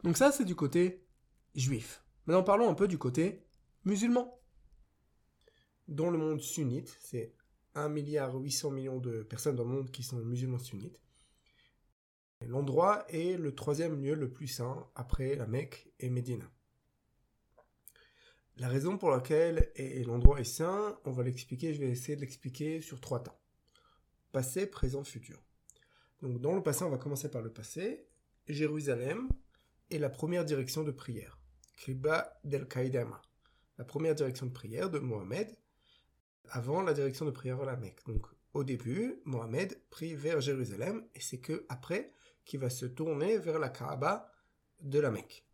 Donc 0.05 0.17
ça, 0.17 0.31
c'est 0.31 0.45
du 0.45 0.55
côté 0.55 1.05
juif. 1.57 2.05
Maintenant, 2.27 2.45
parlons 2.45 2.71
un 2.71 2.75
peu 2.75 2.87
du 2.87 2.99
côté 2.99 3.45
musulman. 3.85 4.41
Dans 5.89 6.09
le 6.11 6.17
monde 6.17 6.41
sunnite, 6.41 6.97
c'est 7.01 7.35
1 7.75 7.89
milliard 7.89 8.37
800 8.37 8.71
millions 8.71 8.99
de 9.01 9.25
personnes 9.25 9.57
dans 9.57 9.65
le 9.65 9.71
monde 9.71 9.91
qui 9.91 10.05
sont 10.05 10.19
musulmans 10.19 10.61
sunnites. 10.61 11.01
L'endroit 12.47 13.05
est 13.09 13.37
le 13.37 13.53
troisième 13.57 14.01
lieu 14.01 14.15
le 14.15 14.31
plus 14.33 14.47
saint 14.47 14.89
après 14.95 15.35
la 15.35 15.49
Mecque 15.49 15.93
et 15.99 16.11
Médine. 16.11 16.49
La 18.57 18.69
raison 18.69 18.99
pour 18.99 19.11
laquelle 19.11 19.73
l'endroit 20.07 20.41
est 20.41 20.45
saint, 20.45 20.97
on 21.05 21.11
va 21.11 21.25
l'expliquer, 21.25 21.75
je 21.75 21.81
vais 21.81 21.91
essayer 21.91 22.15
de 22.15 22.21
l'expliquer 22.21 22.81
sur 22.81 23.01
trois 23.01 23.21
temps. 23.21 23.41
Passé, 24.31 24.67
présent, 24.67 25.03
futur. 25.03 25.43
Donc 26.23 26.41
dans 26.41 26.55
le 26.55 26.63
passé, 26.63 26.85
on 26.85 26.91
va 26.91 26.99
commencer 26.99 27.31
par 27.31 27.43
le 27.43 27.53
passé. 27.53 28.07
Jérusalem 28.47 29.29
est 29.91 29.99
la 29.99 30.11
première 30.11 30.45
direction 30.45 30.83
de 30.83 30.91
prière. 30.91 31.39
Kriba 31.77 32.41
del 32.45 32.67
Kaidama. 32.67 33.23
La 33.79 33.85
première 33.85 34.15
direction 34.15 34.47
de 34.47 34.53
prière 34.53 34.91
de 34.91 34.99
Mohamed 34.99 35.57
avant 36.51 36.83
la 36.83 36.95
direction 36.95 37.25
de 37.25 37.31
prière 37.31 37.57
vers 37.57 37.67
la 37.67 37.77
Mecque. 37.77 38.05
Donc 38.07 38.27
au 38.55 38.65
début, 38.65 39.21
Mohamed 39.25 39.79
prie 39.91 40.15
vers 40.15 40.41
Jérusalem 40.41 41.07
et 41.15 41.21
c'est 41.21 41.39
que 41.39 41.67
après 41.69 42.13
qu'il 42.45 42.61
va 42.61 42.71
se 42.71 42.87
tourner 42.87 43.39
vers 43.39 43.59
la 43.59 43.69
Kaaba 43.69 44.33
de 44.81 44.99
la 44.99 45.11
Mecque. 45.11 45.45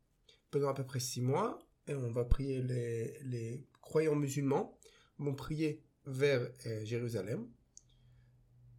Pendant 0.51 0.69
à 0.69 0.75
peu 0.75 0.85
près 0.85 1.01
six 1.01 1.21
mois, 1.21 1.59
on 1.89 2.13
va 2.13 2.25
prier 2.25 2.63
les, 2.63 3.67
croyants 3.83 4.15
musulmans 4.15 4.79
vont 5.19 5.35
prier 5.35 5.83
vers 6.07 6.41
euh, 6.67 6.85
Jérusalem. 6.85 7.49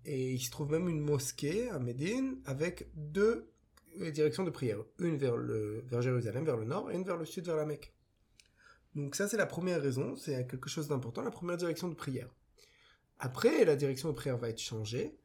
Et 0.05 0.33
il 0.33 0.39
se 0.39 0.51
trouve 0.51 0.71
même 0.71 0.87
une 0.87 1.01
mosquée 1.01 1.69
à 1.69 1.79
Médine 1.79 2.39
avec 2.45 2.87
deux 2.95 3.51
euh, 4.01 4.11
directions 4.11 4.43
de 4.43 4.51
prière. 4.51 4.77
Une 4.99 5.17
vers, 5.17 5.35
le, 5.35 5.83
vers 5.87 6.01
Jérusalem, 6.01 6.45
vers 6.45 6.57
le 6.57 6.65
nord, 6.65 6.91
et 6.91 6.95
une 6.95 7.03
vers 7.03 7.17
le 7.17 7.25
sud, 7.25 7.45
vers 7.45 7.55
la 7.55 7.65
Mecque. 7.65 7.93
Donc 8.93 9.15
ça, 9.15 9.27
c'est 9.27 9.37
la 9.37 9.45
première 9.45 9.81
raison, 9.81 10.15
c'est 10.15 10.47
quelque 10.47 10.69
chose 10.69 10.87
d'important, 10.87 11.21
la 11.21 11.31
première 11.31 11.57
direction 11.57 11.89
de 11.89 11.95
prière. 11.95 12.29
Après, 13.19 13.65
la 13.65 13.75
direction 13.75 14.09
de 14.09 14.13
prière 14.13 14.37
va 14.37 14.49
être 14.49 14.61
changée, 14.61 15.17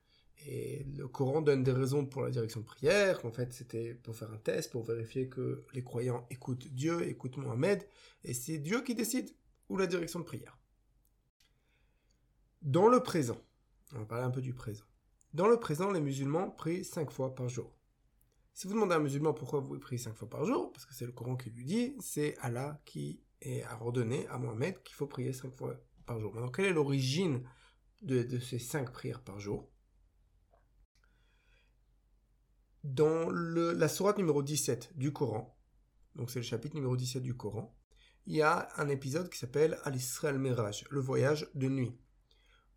et 0.46 0.84
le 0.96 1.06
Coran 1.06 1.42
donne 1.42 1.62
des 1.62 1.72
raisons 1.72 2.06
pour 2.06 2.22
la 2.22 2.30
direction 2.30 2.60
de 2.60 2.64
prière, 2.64 3.20
qu'en 3.20 3.30
fait 3.30 3.52
c'était 3.52 3.94
pour 3.94 4.16
faire 4.16 4.32
un 4.32 4.38
test, 4.38 4.72
pour 4.72 4.84
vérifier 4.84 5.28
que 5.28 5.64
les 5.74 5.84
croyants 5.84 6.26
écoutent 6.30 6.66
Dieu, 6.68 7.06
écoutent 7.06 7.36
Mohamed, 7.36 7.86
et 8.24 8.32
c'est 8.32 8.58
Dieu 8.58 8.82
qui 8.82 8.94
décide 8.94 9.30
où 9.68 9.76
la 9.76 9.86
direction 9.86 10.18
de 10.18 10.24
prière. 10.24 10.58
Dans 12.62 12.88
le 12.88 13.02
présent, 13.02 13.40
on 13.94 14.00
va 14.00 14.04
parler 14.06 14.24
un 14.24 14.30
peu 14.30 14.40
du 14.40 14.54
présent. 14.54 14.84
Dans 15.32 15.46
le 15.46 15.58
présent, 15.58 15.90
les 15.90 16.00
musulmans 16.00 16.50
prient 16.50 16.84
cinq 16.84 17.10
fois 17.10 17.34
par 17.34 17.48
jour. 17.48 17.76
Si 18.52 18.66
vous 18.66 18.74
demandez 18.74 18.94
à 18.94 18.98
un 18.98 19.00
musulman 19.00 19.32
pourquoi 19.32 19.60
vous 19.60 19.78
priez 19.78 19.98
cinq 19.98 20.14
fois 20.16 20.28
par 20.28 20.44
jour, 20.44 20.72
parce 20.72 20.86
que 20.86 20.94
c'est 20.94 21.06
le 21.06 21.12
Coran 21.12 21.36
qui 21.36 21.50
lui 21.50 21.64
dit, 21.64 21.96
c'est 22.00 22.36
Allah 22.38 22.80
qui 22.84 23.22
a 23.64 23.82
ordonné 23.82 24.26
à 24.28 24.38
Mohamed 24.38 24.82
qu'il 24.82 24.94
faut 24.94 25.06
prier 25.06 25.32
cinq 25.32 25.54
fois 25.56 25.76
par 26.04 26.20
jour. 26.20 26.34
Maintenant, 26.34 26.50
quelle 26.50 26.66
est 26.66 26.72
l'origine 26.72 27.42
de, 28.02 28.38
ces 28.38 28.58
cinq 28.58 28.92
prières 28.92 29.22
par 29.22 29.40
jour? 29.40 29.70
Dans 32.82 33.30
la 33.30 33.88
sourate 33.88 34.18
numéro 34.18 34.42
17 34.42 34.96
du 34.96 35.12
Coran, 35.12 35.56
donc 36.16 36.30
c'est 36.30 36.38
le 36.38 36.44
chapitre 36.44 36.74
numéro 36.74 36.96
17 36.96 37.22
du 37.22 37.36
Coran, 37.36 37.76
il 38.26 38.36
y 38.36 38.42
a 38.42 38.68
un 38.76 38.88
épisode 38.88 39.28
qui 39.28 39.38
s'appelle 39.38 39.78
Al-Isra 39.84 40.28
al-Miraj, 40.28 40.84
le 40.90 41.00
voyage 41.00 41.48
de 41.54 41.68
nuit. 41.68 41.98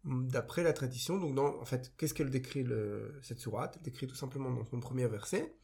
D'après 0.03 0.63
la 0.63 0.74
tradition, 0.74 1.17
donc 1.17 1.36
dans, 1.36 1.60
en 1.60 1.65
fait, 1.65 1.93
qu'est-ce 1.98 2.13
qu'elle 2.13 2.29
décrit 2.29 2.65
cette 3.22 3.39
sourate? 3.39 3.75
Elle 3.77 3.83
décrit 3.83 4.07
tout 4.07 4.15
simplement 4.15 4.51
dans 4.51 4.65
son 4.65 4.79
premier 4.79 5.07
verset 5.07 5.55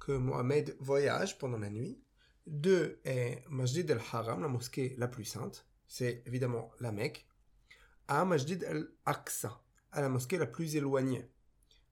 que 0.00 0.12
Mohamed 0.12 0.76
voyage 0.80 1.38
pendant 1.38 1.58
la 1.58 1.70
nuit. 1.70 2.00
Est 3.04 3.44
Masjid 3.50 3.88
al-Haram, 3.88 4.42
la 4.42 4.48
mosquée 4.48 4.96
la 4.98 5.06
plus 5.06 5.24
sainte, 5.24 5.64
c'est 5.86 6.24
évidemment 6.26 6.72
la 6.80 6.90
Mecque, 6.90 7.24
à 8.08 8.24
Masjid 8.24 8.64
al-Aqsa, 8.64 9.62
la 9.94 10.08
mosquée 10.08 10.38
la 10.38 10.46
plus 10.46 10.74
éloignée. 10.74 11.30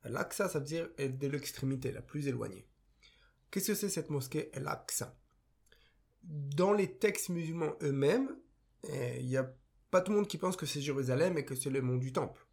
Al-Aqsa, 0.03 0.49
ça 0.49 0.59
veut 0.59 0.65
dire 0.65 0.89
de 0.99 1.27
l'extrémité, 1.29 1.93
la 1.93 2.03
plus 2.03 2.27
éloignée. 2.27 2.67
Qu'est-ce 3.53 3.69
que 3.69 3.75
c'est 3.75 3.89
cette 3.89 4.11
mosquée 4.11 4.51
Al-Aqsa? 4.55 5.17
Dans 6.25 6.73
les 6.73 6.99
textes 6.99 7.29
musulmans 7.29 7.77
eux-mêmes, 7.83 8.37
eh, 8.89 9.21
il 9.21 9.27
n'y 9.27 9.37
a 9.37 9.55
pas 9.91 10.01
tout 10.01 10.13
le 10.13 10.19
monde 10.19 10.29
qui 10.29 10.39
pense 10.39 10.57
que 10.57 10.67
c'est 10.67 10.81
Jérusalem 10.81 11.39
et 11.39 11.45
que 11.45 11.55
c'est 11.55 11.71
le 11.71 11.83
mont 11.83 11.97
du 11.97 12.13
Temple. 12.13 12.47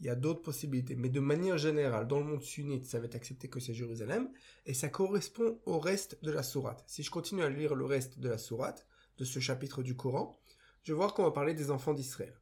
Il 0.00 0.06
y 0.06 0.10
a 0.10 0.16
d'autres 0.16 0.42
possibilités, 0.42 0.96
mais 0.96 1.08
de 1.08 1.20
manière 1.20 1.58
générale, 1.58 2.08
dans 2.08 2.18
le 2.18 2.24
monde 2.24 2.42
sunnite, 2.42 2.84
ça 2.86 2.98
va 2.98 3.06
être 3.06 3.14
accepté 3.14 3.48
que 3.48 3.60
c'est 3.60 3.74
Jérusalem, 3.74 4.30
et 4.66 4.74
ça 4.74 4.88
correspond 4.88 5.60
au 5.64 5.78
reste 5.78 6.22
de 6.24 6.32
la 6.32 6.42
sourate. 6.42 6.82
Si 6.88 7.02
je 7.02 7.10
continue 7.10 7.44
à 7.44 7.48
lire 7.48 7.74
le 7.74 7.84
reste 7.84 8.18
de 8.18 8.28
la 8.28 8.38
sourate, 8.38 8.86
de 9.18 9.24
ce 9.24 9.38
chapitre 9.38 9.82
du 9.82 9.94
Coran, 9.94 10.40
je 10.82 10.92
vais 10.92 10.96
voir 10.96 11.14
qu'on 11.14 11.22
va 11.22 11.30
parler 11.30 11.54
des 11.54 11.70
enfants 11.70 11.94
d'Israël 11.94 12.34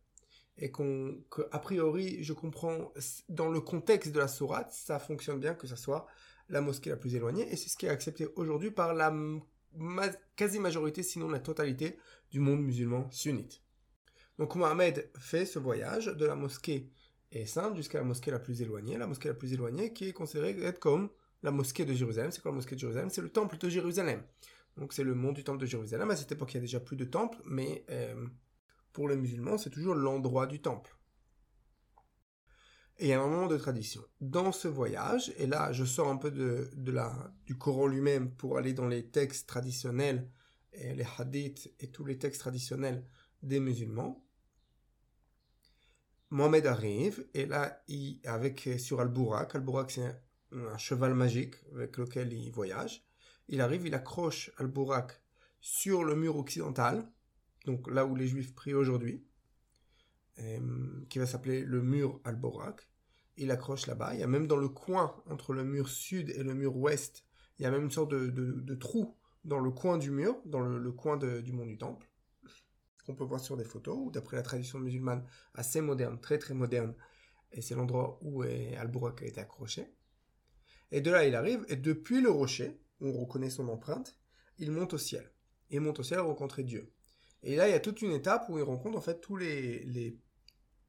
et 0.57 0.71
qu'on, 0.71 1.23
priori, 1.63 2.23
je 2.23 2.33
comprends, 2.33 2.93
dans 3.29 3.49
le 3.49 3.61
contexte 3.61 4.13
de 4.13 4.19
la 4.19 4.29
sourate, 4.29 4.73
ça 4.73 4.99
fonctionne 4.99 5.41
bien 5.41 5.55
que 5.55 5.67
ce 5.67 5.77
soit 5.77 6.07
la 6.49 6.61
mosquée 6.61 6.91
la 6.91 6.97
plus 6.97 7.15
éloignée, 7.15 7.51
et 7.51 7.57
c'est 7.57 7.69
ce 7.69 7.77
qui 7.77 7.87
est 7.87 7.91
accepté 7.91 8.27
aujourd'hui 8.37 8.71
par 8.71 8.95
la 8.95 9.13
quasi-majorité, 10.37 11.03
sinon 11.03 11.29
la 11.29 11.41
totalité, 11.41 11.99
du 12.31 12.41
monde 12.41 12.63
musulman 12.63 13.11
sunnite. 13.11 13.63
Donc 14.41 14.55
Mohamed 14.55 15.11
fait 15.19 15.45
ce 15.45 15.59
voyage 15.59 16.07
de 16.07 16.25
la 16.25 16.35
mosquée 16.35 16.91
sainte 17.45 17.77
jusqu'à 17.77 17.99
la 17.99 18.05
mosquée 18.05 18.31
la 18.31 18.39
plus 18.39 18.63
éloignée, 18.63 18.97
la 18.97 19.07
mosquée 19.07 19.29
la 19.29 19.35
plus 19.35 19.53
éloignée 19.53 19.93
qui 19.93 20.09
est 20.09 20.13
considérée 20.15 20.57
comme 20.81 21.11
la 21.43 21.51
mosquée 21.51 21.85
de 21.85 21.93
Jérusalem. 21.93 22.31
C'est 22.31 22.41
quoi 22.41 22.51
la 22.51 22.55
mosquée 22.55 22.75
de 22.75 22.81
Jérusalem? 22.81 23.11
C'est 23.11 23.21
le 23.21 23.29
temple 23.29 23.59
de 23.59 23.69
Jérusalem. 23.69 24.23
Donc 24.79 24.95
c'est 24.95 25.05
le 25.05 25.15
mont 25.15 25.33
du 25.33 25.45
temple 25.45 25.61
de 25.61 25.67
Jérusalem. 25.67 26.11
À 26.11 26.17
cette 26.17 26.33
époque, 26.33 26.55
il 26.55 26.55
y 26.55 26.57
a 26.57 26.63
déjà 26.63 26.81
plus 26.81 26.97
de 26.97 27.05
temples, 27.05 27.37
mais 27.45 27.85
euh, 27.91 28.27
pour 28.95 29.11
les 29.11 29.17
musulmans, 29.17 29.59
c'est 29.59 29.69
toujours 29.69 29.95
l'endroit 29.95 30.47
du 30.47 30.63
temple. 30.63 30.97
Et 32.97 33.09
il 33.09 33.09
y 33.11 33.13
a 33.13 33.21
un 33.21 33.29
moment 33.29 33.47
de 33.47 33.59
tradition. 33.59 34.01
Dans 34.23 34.53
ce 34.53 34.69
voyage, 34.69 35.35
et 35.37 35.47
là 35.47 35.71
je 35.73 35.85
sors 35.85 36.09
un 36.09 36.17
peu 36.17 36.31
du 36.31 37.59
Coran 37.59 37.89
lui-même 37.89 38.31
pour 38.31 38.57
aller 38.57 38.73
dans 38.73 38.89
les 38.89 39.07
textes 39.07 39.47
traditionnels, 39.47 40.31
et 40.73 40.95
les 40.95 41.07
hadiths 41.19 41.75
et 41.79 41.91
tous 41.91 42.07
les 42.07 42.17
textes 42.17 42.41
traditionnels 42.41 43.05
des 43.43 43.61
musulmans, 43.61 44.25
Mohamed 46.31 46.67
arrive, 46.67 47.27
et 47.35 47.47
là, 47.47 47.83
il, 47.89 48.21
avec, 48.25 48.69
sur 48.79 49.01
Al-Burak, 49.01 49.55
Al-Burak 49.55 49.91
c'est 49.91 50.17
un, 50.53 50.79
cheval 50.79 51.15
magique 51.15 51.57
avec 51.75 51.97
lequel 51.97 52.33
il 52.33 52.51
voyage, 52.53 53.05
il 53.49 53.61
arrive, 53.61 53.87
il 53.87 53.95
accroche 53.95 54.51
Al-Burak 54.59 55.21
sur 55.61 56.05
le 56.05 56.15
mur 56.15 56.37
occidental, 56.37 57.11
donc 57.67 57.91
là 57.91 58.07
où 58.07 58.15
les 58.15 58.27
juifs 58.27 58.55
prient 58.55 58.75
aujourd'hui, 58.75 59.25
euh, 60.39 61.05
qui 61.09 61.19
va 61.19 61.27
s'appeler 61.27 61.63
le 61.63 61.83
mur 61.83 62.21
Al-Borak. 62.25 62.89
Il 63.37 63.51
accroche 63.51 63.87
là-bas. 63.87 64.15
Il 64.15 64.21
y 64.21 64.23
a 64.23 64.27
même 64.27 64.47
dans 64.47 64.57
le 64.57 64.69
coin, 64.69 65.15
entre 65.29 65.53
le 65.53 65.65
mur 65.65 65.89
sud 65.89 66.31
et 66.31 66.43
le 66.43 66.55
mur 66.55 66.77
ouest, 66.77 67.25
il 67.59 67.65
y 67.65 67.67
a 67.67 67.71
même 67.71 67.85
une 67.85 67.91
sorte 67.91 68.11
de, 68.15 68.75
trou 68.75 69.17
dans 69.45 69.59
le 69.59 69.71
coin 69.71 69.99
du 69.99 70.11
mur, 70.11 70.41
dans 70.47 70.61
le, 70.61 70.93
coin 70.93 71.17
du 71.19 71.53
mont 71.53 71.67
du 71.67 71.77
Temple, 71.77 72.10
qu'on 73.11 73.17
peut 73.17 73.25
voir 73.25 73.41
sur 73.41 73.57
des 73.57 73.65
photos, 73.65 73.99
ou 73.99 74.11
d'après 74.11 74.37
la 74.37 74.43
tradition 74.43 74.79
musulmane 74.79 75.25
assez 75.55 75.81
moderne, 75.81 76.21
très 76.21 76.39
très 76.39 76.55
moderne, 76.55 76.95
et 77.53 77.61
c'est 77.61 77.75
l'endroit 77.75 78.19
où 78.23 78.43
Al-Borak 78.43 79.23
a 79.23 79.27
été 79.27 79.41
accroché. 79.41 79.93
Et 80.93 81.01
de 81.01 81.11
là, 81.11 81.25
il 81.27 81.35
arrive, 81.35 81.65
et 81.69 81.77
depuis 81.77 82.21
le 82.21 82.31
rocher, 82.31 82.81
où 83.01 83.09
on 83.09 83.21
reconnaît 83.21 83.51
son 83.51 83.69
empreinte, 83.69 84.17
il 84.59 84.71
monte 84.71 84.95
au 84.95 84.99
ciel. 84.99 85.33
Il 85.71 85.81
monte 85.81 86.01
au 86.01 86.03
ciel 86.03 86.21
à 86.21 86.23
rencontrer 86.23 86.63
Dieu. 86.63 86.93
Et 87.43 87.57
là, 87.57 87.69
il 87.69 87.73
y 87.73 87.75
a 87.75 87.81
toute 87.81 88.03
une 88.03 88.13
étape 88.13 88.49
où 88.49 88.59
il 88.59 88.65
rencontre 88.65 88.99
en 88.99 89.01
fait 89.01 89.21
tous 89.21 89.37
les, 89.37 90.19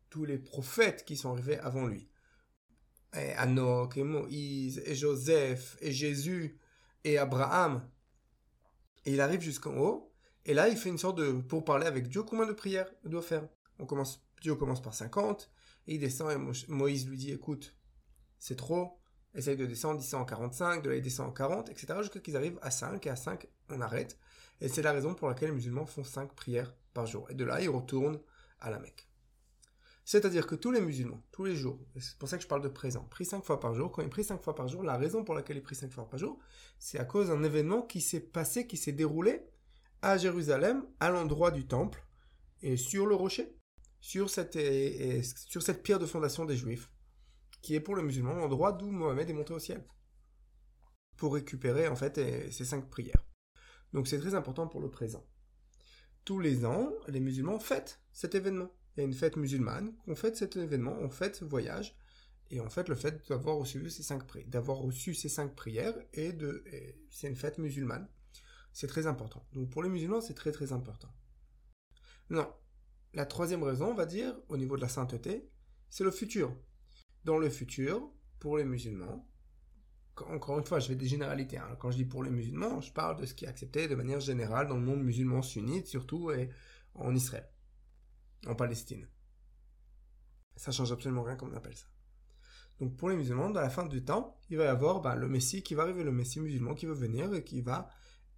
tous 0.10 0.25
les 0.25 0.38
prophètes 0.38 1.05
qui 1.05 1.15
sont 1.15 1.31
arrivés 1.31 1.57
avant 1.60 1.88
lui. 1.88 2.10
Et 3.15 3.34
et 3.36 4.03
Moïse, 4.03 4.81
et 4.86 4.95
Joseph, 4.95 5.77
et 5.81 5.91
Jésus, 5.91 6.60
et 7.03 7.17
Abraham. 7.17 7.89
Et 9.05 9.13
il 9.13 9.21
arrive 9.21 9.41
jusqu'en 9.41 9.75
haut, 9.77 10.11
et 10.45 10.54
là, 10.54 10.69
il 10.69 10.77
fait 10.77 10.89
une 10.89 10.97
sorte 10.97 11.17
de... 11.17 11.32
Pour 11.32 11.63
parler 11.63 11.86
avec 11.86 12.08
Dieu, 12.08 12.23
combien 12.23 12.45
de 12.45 12.54
prières 12.54 12.91
il 13.04 13.10
doit 13.10 13.21
faire? 13.21 13.47
On 13.80 13.86
commence, 13.86 14.25
Dieu 14.41 14.56
commence 14.56 14.82
par 14.82 14.93
50, 14.93 15.49
et 15.88 15.95
il 15.95 15.99
descend, 15.99 16.32
et 16.32 16.71
Moïse 16.71 17.08
lui 17.08 17.17
dit, 17.17 17.32
écoute, 17.32 17.75
c'est 18.39 18.56
trop, 18.56 18.99
essaye 19.34 19.58
de 19.58 19.65
descendre, 19.65 19.95
il 19.95 20.04
descend 20.04 20.21
en 20.21 20.25
45, 20.25 20.84
de 20.84 20.89
là 20.89 20.95
il 20.95 21.01
descend 21.01 21.30
en 21.30 21.32
40, 21.32 21.69
etc. 21.69 21.93
Jusqu'à 21.99 22.19
qu'ils 22.19 22.38
arrivent 22.38 22.60
à 22.62 22.71
5, 22.71 23.06
et 23.06 23.10
à 23.10 23.15
5, 23.15 23.47
on 23.69 23.82
arrête. 23.82 24.17
Et 24.60 24.67
c'est 24.67 24.82
la 24.82 24.91
raison 24.91 25.15
pour 25.15 25.27
laquelle 25.27 25.49
les 25.49 25.56
musulmans 25.56 25.86
font 25.86 26.04
5 26.04 26.34
prières 26.34 26.75
par 26.93 27.06
jour. 27.06 27.30
Et 27.30 27.34
de 27.34 27.43
là, 27.43 27.62
ils 27.62 27.69
retournent 27.69 28.19
à 28.60 28.69
la 28.69 28.80
Mecque. 28.80 29.08
C'est-à-dire 30.04 30.47
que 30.47 30.56
tous 30.56 30.71
les 30.71 30.82
musulmans, 30.82 31.21
tous 31.32 31.45
les 31.45 31.56
jours, 31.56 31.80
c'est 31.97 32.17
pour 32.17 32.27
ça 32.27 32.38
que 32.38 32.43
je 32.43 32.47
parle 32.47 32.62
de 32.62 32.67
présent, 32.67 33.06
pris 33.06 33.23
cinq 33.23 33.43
fois 33.43 33.60
par 33.60 33.73
jour, 33.75 33.91
quand 33.91 34.01
il 34.01 34.08
est 34.08 34.10
pris 34.10 34.23
cinq 34.23 34.41
fois 34.41 34.56
par 34.56 34.67
jour, 34.67 34.84
la 34.84 34.97
raison 34.97 35.23
pour 35.23 35.36
laquelle 35.36 35.58
il 35.58 35.60
est 35.60 35.63
pris 35.63 35.75
cinq 35.75 35.91
fois 35.91 36.10
par 36.10 36.19
jour, 36.19 36.39
c'est 36.80 36.99
à 36.99 37.06
cause 37.06 37.27
d'un 37.27 37.43
événement 37.43 37.84
qui 37.84 38.01
s'est 38.01 38.19
passé, 38.19 38.67
qui 38.67 38.77
s'est 38.77 38.91
déroulé 38.91 39.45
à 40.02 40.18
Jérusalem, 40.18 40.84
à 41.00 41.10
l'endroit 41.10 41.52
du 41.52 41.68
temple, 41.68 42.06
et 42.62 42.78
sur 42.78 43.06
le 43.06 43.16
rocher, 43.16 43.56
sur 44.00 44.30
cette, 44.30 44.54
pierre 45.84 46.00
de 46.00 46.06
fondation 46.06 46.46
des 46.46 46.58
Juifs, 46.58 46.92
qui 47.62 47.76
est 47.76 47.80
pour 47.80 47.96
les 47.96 48.04
musulmans 48.04 48.34
l'endroit 48.34 48.72
d'où 48.72 48.90
Mohamed 48.90 49.30
est 49.30 49.34
monté 49.34 49.54
au 49.54 49.60
ciel, 49.60 49.86
pour 51.18 51.36
récupérer 51.36 51.88
en 51.88 51.96
fait 51.96 52.20
ces 52.52 52.66
cinq 52.66 52.90
prières. 52.90 53.24
Donc 53.94 54.08
c'est 54.08 54.20
très 54.20 54.36
important 54.36 54.68
pour 54.68 54.82
le 54.82 54.90
présent. 54.90 55.26
Tous 56.26 56.40
les 56.40 56.66
ans, 56.66 56.92
les 57.08 57.20
musulmans 57.20 57.60
fêtent 57.60 58.02
cet 58.12 58.36
événement. 58.36 58.72
Il 58.96 59.02
y 59.02 59.04
a 59.04 59.06
une 59.06 59.14
fête 59.14 59.38
musulmane, 59.38 59.94
on 60.08 60.16
fête 60.16 60.36
cet 60.36 60.56
événement, 60.56 60.96
on 61.00 61.10
fête 61.10 61.36
ce 61.36 61.46
voyage, 61.46 61.96
et 62.50 62.60
en 62.60 62.70
fait 62.70 62.90
le 62.90 62.96
fait 62.96 63.28
d'avoir 63.30 63.58
reçu 63.58 63.90
ces 63.90 64.04
cinq 64.04 64.28
prières, 64.28 64.48
d'avoir 64.50 64.80
reçu 64.80 65.14
ces 65.14 65.30
cinq 65.30 65.56
prières, 65.56 65.96
et 66.14 66.34
de, 66.34 66.64
c'est 67.10 67.28
une 67.28 67.36
fête 67.36 67.58
musulmane. 67.58 68.08
C'est 68.73 68.88
très 68.88 69.07
important. 69.07 69.45
Donc 69.53 69.69
pour 69.69 69.84
les 69.84 69.89
musulmans, 69.89 70.21
c'est 70.21 70.34
très 70.34 70.51
très 70.51 70.71
important. 70.71 71.13
Non. 72.29 72.51
La 73.13 73.25
troisième 73.25 73.63
raison, 73.63 73.88
on 73.88 73.93
va 73.93 74.05
dire, 74.05 74.34
au 74.47 74.55
niveau 74.55 74.77
de 74.77 74.81
la 74.81 74.88
sainteté, 74.88 75.49
c'est 75.89 76.03
le 76.03 76.12
futur. 76.12 76.55
Dans 77.25 77.38
le 77.38 77.49
futur, 77.49 78.10
pour 78.39 78.57
les 78.57 78.63
musulmans, 78.63 79.27
encore 80.27 80.57
une 80.57 80.65
fois, 80.65 80.79
je 80.79 80.88
vais 80.88 80.95
des 80.95 81.07
généralités. 81.07 81.57
Hein. 81.57 81.75
Quand 81.79 81.91
je 81.91 81.97
dis 81.97 82.05
pour 82.05 82.23
les 82.23 82.29
musulmans, 82.29 82.81
je 82.81 82.91
parle 82.91 83.19
de 83.19 83.25
ce 83.25 83.34
qui 83.34 83.45
est 83.45 83.47
accepté 83.47 83.88
de 83.88 83.95
manière 83.95 84.19
générale 84.19 84.67
dans 84.67 84.75
le 84.75 84.81
monde 84.81 85.01
musulman 85.01 85.41
sunnite, 85.41 85.88
surtout 85.88 86.31
et 86.31 86.49
en 86.95 87.13
Israël, 87.13 87.49
en 88.47 88.55
Palestine. 88.55 89.07
Ça 90.55 90.71
change 90.71 90.91
absolument 90.91 91.23
rien 91.23 91.36
comme 91.36 91.51
on 91.51 91.57
appelle 91.57 91.75
ça. 91.75 91.88
Donc 92.79 92.95
pour 92.97 93.10
les 93.10 93.15
musulmans, 93.15 93.49
dans 93.49 93.62
la 93.62 93.69
fin 93.69 93.86
du 93.86 94.03
temps, 94.03 94.39
il 94.49 94.57
va 94.57 94.65
y 94.65 94.67
avoir 94.67 95.01
ben, 95.01 95.15
le 95.15 95.27
Messie 95.27 95.63
qui 95.63 95.75
va 95.75 95.84
arriver, 95.84 96.03
le 96.03 96.12
Messie 96.12 96.39
musulman 96.39 96.73
qui 96.73 96.86
va 96.86 96.93
venir 96.93 97.34
et 97.34 97.43
qui 97.43 97.62
va 97.62 97.89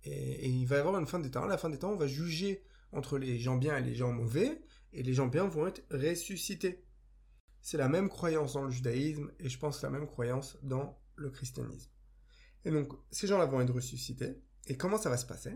et, 0.04 0.50
il 0.50 0.66
va 0.66 0.78
y 0.78 0.80
avoir 0.80 0.98
une 1.00 1.08
fin 1.08 1.20
des 1.20 1.32
temps. 1.32 1.44
À 1.44 1.48
la 1.48 1.58
fin 1.58 1.70
des 1.70 1.80
temps, 1.80 1.92
on 1.92 1.98
va 1.98 2.08
juger 2.08 2.64
entre 2.92 3.18
les 3.18 3.40
gens 3.40 3.58
bien 3.58 3.78
et 3.78 3.82
les 3.82 3.96
gens 3.96 4.12
mauvais, 4.12 4.62
et 4.92 5.04
les 5.04 5.14
gens 5.14 5.28
bien 5.28 5.46
vont 5.48 5.68
être 5.68 5.84
ressuscités. 5.92 6.86
C'est 7.62 7.78
la 7.78 7.90
même 7.90 8.10
croyance 8.10 8.54
dans 8.54 8.64
le 8.64 8.72
judaïsme, 8.72 9.32
et 9.40 9.50
je 9.50 9.58
pense 9.58 9.82
la 9.82 9.90
même 9.90 10.08
croyance 10.08 10.58
dans 10.62 11.00
le 11.16 11.30
christianisme. 11.30 11.90
Et 12.66 12.72
donc, 12.72 12.94
ces 13.12 13.28
gens-là 13.28 13.46
vont 13.46 13.62
être 13.62 13.74
ressuscités. 13.74 14.42
Et 14.68 14.78
comment 14.78 14.98
ça 14.98 15.10
va 15.10 15.18
se 15.18 15.26
passer? 15.26 15.54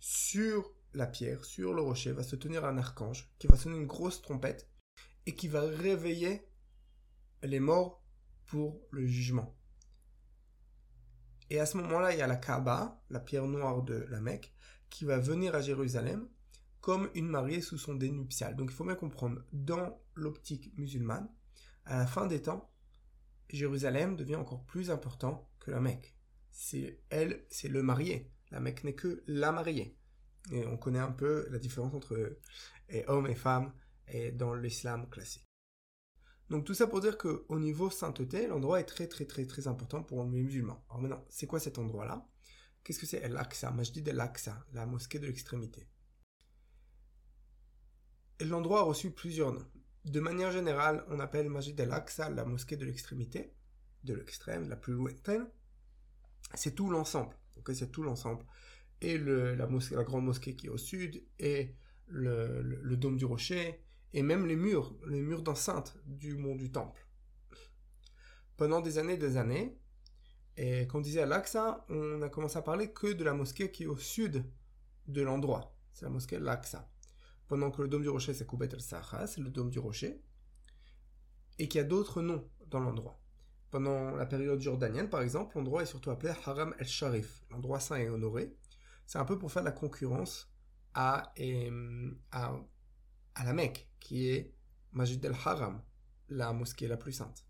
Sur 0.00 0.74
la 0.92 1.06
pierre, 1.06 1.44
sur 1.44 1.74
le 1.74 1.82
rocher, 1.82 2.12
va 2.12 2.22
se 2.22 2.36
tenir 2.36 2.64
un 2.64 2.78
archange 2.78 3.30
qui 3.38 3.46
va 3.46 3.56
sonner 3.56 3.76
une 3.76 3.86
grosse 3.86 4.22
trompette 4.22 4.68
et 5.26 5.34
qui 5.34 5.48
va 5.48 5.62
réveiller 5.62 6.42
les 7.42 7.60
morts 7.60 8.02
pour 8.46 8.80
le 8.90 9.06
jugement. 9.06 9.56
Et 11.50 11.60
à 11.60 11.66
ce 11.66 11.76
moment-là, 11.76 12.12
il 12.12 12.18
y 12.18 12.22
a 12.22 12.26
la 12.26 12.36
Kaaba, 12.36 13.02
la 13.10 13.20
pierre 13.20 13.46
noire 13.46 13.82
de 13.82 14.06
la 14.08 14.20
Mecque, 14.20 14.52
qui 14.90 15.04
va 15.04 15.18
venir 15.18 15.54
à 15.54 15.60
Jérusalem 15.60 16.28
comme 16.80 17.10
une 17.14 17.28
mariée 17.28 17.60
sous 17.60 17.78
son 17.78 17.94
dénuptial. 17.94 18.56
Donc 18.56 18.70
il 18.70 18.74
faut 18.74 18.84
bien 18.84 18.94
comprendre, 18.94 19.42
dans 19.52 19.98
l'optique 20.14 20.76
musulmane, 20.76 21.28
à 21.84 21.98
la 21.98 22.06
fin 22.06 22.26
des 22.26 22.42
temps, 22.42 22.70
Jérusalem 23.50 24.16
devient 24.16 24.36
encore 24.36 24.64
plus 24.64 24.90
important 24.90 25.50
que 25.60 25.70
la 25.70 25.80
Mecque. 25.80 26.14
C'est 26.50 27.00
elle, 27.10 27.44
c'est 27.50 27.68
le 27.68 27.82
marié. 27.82 28.30
La 28.50 28.60
Mecque 28.60 28.84
n'est 28.84 28.94
que 28.94 29.22
la 29.26 29.52
mariée. 29.52 29.98
Et 30.52 30.66
on 30.66 30.76
connaît 30.76 30.98
un 30.98 31.12
peu 31.12 31.46
la 31.50 31.58
différence 31.58 31.94
entre 31.94 32.38
hommes 33.06 33.26
et 33.26 33.34
femmes 33.34 33.72
dans 34.34 34.54
l'islam 34.54 35.08
classique. 35.08 35.46
Donc 36.54 36.64
tout 36.64 36.74
ça 36.74 36.86
pour 36.86 37.00
dire 37.00 37.18
qu'au 37.18 37.58
niveau 37.58 37.90
sainteté, 37.90 38.46
l'endroit 38.46 38.78
est 38.78 38.84
très 38.84 39.08
très 39.08 39.24
très 39.24 39.44
très 39.44 39.66
important 39.66 40.04
pour 40.04 40.22
les 40.22 40.40
musulmans. 40.40 40.84
Alors 40.88 41.02
maintenant, 41.02 41.24
c'est 41.28 41.48
quoi 41.48 41.58
cet 41.58 41.80
endroit-là? 41.80 42.28
Qu'est-ce 42.84 43.00
que 43.00 43.06
c'est 43.06 43.16
El-Aqsa 43.16 43.72
Majdi 43.72 44.04
el-Aqsa, 44.06 44.64
la 44.72 44.86
mosquée 44.86 45.18
de 45.18 45.26
l'extrémité? 45.26 45.88
L'endroit 48.38 48.82
a 48.82 48.82
reçu 48.84 49.10
plusieurs 49.10 49.52
noms. 49.52 49.66
De 50.04 50.20
manière 50.20 50.52
générale, 50.52 51.04
on 51.08 51.18
appelle 51.18 51.50
Majid 51.50 51.80
el-Aqsa 51.80 52.30
la 52.30 52.44
mosquée 52.44 52.76
de 52.76 52.84
l'extrémité, 52.84 53.52
de 54.04 54.14
l'extrême, 54.14 54.68
la 54.68 54.76
plus 54.76 54.92
lointaine. 54.92 55.48
C'est 56.54 56.76
tout 56.76 56.88
l'ensemble. 56.88 57.34
C'est 57.72 57.90
tout 57.90 58.04
l'ensemble. 58.04 58.44
Et 59.00 59.18
la 59.18 59.66
grande 60.04 60.26
mosquée 60.26 60.54
qui 60.54 60.66
est 60.66 60.70
au 60.70 60.78
sud, 60.78 61.20
et 61.40 61.74
le 62.06 62.94
dôme 62.94 63.16
du 63.16 63.24
rocher, 63.24 63.83
et 64.14 64.22
même 64.22 64.46
les 64.46 64.56
murs, 64.56 64.94
les 65.08 65.20
murs 65.20 65.42
d'enceinte 65.42 65.96
du 66.06 66.36
mont 66.36 66.54
du 66.54 66.70
temple. 66.70 67.04
Pendant 68.56 68.80
des 68.80 68.98
années 68.98 69.14
et 69.14 69.18
des 69.18 69.36
années, 69.36 69.76
et 70.56 70.86
on 70.94 71.00
disait 71.00 71.22
Al-Aqsa, 71.22 71.84
on 71.88 72.22
a 72.22 72.28
commencé 72.28 72.56
à 72.56 72.62
parler 72.62 72.92
que 72.92 73.12
de 73.12 73.24
la 73.24 73.34
mosquée 73.34 73.72
qui 73.72 73.82
est 73.82 73.86
au 73.86 73.96
sud 73.96 74.44
de 75.08 75.20
l'endroit. 75.20 75.76
C'est 75.92 76.04
la 76.04 76.10
mosquée 76.10 76.36
Al-Aqsa. 76.36 76.88
Pendant 77.48 77.72
que 77.72 77.82
le 77.82 77.88
dôme 77.88 78.02
du 78.02 78.08
rocher, 78.08 78.34
c'est 78.34 78.46
Koubet 78.46 78.72
al-Sahra, 78.72 79.26
c'est 79.26 79.40
le 79.40 79.50
dôme 79.50 79.70
du 79.70 79.80
rocher. 79.80 80.22
Et 81.58 81.66
qu'il 81.66 81.80
y 81.80 81.84
a 81.84 81.86
d'autres 81.86 82.22
noms 82.22 82.48
dans 82.68 82.78
l'endroit. 82.80 83.20
Pendant 83.72 84.12
la 84.12 84.26
période 84.26 84.60
jordanienne, 84.60 85.10
par 85.10 85.22
exemple, 85.22 85.56
l'endroit 85.56 85.82
est 85.82 85.86
surtout 85.86 86.12
appelé 86.12 86.32
Haram 86.46 86.72
el-Sharif, 86.78 87.44
l'endroit 87.50 87.80
saint 87.80 87.96
et 87.96 88.08
honoré. 88.08 88.56
C'est 89.06 89.18
un 89.18 89.24
peu 89.24 89.36
pour 89.36 89.50
faire 89.50 89.64
la 89.64 89.72
concurrence 89.72 90.54
à, 90.94 91.34
à 92.30 92.54
à 93.34 93.44
la 93.44 93.52
Mecque, 93.52 93.88
qui 94.04 94.28
est 94.28 94.54
Majid 94.92 95.24
el-Haram, 95.24 95.82
la 96.28 96.52
mosquée 96.52 96.86
la 96.86 96.98
plus 96.98 97.12
sainte, 97.12 97.46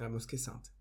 la 0.00 0.08
mosquée 0.08 0.38
sainte. 0.38 0.72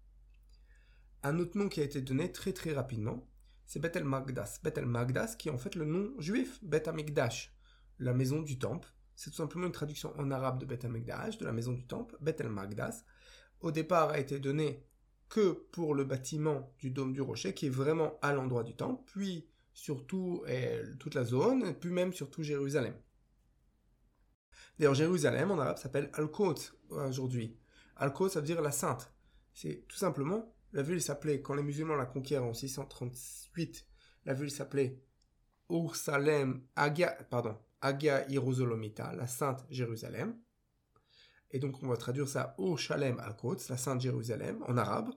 Un 1.21 1.37
autre 1.37 1.57
nom 1.57 1.67
qui 1.67 1.81
a 1.81 1.83
été 1.83 2.01
donné 2.01 2.31
très 2.31 2.53
très 2.53 2.73
rapidement, 2.73 3.27
c'est 3.65 3.79
Bet 3.79 3.91
el-Magdas. 3.95 4.59
Bet 4.63 4.73
el-Magdas 4.77 5.35
qui 5.37 5.49
est 5.49 5.51
en 5.51 5.57
fait 5.57 5.75
le 5.75 5.85
nom 5.85 6.19
juif, 6.19 6.63
Bet 6.63 6.87
Amikdash, 6.87 7.53
la 7.99 8.13
maison 8.13 8.41
du 8.41 8.57
temple. 8.57 8.89
C'est 9.15 9.29
tout 9.29 9.35
simplement 9.35 9.67
une 9.67 9.73
traduction 9.73 10.17
en 10.17 10.31
arabe 10.31 10.59
de 10.59 10.65
Bet 10.65 10.85
Amikdash, 10.85 11.37
de 11.37 11.45
la 11.45 11.51
maison 11.51 11.73
du 11.73 11.85
temple, 11.85 12.17
Bet 12.21 12.37
el-Magdas. 12.39 13.03
Au 13.59 13.71
départ 13.71 14.11
a 14.11 14.17
été 14.17 14.39
donné 14.39 14.87
que 15.27 15.51
pour 15.71 15.93
le 15.93 16.05
bâtiment 16.05 16.73
du 16.79 16.89
dôme 16.89 17.13
du 17.13 17.21
rocher, 17.21 17.53
qui 17.53 17.67
est 17.67 17.69
vraiment 17.69 18.17
à 18.21 18.33
l'endroit 18.33 18.63
du 18.63 18.75
temple, 18.75 19.03
puis 19.05 19.49
surtout 19.73 20.43
toute 20.99 21.15
la 21.15 21.25
zone, 21.25 21.75
puis 21.79 21.91
même 21.91 22.13
surtout 22.13 22.43
Jérusalem. 22.43 22.95
D'ailleurs, 24.77 24.95
Jérusalem 24.95 25.51
en 25.51 25.59
arabe 25.59 25.77
s'appelle 25.77 26.09
Al-Quds 26.13 26.73
aujourd'hui. 26.89 27.57
Al-Quds, 27.95 28.29
ça 28.29 28.39
veut 28.39 28.45
dire 28.45 28.61
la 28.61 28.71
sainte. 28.71 29.13
C'est 29.53 29.85
tout 29.87 29.97
simplement, 29.97 30.55
la 30.73 30.81
ville 30.81 31.01
s'appelait, 31.01 31.41
quand 31.41 31.53
les 31.53 31.63
musulmans 31.63 31.95
la 31.95 32.05
conquièrent 32.05 32.43
en 32.43 32.53
638, 32.53 33.85
la 34.25 34.33
ville 34.33 34.51
s'appelait 34.51 35.01
Ursalem, 35.69 36.63
Agia, 36.75 37.11
pardon, 37.29 37.57
Agia 37.81 38.27
Hierosolomita, 38.29 39.13
la 39.13 39.27
sainte 39.27 39.65
Jérusalem. 39.69 40.37
Et 41.51 41.59
donc 41.59 41.81
on 41.83 41.87
va 41.87 41.97
traduire 41.97 42.27
ça 42.27 42.55
Urshalem 42.57 43.19
Al-Quds, 43.19 43.69
la 43.69 43.77
sainte 43.77 44.01
Jérusalem 44.01 44.63
en 44.67 44.77
arabe. 44.77 45.09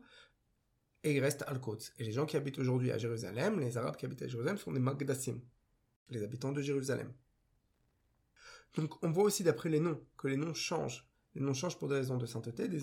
Et 1.04 1.14
il 1.14 1.20
reste 1.20 1.44
Al-Quds. 1.46 1.92
Et 1.98 2.04
les 2.04 2.12
gens 2.12 2.26
qui 2.26 2.37
habitent 2.37 2.59
aujourd'hui 2.59 2.90
à 2.90 2.98
Jérusalem, 2.98 3.61
les 3.61 3.76
Arabes 3.76 3.96
qui 3.96 4.07
habitent 4.07 4.22
à 4.22 4.26
Jérusalem, 4.26 4.57
sont 4.57 4.72
des 4.72 4.80
Magdassim, 4.80 5.40
les 6.09 6.22
habitants 6.22 6.52
de 6.52 6.62
Jérusalem. 6.62 7.12
Donc 8.75 9.03
on 9.03 9.11
voit 9.11 9.25
aussi 9.25 9.43
d'après 9.43 9.69
les 9.69 9.81
noms 9.81 10.01
que 10.17 10.29
les 10.29 10.37
noms 10.37 10.55
changent. 10.55 11.07
Les 11.35 11.41
noms 11.41 11.55
changent 11.55 11.79
pour 11.79 11.89
des 11.89 11.97
raisons 11.97 12.17
de 12.17 12.27
sainteté, 12.27 12.69
des, 12.69 12.81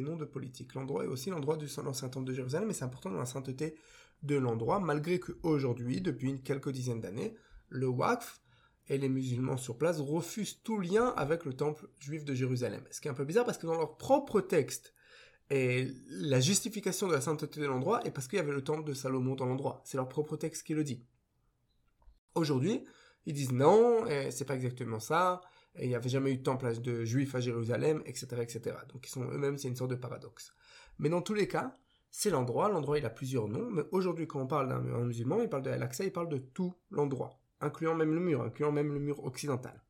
noms, 0.00 0.16
de 0.16 0.24
politique. 0.24 0.74
L'endroit 0.74 1.04
est 1.04 1.08
aussi 1.08 1.28
l'endroit 1.30 1.56
de 1.56 1.66
l'ancien 1.82 2.08
temple 2.08 2.26
de 2.26 2.32
Jérusalem, 2.32 2.68
mais 2.68 2.74
c'est 2.74 2.84
important 2.84 3.10
dans 3.10 3.18
la 3.18 3.26
sainteté 3.26 3.76
de 4.22 4.36
l'endroit, 4.36 4.80
malgré 4.80 5.20
qu'aujourd'hui, 5.20 6.00
depuis 6.00 6.40
quelques 6.40 6.70
dizaines 6.70 7.00
d'années, 7.00 7.34
le 7.68 7.86
Waqf 7.88 8.40
et 8.88 8.96
les 8.96 9.10
musulmans 9.10 9.58
sur 9.58 9.76
place 9.76 10.00
refusent 10.00 10.62
tout 10.62 10.80
lien 10.80 11.08
avec 11.16 11.44
le 11.44 11.52
temple 11.52 11.88
juif 11.98 12.24
de 12.24 12.34
Jérusalem. 12.34 12.82
Ce 12.90 13.02
qui 13.02 13.08
est 13.08 13.10
un 13.10 13.14
peu 13.14 13.24
bizarre 13.24 13.44
parce 13.44 13.58
que 13.58 13.66
dans 13.66 13.76
leur 13.76 13.98
propre 13.98 14.40
texte, 14.40 14.94
et 15.50 15.92
la 16.08 16.40
justification 16.40 17.06
de 17.06 17.12
la 17.12 17.20
sainteté 17.20 17.60
de 17.60 17.66
l'endroit 17.66 18.02
est 18.06 18.10
parce 18.10 18.28
qu'il 18.28 18.38
y 18.38 18.40
avait 18.40 18.52
le 18.52 18.64
temple 18.64 18.84
de 18.84 18.94
Salomon 18.94 19.34
dans 19.34 19.44
l'endroit. 19.44 19.82
C'est 19.84 19.98
leur 19.98 20.08
propre 20.08 20.36
texte 20.36 20.62
qui 20.62 20.72
le 20.72 20.84
dit. 20.84 21.04
Aujourd'hui, 22.34 22.84
ils 23.26 23.34
disent 23.34 23.52
non, 23.52 24.04
c'est 24.30 24.44
pas 24.44 24.54
exactement 24.54 25.00
ça, 25.00 25.40
il 25.78 25.88
n'y 25.88 25.94
avait 25.94 26.08
jamais 26.08 26.32
eu 26.32 26.36
de 26.36 26.42
temple 26.42 26.80
de 26.80 27.04
juifs 27.04 27.34
à 27.34 27.40
Jérusalem, 27.40 28.02
etc., 28.06 28.26
etc. 28.40 28.76
Donc 28.92 29.06
ils 29.06 29.10
sont 29.10 29.24
eux-mêmes, 29.24 29.58
c'est 29.58 29.68
une 29.68 29.76
sorte 29.76 29.90
de 29.90 29.96
paradoxe. 29.96 30.52
Mais 30.98 31.08
dans 31.08 31.22
tous 31.22 31.34
les 31.34 31.48
cas, 31.48 31.76
c'est 32.10 32.30
l'endroit, 32.30 32.68
l'endroit 32.68 32.98
il 32.98 33.04
a 33.06 33.10
plusieurs 33.10 33.48
noms, 33.48 33.70
mais 33.70 33.82
aujourd'hui 33.90 34.28
quand 34.28 34.40
on 34.40 34.46
parle 34.46 34.68
d'un 34.68 35.04
musulman, 35.04 35.40
il 35.40 35.48
parle 35.48 35.64
de 35.64 35.70
Al-Aqsa, 35.70 36.04
il 36.04 36.12
parle 36.12 36.28
de 36.28 36.38
tout 36.38 36.74
l'endroit, 36.90 37.40
incluant 37.60 37.96
même 37.96 38.14
le 38.14 38.20
mur, 38.20 38.42
incluant 38.42 38.70
même 38.70 38.92
le 38.92 39.00
mur 39.00 39.24
occidental. 39.24 39.82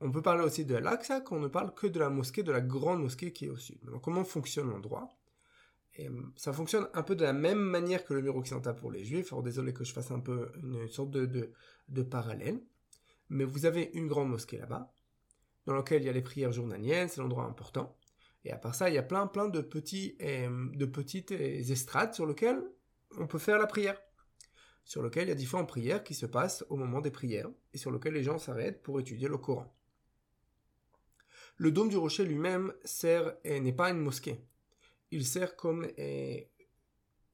On 0.00 0.10
peut 0.10 0.22
parler 0.22 0.42
aussi 0.42 0.64
de 0.64 0.74
Al-Aqsa 0.76 1.20
quand 1.20 1.36
on 1.36 1.40
ne 1.40 1.48
parle 1.48 1.74
que 1.74 1.86
de 1.86 1.98
la 1.98 2.08
mosquée, 2.08 2.42
de 2.42 2.52
la 2.52 2.62
grande 2.62 3.02
mosquée 3.02 3.34
qui 3.34 3.44
est 3.44 3.50
au 3.50 3.58
sud. 3.58 3.80
Comment 4.02 4.24
fonctionne 4.24 4.70
l'endroit? 4.70 5.10
Hum, 6.06 6.32
ça 6.36 6.52
fonctionne 6.52 6.88
un 6.94 7.02
peu 7.02 7.16
de 7.16 7.24
la 7.24 7.32
même 7.32 7.58
manière 7.58 8.04
que 8.04 8.14
le 8.14 8.22
mur 8.22 8.36
occidental 8.36 8.76
pour 8.76 8.90
les 8.90 9.04
juifs. 9.04 9.32
Alors 9.32 9.42
désolé 9.42 9.72
que 9.72 9.84
je 9.84 9.92
fasse 9.92 10.10
un 10.10 10.20
peu 10.20 10.50
une 10.62 10.88
sorte 10.88 11.10
de, 11.10 12.02
parallèle. 12.02 12.60
Mais 13.28 13.44
vous 13.44 13.66
avez 13.66 13.90
une 13.94 14.08
grande 14.08 14.30
mosquée 14.30 14.58
là-bas. 14.58 14.92
dans 15.66 15.74
lequel 15.74 16.02
il 16.02 16.06
y 16.06 16.08
a 16.08 16.12
les 16.12 16.22
prières 16.22 16.52
journalières, 16.52 17.08
c'est 17.08 17.20
l'endroit 17.20 17.44
important. 17.44 17.96
Et 18.44 18.52
à 18.52 18.56
part 18.56 18.74
ça, 18.74 18.88
il 18.88 18.94
y 18.94 18.98
a 18.98 19.02
plein 19.02 19.26
plein 19.26 19.48
de 19.48 19.60
petits 19.60 20.16
de 20.18 20.86
petites 20.86 21.30
estrades 21.30 22.14
sur 22.14 22.26
lesquelles 22.26 22.62
on 23.18 23.26
peut 23.26 23.38
faire 23.38 23.58
la 23.58 23.66
prière. 23.66 24.00
Sur 24.84 25.02
lesquelles 25.02 25.26
il 25.26 25.28
y 25.28 25.32
a 25.32 25.36
différentes 25.36 25.68
prières 25.68 26.02
qui 26.02 26.14
se 26.14 26.26
passent 26.26 26.64
au 26.70 26.76
moment 26.76 27.00
des 27.00 27.10
prières 27.10 27.50
et 27.74 27.78
sur 27.78 27.90
lesquelles 27.90 28.14
les 28.14 28.22
gens 28.22 28.38
s'arrêtent 28.38 28.82
pour 28.82 28.98
étudier 28.98 29.28
le 29.28 29.38
Coran. 29.38 29.72
Le 31.56 31.70
dôme 31.70 31.90
du 31.90 31.98
rocher 31.98 32.24
lui-même 32.24 32.72
sert 32.84 33.36
et 33.44 33.60
n'est 33.60 33.74
pas 33.74 33.90
une 33.90 34.00
mosquée. 34.00 34.42
Il 35.10 35.26
sert 35.26 35.56
comme 35.56 35.86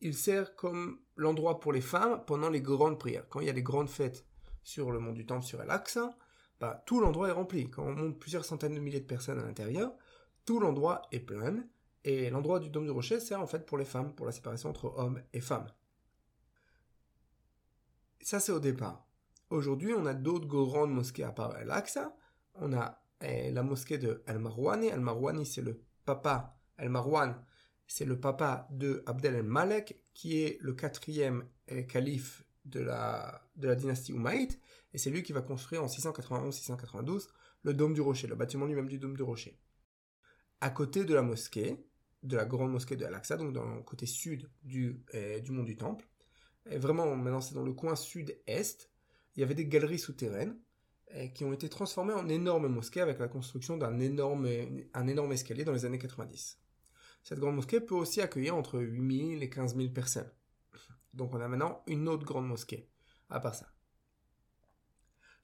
il 0.00 0.14
sert 0.14 0.54
comme 0.56 1.00
l'endroit 1.16 1.60
pour 1.60 1.72
les 1.72 1.80
femmes 1.80 2.22
pendant 2.26 2.50
les 2.50 2.60
grandes 2.60 2.98
prières. 2.98 3.28
Quand 3.28 3.40
il 3.40 3.46
y 3.46 3.50
a 3.50 3.52
les 3.52 3.62
grandes 3.62 3.88
fêtes 3.88 4.26
sur 4.62 4.90
le 4.90 4.98
mont 4.98 5.12
du 5.12 5.26
Temple, 5.26 5.44
sur 5.44 5.62
El-Aqsa, 5.62 6.16
bah, 6.60 6.82
tout 6.86 7.00
l'endroit 7.00 7.28
est 7.28 7.32
rempli. 7.32 7.70
Quand 7.70 7.84
on 7.84 7.94
monte 7.94 8.18
plusieurs 8.18 8.44
centaines 8.44 8.74
de 8.74 8.80
milliers 8.80 9.00
de 9.00 9.06
personnes 9.06 9.38
à 9.38 9.44
l'intérieur, 9.44 9.92
tout 10.44 10.60
l'endroit 10.60 11.02
est 11.12 11.20
plein. 11.20 11.64
Et 12.04 12.30
l'endroit 12.30 12.60
du 12.60 12.70
dôme 12.70 12.84
du 12.84 12.90
rocher 12.90 13.18
sert 13.20 13.40
en 13.40 13.46
fait 13.46 13.66
pour 13.66 13.78
les 13.78 13.84
femmes, 13.84 14.14
pour 14.14 14.26
la 14.26 14.32
séparation 14.32 14.70
entre 14.70 14.92
hommes 14.96 15.20
et 15.32 15.40
femmes. 15.40 15.66
Ça, 18.20 18.40
c'est 18.40 18.52
au 18.52 18.60
départ. 18.60 19.06
Aujourd'hui, 19.50 19.92
on 19.92 20.06
a 20.06 20.14
d'autres 20.14 20.46
grandes 20.46 20.92
mosquées 20.92 21.24
à 21.24 21.32
part 21.32 21.56
El-Aqsa. 21.56 22.16
On 22.54 22.72
a 22.72 23.02
eh, 23.20 23.50
la 23.50 23.62
mosquée 23.62 23.98
de 23.98 24.22
Al-Marwani. 24.26 24.90
Al-Marwani, 24.90 25.46
c'est 25.46 25.62
le 25.62 25.82
papa. 26.04 26.56
Al-Marwan, 26.78 27.44
c'est 27.86 28.04
le 28.04 28.18
papa 28.18 28.68
de 28.70 29.02
Abdel 29.06 29.36
el-Malek, 29.36 30.02
qui 30.14 30.42
est 30.42 30.58
le 30.60 30.74
quatrième 30.74 31.44
eh, 31.68 31.86
calife 31.86 32.44
de 32.64 32.80
la, 32.80 33.48
de 33.56 33.68
la 33.68 33.76
dynastie 33.76 34.12
Umayyad, 34.12 34.52
et 34.92 34.98
c'est 34.98 35.10
lui 35.10 35.22
qui 35.22 35.32
va 35.32 35.42
construire 35.42 35.84
en 35.84 35.86
691-692 35.86 37.28
le 37.62 37.74
dôme 37.74 37.94
du 37.94 38.00
rocher, 38.00 38.26
le 38.26 38.34
bâtiment 38.34 38.66
lui-même 38.66 38.88
du 38.88 38.98
dôme 38.98 39.16
du 39.16 39.22
rocher. 39.22 39.58
À 40.60 40.70
côté 40.70 41.04
de 41.04 41.14
la 41.14 41.22
mosquée, 41.22 41.86
de 42.22 42.36
la 42.36 42.44
grande 42.44 42.72
mosquée 42.72 42.96
de 42.96 43.04
Al-Aqsa, 43.04 43.36
donc 43.36 43.52
dans 43.52 43.64
le 43.64 43.82
côté 43.82 44.06
sud 44.06 44.50
du, 44.62 45.04
eh, 45.12 45.40
du 45.40 45.52
mont 45.52 45.62
du 45.62 45.76
Temple, 45.76 46.08
et 46.68 46.78
vraiment 46.78 47.14
maintenant 47.14 47.40
c'est 47.40 47.54
dans 47.54 47.64
le 47.64 47.72
coin 47.72 47.94
sud-est, 47.94 48.90
il 49.36 49.40
y 49.40 49.42
avait 49.42 49.54
des 49.54 49.66
galeries 49.66 49.98
souterraines 49.98 50.58
eh, 51.08 51.32
qui 51.32 51.44
ont 51.44 51.52
été 51.52 51.68
transformées 51.68 52.14
en 52.14 52.28
énormes 52.28 52.68
mosquées 52.68 53.00
avec 53.00 53.18
la 53.18 53.28
construction 53.28 53.76
d'un 53.76 54.00
énorme, 54.00 54.48
un 54.94 55.06
énorme 55.06 55.32
escalier 55.32 55.64
dans 55.64 55.72
les 55.72 55.84
années 55.84 55.98
90. 55.98 56.58
Cette 57.26 57.40
grande 57.40 57.56
mosquée 57.56 57.80
peut 57.80 57.96
aussi 57.96 58.20
accueillir 58.20 58.54
entre 58.54 58.78
8000 58.78 59.42
et 59.42 59.50
15 59.50 59.74
000 59.74 59.88
personnes. 59.88 60.30
Donc 61.12 61.34
on 61.34 61.40
a 61.40 61.48
maintenant 61.48 61.82
une 61.88 62.08
autre 62.08 62.24
grande 62.24 62.46
mosquée, 62.46 62.88
à 63.30 63.40
part 63.40 63.56
ça. 63.56 63.66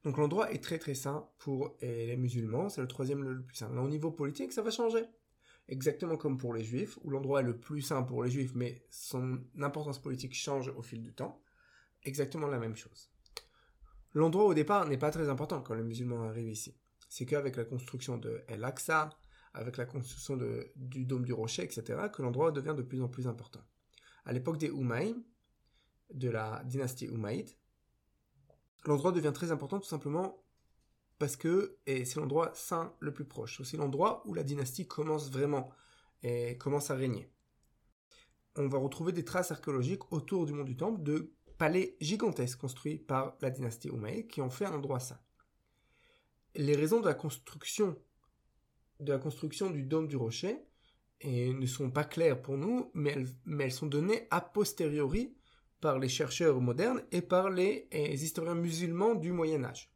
Donc 0.04 0.16
l'endroit 0.16 0.52
est 0.52 0.62
très 0.62 0.78
très 0.78 0.94
sain 0.94 1.28
pour 1.38 1.76
eh, 1.80 2.06
les 2.06 2.16
musulmans, 2.16 2.68
c'est 2.68 2.82
le 2.82 2.86
troisième 2.86 3.24
le 3.24 3.42
plus 3.42 3.56
sain. 3.56 3.74
Là, 3.74 3.82
au 3.82 3.88
niveau 3.88 4.12
politique, 4.12 4.52
ça 4.52 4.62
va 4.62 4.70
changer. 4.70 5.02
Exactement 5.66 6.16
comme 6.16 6.38
pour 6.38 6.54
les 6.54 6.62
juifs, 6.62 7.00
où 7.02 7.10
l'endroit 7.10 7.40
est 7.40 7.46
le 7.46 7.58
plus 7.58 7.82
sain 7.82 8.04
pour 8.04 8.22
les 8.22 8.30
juifs, 8.30 8.52
mais 8.54 8.86
son 8.88 9.40
importance 9.60 10.00
politique 10.00 10.36
change 10.36 10.68
au 10.68 10.82
fil 10.82 11.02
du 11.02 11.12
temps. 11.12 11.42
Exactement 12.04 12.46
la 12.46 12.60
même 12.60 12.76
chose. 12.76 13.10
L'endroit 14.14 14.44
au 14.44 14.54
départ 14.54 14.86
n'est 14.86 14.98
pas 14.98 15.10
très 15.10 15.28
important 15.28 15.60
quand 15.62 15.74
les 15.74 15.82
musulmans 15.82 16.28
arrivent 16.28 16.48
ici. 16.48 16.76
C'est 17.08 17.26
qu'avec 17.26 17.56
la 17.56 17.64
construction 17.64 18.18
de 18.18 18.44
El 18.46 18.62
Aqsa, 18.62 19.10
avec 19.54 19.76
la 19.76 19.86
construction 19.86 20.38
du 20.76 21.04
dôme 21.04 21.24
du 21.24 21.32
rocher, 21.32 21.62
etc., 21.62 22.08
que 22.12 22.22
l'endroit 22.22 22.52
devient 22.52 22.74
de 22.76 22.82
plus 22.82 23.02
en 23.02 23.08
plus 23.08 23.26
important. 23.26 23.60
À 24.24 24.32
l'époque 24.32 24.58
des 24.58 24.68
Umayyads, 24.68 25.16
de 26.14 26.30
la 26.30 26.62
dynastie 26.64 27.06
Umayyad, 27.06 27.48
l'endroit 28.84 29.12
devient 29.12 29.32
très 29.34 29.50
important 29.52 29.78
tout 29.78 29.88
simplement 29.88 30.44
parce 31.18 31.36
que 31.36 31.78
c'est 31.86 32.16
l'endroit 32.16 32.52
saint 32.54 32.94
le 33.00 33.12
plus 33.12 33.24
proche. 33.24 33.62
C'est 33.62 33.76
l'endroit 33.76 34.22
où 34.26 34.34
la 34.34 34.42
dynastie 34.42 34.86
commence 34.86 35.30
vraiment 35.30 35.70
et 36.22 36.58
commence 36.58 36.90
à 36.90 36.94
régner. 36.94 37.32
On 38.56 38.68
va 38.68 38.78
retrouver 38.78 39.12
des 39.12 39.24
traces 39.24 39.50
archéologiques 39.50 40.12
autour 40.12 40.46
du 40.46 40.52
mont 40.52 40.64
du 40.64 40.76
Temple 40.76 41.02
de 41.02 41.32
palais 41.58 41.96
gigantesques 42.00 42.58
construits 42.58 42.98
par 42.98 43.36
la 43.40 43.50
dynastie 43.50 43.88
Umayyad 43.88 44.26
qui 44.26 44.40
ont 44.40 44.50
fait 44.50 44.66
un 44.66 44.74
endroit 44.74 45.00
saint. 45.00 45.20
Les 46.54 46.76
raisons 46.76 47.00
de 47.00 47.06
la 47.06 47.14
construction 47.14 47.96
de 49.02 49.12
la 49.12 49.18
construction 49.18 49.70
du 49.70 49.82
dôme 49.82 50.08
du 50.08 50.16
rocher 50.16 50.58
et 51.20 51.52
ne 51.52 51.66
sont 51.66 51.90
pas 51.90 52.04
claires 52.04 52.40
pour 52.40 52.56
nous, 52.56 52.90
mais 52.94 53.14
elles, 53.60 53.72
sont 53.72 53.86
données 53.86 54.26
a 54.30 54.40
posteriori 54.40 55.34
par 55.80 55.98
les 55.98 56.08
chercheurs 56.08 56.60
modernes 56.60 57.02
et 57.12 57.22
par 57.22 57.50
les, 57.50 57.88
historiens 57.92 58.54
musulmans 58.54 59.14
du 59.14 59.32
Moyen 59.32 59.64
Âge. 59.64 59.92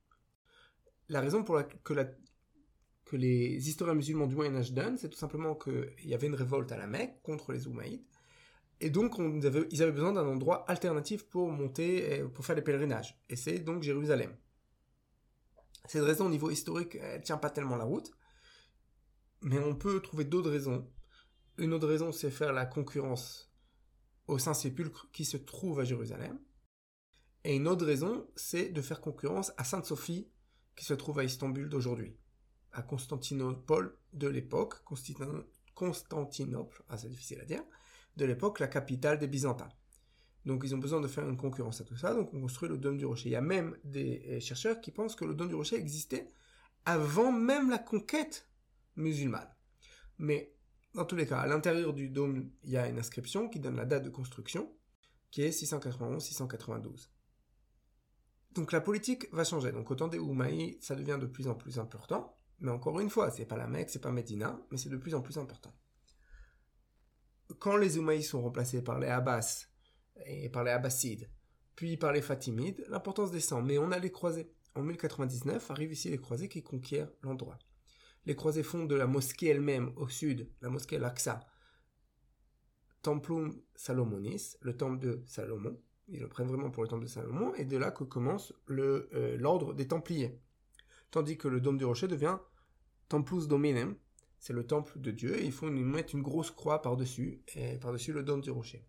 La 1.09 1.21
raison 1.21 1.45
pour 1.45 1.57
laquelle 1.57 2.17
que, 3.05 3.17
les 3.17 3.69
historiens 3.69 3.95
musulmans 3.95 4.27
du 4.27 4.35
Moyen 4.35 4.57
Âge 4.57 4.73
donnent, 4.73 4.99
c'est 4.99 5.09
tout 5.09 5.19
simplement 5.19 5.55
qu'il 5.55 5.95
y 6.05 6.15
avait 6.15 6.27
une 6.27 6.35
révolte 6.35 6.73
à 6.73 6.77
la 6.77 6.87
Mecque 6.87 7.23
contre 7.23 7.53
les 7.53 7.67
Umayyads, 7.67 8.03
et 8.81 8.91
donc 8.91 9.17
ils 9.19 9.83
avaient 9.83 9.93
besoin 9.93 10.13
d'un 10.13 10.27
endroit 10.27 10.69
alternatif 10.69 11.25
pour 11.25 11.51
monter, 11.51 12.25
pour 12.35 12.45
faire 12.45 12.57
les 12.57 12.63
pèlerinages, 12.63 13.21
et 13.29 13.37
c'est 13.37 13.59
donc 13.61 13.83
Jérusalem. 13.83 14.37
Cette 15.87 16.03
raison 16.03 16.27
au 16.27 16.31
niveau 16.31 16.51
historique, 16.51 16.97
elle 17.01 17.23
tient 17.23 17.37
pas 17.37 17.51
tellement 17.51 17.77
la 17.77 17.85
route, 17.85 18.11
mais 19.43 19.59
on 19.59 19.75
peut 19.75 20.01
trouver 20.01 20.25
d'autres 20.25 20.51
raisons. 20.51 20.91
Une 21.59 21.73
autre 21.73 21.89
raison, 21.89 22.13
c'est 22.13 22.31
faire 22.31 22.53
la 22.53 22.67
concurrence 22.67 23.53
au 24.27 24.39
Saint-Sépulcre 24.39 25.09
qui 25.13 25.25
se 25.25 25.37
trouve 25.37 25.81
à 25.81 25.85
Jérusalem. 25.85 26.39
Et 27.45 27.57
une 27.57 27.69
autre 27.69 27.87
raison, 27.87 28.29
c'est 28.35 28.71
de 28.71 28.83
faire 28.83 29.01
concurrence 29.01 29.53
à 29.57 29.65
Sainte-Sophie 29.65 30.29
qui 30.75 30.85
se 30.85 30.95
trouve 30.95 31.19
à 31.21 31.25
Istanbul 31.25 31.69
d'aujourd'hui. 31.69 32.17
À 32.73 32.83
Constantinople 32.83 33.97
de 34.13 34.29
l'époque, 34.29 34.83
Constantinople, 35.75 36.83
ah 36.89 36.99
c'est 36.99 37.09
difficile 37.09 37.41
à 37.41 37.45
dire, 37.45 37.63
de 38.17 38.25
l'époque 38.25 38.61
la 38.61 38.69
capitale 38.69 39.19
des 39.19 39.29
Byzantins. 39.29 39.69
Donc 40.45 40.63
ils 40.65 40.75
ont 40.75 40.79
besoin 40.79 41.01
de 41.01 41.09
faire 41.09 41.29
une 41.29 41.37
concurrence 41.37 41.81
à 41.81 41.85
tout 41.85 41.97
ça, 41.97 42.15
donc 42.15 42.33
on 42.33 42.41
construit 42.41 42.69
le 42.69 42.79
dôme 42.79 42.99
du 42.99 43.05
rocher. 43.05 43.31
Il 43.31 43.33
y 43.33 43.37
a 43.37 43.41
même 43.41 43.77
des 43.85 44.23
euh, 44.29 44.41
chercheurs 44.41 44.81
qui 44.81 44.93
pensent 44.93 45.17
que 45.17 45.25
le 45.25 45.35
dôme 45.35 45.49
du 45.49 45.55
rocher 45.55 45.77
existait 45.77 46.29
avant 46.85 47.33
même 47.33 47.69
la 47.69 47.79
conquête 47.79 48.49
musulmane. 48.97 49.49
Mais 50.19 50.55
dans 50.95 51.05
tous 51.05 51.17
les 51.17 51.27
cas, 51.27 51.41
à 51.41 51.47
l'intérieur 51.47 51.93
du 51.93 52.09
dôme, 52.09 52.51
il 52.65 52.71
y 52.71 52.77
a 52.77 52.89
une 52.89 52.99
inscription 52.99 53.49
qui 53.49 53.61
donne 53.61 53.77
la 53.77 53.85
date 53.85 54.05
de 54.05 54.11
construction, 54.11 54.73
qui 55.31 55.43
est 55.43 55.51
691-692. 55.51 57.11
Donc 58.55 58.73
la 58.73 58.81
politique 58.81 59.31
va 59.33 59.45
changer. 59.45 59.73
Donc 59.73 59.91
au 59.91 59.95
temps 59.95 60.09
des 60.09 60.17
Umayyads, 60.17 60.79
ça 60.81 60.95
devient 60.95 61.19
de 61.21 61.27
plus 61.27 61.49
en 61.49 61.55
plus 61.55 61.79
important. 61.79 62.39
Mais 62.61 62.71
encore 62.71 62.99
une 63.01 63.11
fois, 63.11 63.31
c'est 63.31 63.45
pas 63.45 63.59
la 63.59 63.67
Mecque, 63.67 63.91
c'est 63.91 64.01
pas 64.01 64.11
Médina, 64.11 64.59
mais 64.71 64.79
c'est 64.79 64.89
de 64.89 64.97
plus 64.97 65.15
en 65.15 65.21
plus 65.21 65.37
important. 65.37 65.75
Quand 67.59 67.77
les 67.77 67.99
Umayyads 67.99 68.23
sont 68.23 68.41
remplacés 68.41 68.83
par 68.83 68.99
les 68.99 69.09
Abbas 69.09 69.67
et 70.25 70.49
par 70.49 70.65
les 70.65 70.71
Abbasides, 70.71 71.29
puis 71.75 71.99
par 71.99 72.13
les 72.13 72.23
Fatimides, 72.23 72.83
l'importance 72.89 73.31
descend. 73.31 73.67
Mais 73.67 73.77
on 73.77 73.93
a 73.93 73.99
les 73.99 74.11
croisés. 74.11 74.51
En 74.75 74.83
1099 74.83 75.71
arrivent 75.71 75.93
ici 75.93 76.09
les 76.09 76.19
croisés 76.19 76.49
qui 76.49 76.63
conquièrent 76.63 77.11
l'endroit 77.23 77.59
les 78.27 78.35
croisés 78.35 78.63
fondent 78.63 78.91
de 78.91 78.95
la 78.95 79.07
mosquée 79.07 79.49
elle-même 79.49 79.93
au 79.97 80.09
sud, 80.09 80.49
la 80.61 80.69
mosquée 80.69 80.97
Al-Aqsa, 80.97 81.41
Templum 83.03 83.55
Salomonis, 83.77 84.57
le 84.61 84.77
temple 84.77 84.99
de 84.99 85.23
Salomon. 85.27 85.81
Ils 86.09 86.21
le 86.21 86.29
prennent 86.29 86.49
vraiment 86.49 86.71
pour 86.71 86.83
le 86.83 86.89
temple 86.89 87.05
de 87.05 87.09
Salomon, 87.09 87.55
et 87.55 87.65
de 87.65 87.77
là 87.77 87.91
que 87.91 88.05
commence 88.05 88.53
euh, 88.71 89.37
l'ordre 89.39 89.75
des 89.75 89.89
Templiers. 89.89 90.41
Tandis 91.11 91.39
que 91.39 91.49
le 91.49 91.61
dôme 91.61 91.79
du 91.79 91.85
rocher 91.85 92.09
devient 92.09 92.39
Templus 93.09 93.47
Dominem, 93.47 93.95
c'est 94.39 94.53
le 94.53 94.67
temple 94.67 95.01
de 95.01 95.11
Dieu, 95.13 95.39
et 95.39 95.45
ils 95.45 95.53
font 95.53 95.69
une, 95.69 95.85
mettre 95.85 96.15
une 96.15 96.23
grosse 96.23 96.51
croix 96.51 96.83
par-dessus, 96.83 97.43
par-dessus 97.81 98.13
le 98.13 98.23
dôme 98.23 98.41
du 98.41 98.51
rocher. 98.51 98.85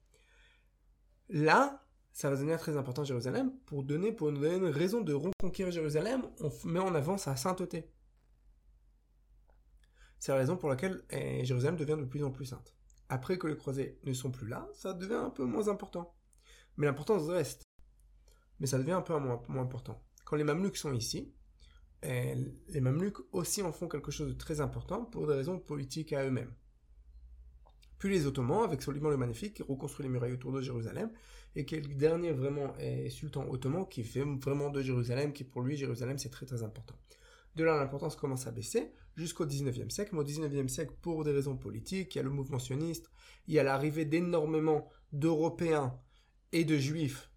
Là, 1.30 1.86
ça 2.12 2.30
va 2.30 2.36
devenir 2.36 2.60
très 2.60 2.76
important 2.76 3.04
Jérusalem, 3.04 3.52
pour 3.66 3.84
donner, 3.84 4.12
pour 4.12 4.32
donner 4.32 4.56
une 4.56 4.66
raison 4.66 5.02
de 5.02 5.14
reconquérir 5.14 5.72
Jérusalem, 5.72 6.24
on 6.40 6.52
met 6.68 6.80
en 6.80 6.96
avant 6.96 7.18
sa 7.18 7.36
sainteté. 7.36 7.88
C'est 10.20 10.32
la 10.32 10.38
raison 10.38 10.58
pour 10.58 10.70
laquelle 10.70 11.04
eh, 11.10 11.46
Jérusalem 11.46 11.76
devient 11.76 11.98
de 12.00 12.06
plus 12.06 12.24
en 12.24 12.32
plus 12.32 12.46
sainte. 12.46 12.74
Après 13.10 13.38
que 13.38 13.48
les 13.48 13.56
croisés 13.56 14.00
ne 14.04 14.14
sont 14.14 14.32
plus 14.32 14.48
là, 14.48 14.68
ça 14.74 14.94
devient 14.94 15.14
un 15.14 15.30
peu 15.30 15.46
moins 15.46 15.68
important. 15.68 16.14
Mais 16.76 16.86
l'importance 16.86 17.28
reste. 17.28 17.64
Mais 18.60 18.68
ça 18.68 18.78
devient 18.78 18.92
un 18.92 19.02
peu 19.02 19.18
moins, 19.18 19.42
important. 19.62 20.02
Quand 20.26 20.36
les 20.36 20.44
Mameluks 20.44 20.78
sont 20.78 20.94
ici, 20.94 21.34
eh, 22.02 22.36
les 22.68 22.82
Mameluks 22.82 23.20
aussi 23.32 23.62
en 23.62 23.72
font 23.72 23.88
quelque 23.88 24.12
chose 24.12 24.30
de 24.30 24.34
très 24.34 24.62
important 24.62 25.06
pour 25.06 25.28
des 25.28 25.34
raisons 25.34 25.60
politiques 25.60 26.14
à 26.14 26.26
eux-mêmes. 26.26 26.54
Puis 27.98 28.10
les 28.10 28.28
Ottomans, 28.28 28.64
avec 28.64 28.82
Soliman 28.82 29.10
le 29.10 29.18
Magnifique, 29.18 29.56
qui 29.56 29.64
reconstruit 29.64 30.04
les 30.04 30.10
murailles 30.10 30.34
autour 30.34 30.52
de 30.52 30.62
Jérusalem, 30.62 31.12
et 31.56 31.66
qui 31.66 31.76
est 31.76 31.82
le 31.82 31.96
dernier 31.96 32.32
vraiment 32.32 32.74
eh, 32.80 33.10
sultan 33.10 33.48
ottoman 33.50 33.88
qui 33.88 34.04
fait 34.04 34.24
vraiment 34.24 34.70
de 34.70 34.82
Jérusalem, 34.82 35.34
qui 35.34 35.44
pour 35.44 35.62
lui, 35.62 35.76
Jérusalem, 35.76 36.18
c'est 36.20 36.30
très 36.30 36.46
très 36.46 36.62
important. 36.62 36.96
De 37.56 37.64
là, 37.64 37.76
l'importance 37.78 38.16
commence 38.16 38.46
à 38.46 38.52
baisser 38.52 38.92
jusqu'au 39.18 39.46
19e 39.46 39.90
siècle. 39.90 40.12
Mais 40.14 40.20
au 40.20 40.24
19e 40.24 40.68
siècle, 40.70 40.94
pour 41.02 41.24
des 41.24 41.32
raisons 41.32 41.58
politiques, 41.58 42.16
il 42.16 42.20
y 42.20 42.22
a 42.22 42.24
le 42.24 42.30
mouvement 42.30 42.60
sioniste, 42.60 43.10
il 43.48 43.56
y 43.56 43.60
a 43.60 43.64
l'arrivée 43.64 44.06
d'énormément 44.06 44.90
d'Européens 45.12 46.00
et 46.54 46.64
de 46.64 46.78
Juifs 46.78 47.32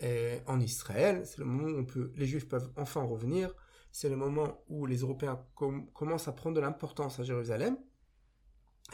eh, 0.00 0.40
en 0.46 0.60
Israël. 0.60 1.22
C'est 1.24 1.38
le 1.38 1.44
moment 1.44 1.68
où 1.78 1.86
les 2.16 2.26
Juifs 2.26 2.48
peuvent 2.48 2.72
enfin 2.76 3.02
revenir. 3.02 3.54
c'est 3.92 4.08
le 4.08 4.16
moment 4.16 4.62
où 4.68 4.84
les 4.84 4.98
Européens 4.98 5.40
commencent 5.94 6.28
à 6.28 6.32
prendre 6.32 6.56
de 6.56 6.60
l'importance 6.60 7.20
à 7.20 7.24
Jérusalem. 7.24 7.78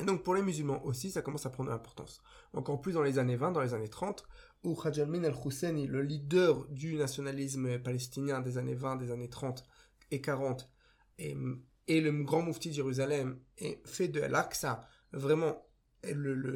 Et 0.01 0.05
donc 0.05 0.23
pour 0.23 0.35
les 0.35 0.43
musulmans 0.43 0.83
aussi, 0.85 1.11
ça 1.11 1.23
commence 1.23 1.45
à 1.45 1.51
prendre 1.51 1.69
de 1.69 1.75
l'importance. 1.75 2.23
Encore 2.55 2.81
plus 2.81 2.93
dans 2.93 3.03
les 3.03 3.19
années 3.19 3.37
20, 3.37 3.53
dans 3.53 3.61
les 3.61 3.75
années 3.75 3.89
30, 3.89 4.25
où 4.65 4.75
Khadj 4.75 5.01
al-Min 5.01 5.25
al-Husseini, 5.25 5.87
le 5.87 6.03
leader 6.03 6.67
du 6.69 6.95
nationalisme 6.95 7.79
palestinien 7.81 8.41
des 8.41 8.59
années 8.59 8.75
20, 8.75 8.97
des 8.97 9.11
années 9.11 9.29
30 9.29 9.65
et 10.13 10.21
40, 10.21 10.71
et, 11.19 11.37
le 11.89 12.11
grand 12.23 12.43
moufti 12.43 12.71
de 12.71 12.75
Jérusalem, 12.75 13.39
et 13.59 13.81
fait 13.85 14.09
de 14.09 14.21
Al-Aqsa 14.21 14.87
vraiment 15.13 15.67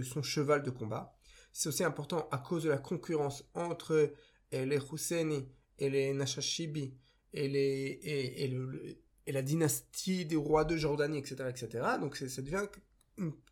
son 0.03 0.23
cheval 0.23 0.63
de 0.63 0.71
combat. 0.71 1.17
C'est 1.53 1.69
aussi 1.69 1.85
important 1.85 2.29
à 2.31 2.39
cause 2.39 2.65
de 2.65 2.69
la 2.69 2.79
concurrence 2.79 3.45
entre 3.55 4.13
les 4.53 4.79
Husseini 4.93 5.49
et 5.79 5.91
les 5.91 6.13
Nashashibi 6.13 6.95
et, 7.33 7.47
et, 7.47 8.45
et, 9.27 9.33
la 9.33 9.43
dynastie 9.43 10.25
des 10.25 10.37
rois 10.37 10.65
de 10.65 10.77
Jordanie, 10.77 11.19
etc. 11.19 11.45
etc. 11.49 11.85
Donc 12.01 12.17
ça 12.17 12.43
devient 12.43 12.67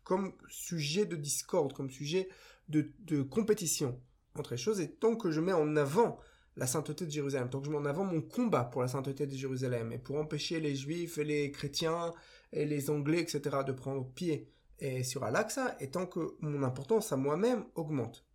comme 0.03 0.33
sujet 0.47 1.05
de 1.05 1.15
discorde, 1.15 1.73
comme 1.73 1.89
sujet 1.89 2.29
de, 2.69 2.91
de, 2.99 3.21
compétition 3.21 3.99
entre 4.35 4.51
les 4.51 4.57
choses. 4.57 4.79
Et 4.79 4.91
tant 4.91 5.15
que 5.15 5.31
je 5.31 5.41
mets 5.41 5.53
en 5.53 5.75
avant 5.75 6.19
la 6.57 6.67
sainteté 6.67 7.05
de 7.05 7.11
Jérusalem, 7.11 7.49
que 7.49 7.63
je 7.63 7.69
mets 7.69 7.77
en 7.77 7.85
avant 7.85 8.05
mon 8.05 8.21
combat 8.21 8.63
pour 8.63 8.81
la 8.81 8.87
sainteté 8.87 9.27
de 9.27 9.35
Jérusalem 9.35 9.91
et 9.91 9.97
pour 9.97 10.17
empêcher 10.17 10.59
les 10.59 10.75
juifs 10.75 11.17
et 11.17 11.23
les 11.23 11.51
chrétiens 11.51 12.13
et 12.53 12.65
les 12.65 12.89
anglais, 12.89 13.19
etc., 13.19 13.57
de 13.65 13.71
prendre 13.71 14.09
pied 14.13 14.49
et 14.79 15.03
sur 15.03 15.23
Al-Aqsa, 15.23 15.75
et 15.79 15.89
tant 15.89 16.05
que 16.05 16.35
mon 16.39 16.63
importance 16.63 17.11
à 17.11 17.17
moi-même 17.17 17.65
augmente. 17.75 18.25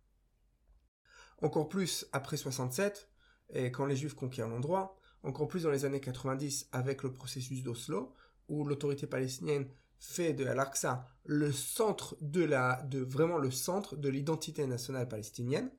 Encore 1.41 1.69
plus 1.69 2.07
après 2.11 2.37
67, 2.37 3.09
et 3.53 3.71
quand 3.71 3.85
les 3.85 3.95
juifs 3.95 4.13
conquièrent 4.13 4.47
l'endroit, 4.47 4.97
encore 5.23 5.47
plus 5.47 5.63
dans 5.63 5.71
les 5.71 5.85
années 5.85 5.99
90 5.99 6.69
avec 6.71 7.03
le 7.03 7.13
processus 7.13 7.63
d'Oslo, 7.63 8.13
où 8.47 8.65
l'autorité 8.65 9.07
palestinienne 9.07 9.67
fait 9.99 10.33
de 10.33 10.45
Al-Aqsa 10.45 11.05
le 11.25 11.51
centre 11.51 12.17
de 12.21 12.43
la, 12.43 12.81
de 12.83 12.99
vraiment 12.99 13.37
le 13.37 13.51
centre 13.51 13.95
de 13.95 14.09
l'identité 14.09 14.65
nationale 14.65 15.07
palestinienne, 15.07 15.71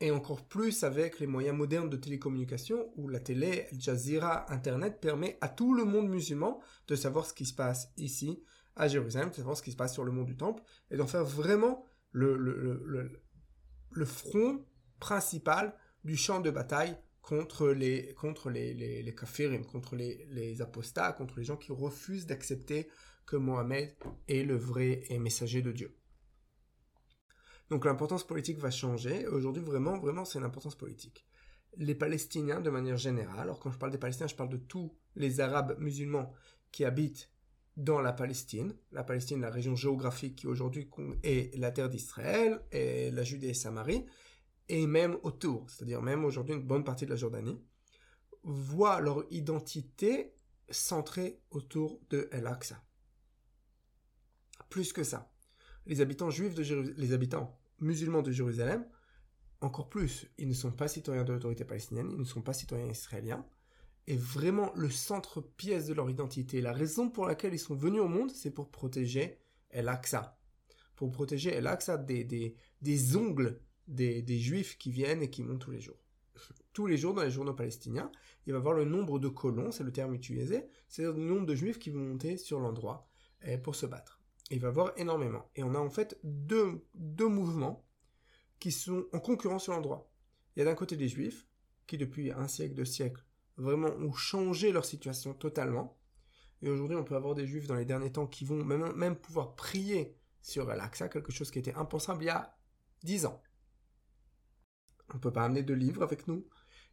et 0.00 0.10
encore 0.10 0.46
plus 0.46 0.82
avec 0.82 1.20
les 1.20 1.26
moyens 1.26 1.56
modernes 1.56 1.90
de 1.90 1.96
télécommunication 1.96 2.90
où 2.96 3.08
la 3.08 3.20
télé, 3.20 3.66
Al 3.70 3.80
Jazeera, 3.80 4.50
Internet 4.52 5.00
permet 5.00 5.36
à 5.40 5.48
tout 5.48 5.74
le 5.74 5.84
monde 5.84 6.08
musulman 6.08 6.60
de 6.88 6.96
savoir 6.96 7.26
ce 7.26 7.34
qui 7.34 7.44
se 7.44 7.54
passe 7.54 7.92
ici, 7.96 8.42
à 8.76 8.88
Jérusalem, 8.88 9.30
de 9.30 9.34
savoir 9.34 9.56
ce 9.56 9.62
qui 9.62 9.72
se 9.72 9.76
passe 9.76 9.92
sur 9.92 10.04
le 10.04 10.12
mont 10.12 10.24
du 10.24 10.36
Temple, 10.36 10.62
et 10.90 10.96
d'en 10.96 11.06
faire 11.06 11.24
vraiment 11.24 11.84
le, 12.12 13.10
front 14.04 14.64
principal 15.00 15.74
du 16.04 16.16
champ 16.16 16.40
de 16.40 16.50
bataille 16.50 16.96
contre 17.20 17.68
les, 17.68 18.14
contre 18.14 18.48
les, 18.48 19.14
kafirim, 19.14 19.66
contre 19.66 19.96
les, 19.96 20.26
les 20.30 20.62
apostats, 20.62 21.12
contre 21.12 21.38
les 21.38 21.44
gens 21.44 21.58
qui 21.58 21.72
refusent 21.72 22.26
d'accepter 22.26 22.88
que 23.26 23.36
Mohamed 23.36 23.94
est 24.28 24.44
le 24.44 24.56
vrai 24.56 25.04
messager 25.20 25.60
de 25.60 25.72
Dieu. 25.72 25.99
Donc 27.70 27.84
l'importance 27.84 28.26
politique 28.26 28.58
va 28.58 28.70
changer. 28.70 29.26
Aujourd'hui, 29.28 29.62
vraiment, 29.62 29.96
vraiment, 29.98 30.24
c'est 30.24 30.38
une 30.38 30.44
importance 30.44 30.74
politique. 30.74 31.24
Les 31.76 31.94
Palestiniens, 31.94 32.60
de 32.60 32.68
manière 32.68 32.96
générale, 32.96 33.40
alors 33.40 33.60
quand 33.60 33.70
je 33.70 33.78
parle 33.78 33.92
des 33.92 33.98
Palestiniens, 33.98 34.26
je 34.26 34.34
parle 34.34 34.50
de 34.50 34.56
tous 34.56 34.92
les 35.14 35.40
Arabes 35.40 35.76
musulmans 35.78 36.32
qui 36.72 36.84
habitent 36.84 37.30
dans 37.76 38.00
la 38.00 38.12
Palestine. 38.12 38.74
La 38.90 39.04
Palestine, 39.04 39.40
la 39.40 39.50
région 39.50 39.76
géographique 39.76 40.36
qui 40.36 40.48
aujourd'hui 40.48 40.90
est 41.22 41.56
la 41.56 41.70
terre 41.70 41.88
d'Israël, 41.88 42.60
et 42.72 43.12
la 43.12 43.22
Judée 43.22 43.50
et 43.50 43.54
Samarie, 43.54 44.04
et 44.68 44.86
même 44.88 45.16
autour, 45.22 45.70
c'est-à-dire 45.70 46.02
même 46.02 46.24
aujourd'hui 46.24 46.56
une 46.56 46.66
bonne 46.66 46.84
partie 46.84 47.04
de 47.04 47.10
la 47.10 47.16
Jordanie, 47.16 47.62
voient 48.42 49.00
leur 49.00 49.24
identité 49.30 50.34
centrée 50.70 51.40
autour 51.50 52.00
de 52.10 52.28
El-Aqsa. 52.32 52.82
Plus 54.68 54.92
que 54.92 55.04
ça, 55.04 55.32
les 55.86 56.00
habitants 56.00 56.30
juifs 56.30 56.54
de 56.54 56.62
les 56.96 57.12
habitants 57.12 57.59
musulmans 57.80 58.22
de 58.22 58.32
Jérusalem, 58.32 58.86
encore 59.60 59.88
plus, 59.88 60.26
ils 60.38 60.48
ne 60.48 60.54
sont 60.54 60.72
pas 60.72 60.88
citoyens 60.88 61.24
de 61.24 61.32
l'autorité 61.32 61.64
palestinienne, 61.64 62.10
ils 62.12 62.18
ne 62.18 62.24
sont 62.24 62.42
pas 62.42 62.54
citoyens 62.54 62.88
israéliens, 62.88 63.44
et 64.06 64.16
vraiment 64.16 64.72
le 64.74 64.90
centre-pièce 64.90 65.86
de 65.86 65.94
leur 65.94 66.08
identité. 66.08 66.60
La 66.60 66.72
raison 66.72 67.10
pour 67.10 67.26
laquelle 67.26 67.52
ils 67.52 67.58
sont 67.58 67.74
venus 67.74 68.00
au 68.00 68.08
monde, 68.08 68.30
c'est 68.30 68.50
pour 68.50 68.70
protéger 68.70 69.38
El-Aqsa. 69.70 70.38
Pour 70.96 71.10
protéger 71.12 71.54
El-Aqsa 71.54 71.98
des, 71.98 72.24
des, 72.24 72.56
des, 72.80 73.16
ongles 73.16 73.60
des, 73.86 74.22
des 74.22 74.38
juifs 74.38 74.78
qui 74.78 74.90
viennent 74.90 75.22
et 75.22 75.30
qui 75.30 75.42
montent 75.42 75.60
tous 75.60 75.70
les 75.70 75.80
jours. 75.80 75.98
Tous 76.72 76.86
les 76.86 76.96
jours 76.96 77.14
dans 77.14 77.22
les 77.22 77.32
journaux 77.32 77.52
palestiniens, 77.52 78.10
il 78.46 78.52
va 78.52 78.58
y 78.58 78.60
avoir 78.60 78.74
le 78.74 78.84
nombre 78.84 79.18
de 79.18 79.28
colons, 79.28 79.72
c'est 79.72 79.82
le 79.82 79.92
terme 79.92 80.14
utilisé, 80.14 80.64
c'est-à-dire 80.88 81.18
le 81.18 81.24
nombre 81.28 81.46
de 81.46 81.54
juifs 81.54 81.78
qui 81.78 81.90
vont 81.90 82.00
monter 82.00 82.36
sur 82.36 82.60
l'endroit 82.60 83.08
eh, 83.42 83.58
pour 83.58 83.74
se 83.74 83.86
battre 83.86 84.19
il 84.50 84.60
va 84.60 84.68
y 84.68 84.70
avoir 84.70 84.92
énormément. 84.96 85.48
Et 85.54 85.62
on 85.62 85.74
a 85.74 85.78
en 85.78 85.90
fait 85.90 86.18
deux, 86.24 86.82
mouvements 87.20 87.86
qui 88.58 88.72
sont 88.72 89.06
en 89.12 89.20
concurrence 89.20 89.64
sur 89.64 89.72
l'endroit. 89.72 90.10
Il 90.54 90.58
y 90.58 90.62
a 90.62 90.64
d'un 90.64 90.74
côté 90.74 90.96
des 90.96 91.08
juifs, 91.08 91.46
qui 91.86 91.96
depuis 91.96 92.30
un 92.32 92.48
siècle, 92.48 92.74
deux 92.74 92.84
siècles, 92.84 93.24
vraiment 93.56 93.88
ont 93.88 94.12
changé 94.12 94.72
leur 94.72 94.84
situation 94.84 95.34
totalement. 95.34 95.96
Et 96.62 96.68
aujourd'hui, 96.68 96.96
on 96.96 97.04
peut 97.04 97.16
avoir 97.16 97.34
des 97.34 97.46
juifs 97.46 97.66
dans 97.66 97.76
les 97.76 97.84
derniers 97.84 98.12
temps 98.12 98.26
qui 98.26 98.44
vont 98.44 98.62
même, 98.64 99.16
pouvoir 99.16 99.54
prier 99.54 100.16
sur 100.42 100.68
Al-Aqsa, 100.68 101.08
quelque 101.08 101.32
chose 101.32 101.50
qui 101.50 101.58
était 101.58 101.74
impensable 101.74 102.24
il 102.24 102.26
y 102.26 102.30
a 102.30 102.56
dix 103.02 103.24
ans. 103.26 103.40
On 105.10 105.14
ne 105.14 105.20
peut 105.20 105.32
pas 105.32 105.44
amener 105.44 105.62
de 105.62 105.74
livres 105.74 106.02
avec 106.02 106.28
nous. 106.28 106.46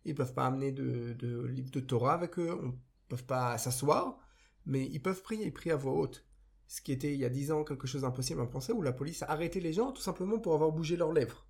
Ils 0.05 0.11
ne 0.11 0.17
peuvent 0.17 0.33
pas 0.33 0.45
amener 0.45 0.71
de, 0.71 1.13
de 1.13 1.45
livres 1.45 1.71
de 1.71 1.79
Torah 1.79 2.13
avec 2.13 2.39
eux. 2.39 2.53
On 2.53 2.67
ne 2.67 2.71
peut 3.09 3.17
pas 3.17 3.57
s'asseoir. 3.57 4.19
Mais 4.65 4.85
ils 4.85 5.01
peuvent 5.01 5.21
prier. 5.21 5.45
Ils 5.45 5.53
prient 5.53 5.71
à 5.71 5.75
voix 5.75 5.93
haute 5.93 6.27
ce 6.67 6.81
qui 6.81 6.91
était 6.91 7.13
il 7.13 7.19
y 7.19 7.25
a 7.25 7.29
dix 7.29 7.51
ans 7.51 7.63
quelque 7.63 7.87
chose 7.87 8.01
d'impossible 8.01 8.41
à 8.41 8.45
penser, 8.45 8.73
où 8.73 8.81
la 8.81 8.93
police 8.93 9.23
a 9.23 9.31
arrêté 9.31 9.59
les 9.59 9.73
gens 9.73 9.91
tout 9.91 10.01
simplement 10.01 10.39
pour 10.39 10.53
avoir 10.53 10.71
bougé 10.71 10.97
leurs 10.97 11.13
lèvres. 11.13 11.47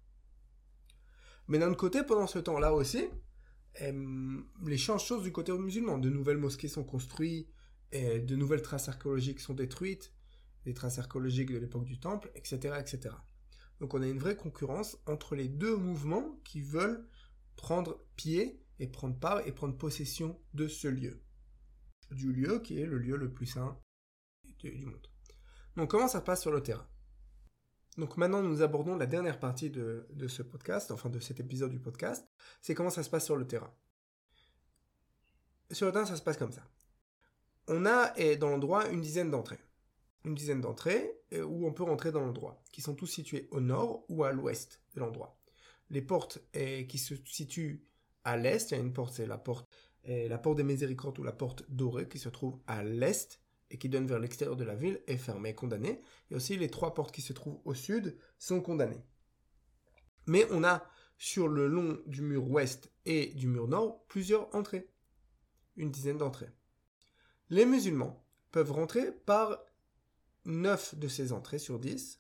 Mais 1.48 1.60
d'un 1.60 1.70
autre 1.70 1.78
côté, 1.78 2.04
pendant 2.04 2.28
ce 2.28 2.40
temps-là 2.40 2.74
aussi, 2.74 3.06
les 3.80 4.78
choses 4.78 5.02
changent 5.02 5.24
du 5.24 5.32
côté 5.32 5.52
musulman. 5.52 5.98
De 5.98 6.10
nouvelles 6.10 6.38
mosquées 6.38 6.68
sont 6.68 6.84
construites, 6.84 7.50
et 7.92 8.20
de 8.20 8.36
nouvelles 8.36 8.62
traces 8.62 8.90
archéologiques 8.90 9.40
sont 9.40 9.54
détruites, 9.54 10.14
des 10.66 10.74
traces 10.74 11.00
archéologiques 11.00 11.52
de 11.52 11.58
l'époque 11.58 11.86
du 11.86 12.00
Temple, 12.00 12.30
etc., 12.36 12.76
etc. 12.80 13.16
Donc 13.80 13.94
on 13.94 14.02
a 14.02 14.08
une 14.08 14.20
vraie 14.20 14.36
concurrence 14.36 14.98
entre 15.06 15.36
les 15.36 15.48
deux 15.48 15.78
mouvements 15.78 16.40
qui 16.44 16.62
veulent 16.62 17.08
prendre 17.56 18.04
pied 18.16 18.62
et 18.80 18.88
prendre 18.88 19.18
part 19.18 19.48
et 19.48 19.52
prendre 19.52 19.78
possession 19.78 20.38
de 20.54 20.68
ce 20.68 20.88
lieu. 20.88 21.24
Du 22.12 22.34
lieu 22.34 22.60
qui 22.60 22.80
est 22.80 22.86
le 22.86 22.98
lieu 22.98 23.16
le 23.16 23.32
plus 23.32 23.46
saint 23.46 23.80
du, 24.60 24.86
monde. 24.86 25.08
Donc 25.76 25.92
comment 25.92 26.08
ça 26.08 26.20
se 26.20 26.24
passe 26.24 26.42
sur 26.42 26.52
le 26.52 26.62
terrain? 26.62 26.88
Donc 27.98 28.18
maintenant 28.18 28.42
nous 28.42 28.62
abordons 28.62 28.96
la 28.96 29.06
dernière 29.06 29.40
partie 29.40 29.70
de, 29.70 30.06
ce 30.28 30.44
podcast, 30.44 30.92
enfin 30.92 31.10
de 31.10 31.20
cet 31.20 31.40
épisode 31.40 31.72
du 31.72 31.80
podcast, 31.80 32.28
c'est 32.62 32.76
comment 32.76 32.90
ça 32.90 33.04
se 33.04 33.10
passe 33.10 33.26
sur 33.26 33.36
le 33.36 33.48
terrain. 33.48 33.74
Sur 35.72 35.88
le 35.88 35.92
terrain 35.92 36.06
ça 36.06 36.16
se 36.16 36.22
passe 36.22 36.38
comme 36.38 36.52
ça. 36.52 36.64
On 37.68 37.86
a 37.86 38.14
dans 38.38 38.50
l'endroit 38.50 38.88
une 38.90 39.02
dizaine 39.02 39.32
d'entrées. 39.32 39.60
Une 40.24 40.36
dizaine 40.36 40.62
d'entrées 40.62 41.22
euh, 41.34 41.44
où 41.44 41.68
on 41.68 41.74
peut 41.74 41.84
rentrer 41.84 42.12
dans 42.12 42.22
l'endroit, 42.22 42.62
qui 42.72 42.82
sont 42.82 42.96
tous 42.96 43.08
situés 43.08 43.48
au 43.52 43.62
nord 43.62 44.04
ou 44.10 44.24
à 44.24 44.32
l'ouest 44.32 44.82
de 44.94 45.00
l'endroit. 45.00 45.40
Les 45.90 46.02
portes 46.02 46.40
qui 46.52 46.98
se 46.98 47.16
situent 47.24 47.88
à 48.26 48.36
l'est, 48.36 48.72
il 48.72 48.74
y 48.74 48.78
a 48.78 48.84
une 48.84 48.92
porte, 48.92 49.14
c'est 49.14 49.26
la 49.26 49.38
porte, 49.38 49.70
la 50.04 50.38
porte 50.38 50.58
des 50.58 50.64
Miséricordes 50.64 51.18
ou 51.18 51.24
la 51.24 51.32
porte 51.32 51.64
dorée 51.70 52.10
qui 52.10 52.20
se 52.20 52.28
trouve 52.28 52.60
à 52.68 52.84
l'est 52.84 53.40
et 53.70 53.78
qui 53.78 53.90
donne 53.90 54.08
vers 54.08 54.20
l'extérieur 54.20 54.56
de 54.56 54.64
la 54.64 54.76
ville 54.76 55.02
est 55.08 55.18
fermée, 55.18 55.54
condamnée. 55.54 56.02
Et 56.32 56.36
aussi 56.36 56.58
les 56.58 56.70
trois 56.70 56.94
portes 56.94 57.14
qui 57.14 57.22
se 57.22 57.34
trouvent 57.34 57.60
au 57.66 57.74
sud 57.74 58.18
sont 58.40 58.62
condamnées. 58.62 59.04
Mais 60.26 60.46
on 60.52 60.64
a 60.64 60.86
sur 61.18 61.48
le 61.48 61.68
long 61.68 62.00
du 62.06 62.22
mur 62.22 62.50
ouest 62.50 62.92
et 63.06 63.28
du 63.28 63.48
mur 63.48 63.68
nord 63.68 64.06
plusieurs 64.08 64.54
entrées. 64.56 64.90
Une 65.76 65.92
dizaine 65.92 66.18
d'entrées. 66.18 66.52
Les 67.50 67.66
musulmans 67.66 68.24
peuvent 68.52 68.72
rentrer 68.72 69.12
par 69.12 69.58
9 70.46 70.96
de 70.96 71.08
ces 71.08 71.34
entrées 71.34 71.60
sur 71.60 71.80
10 71.80 72.20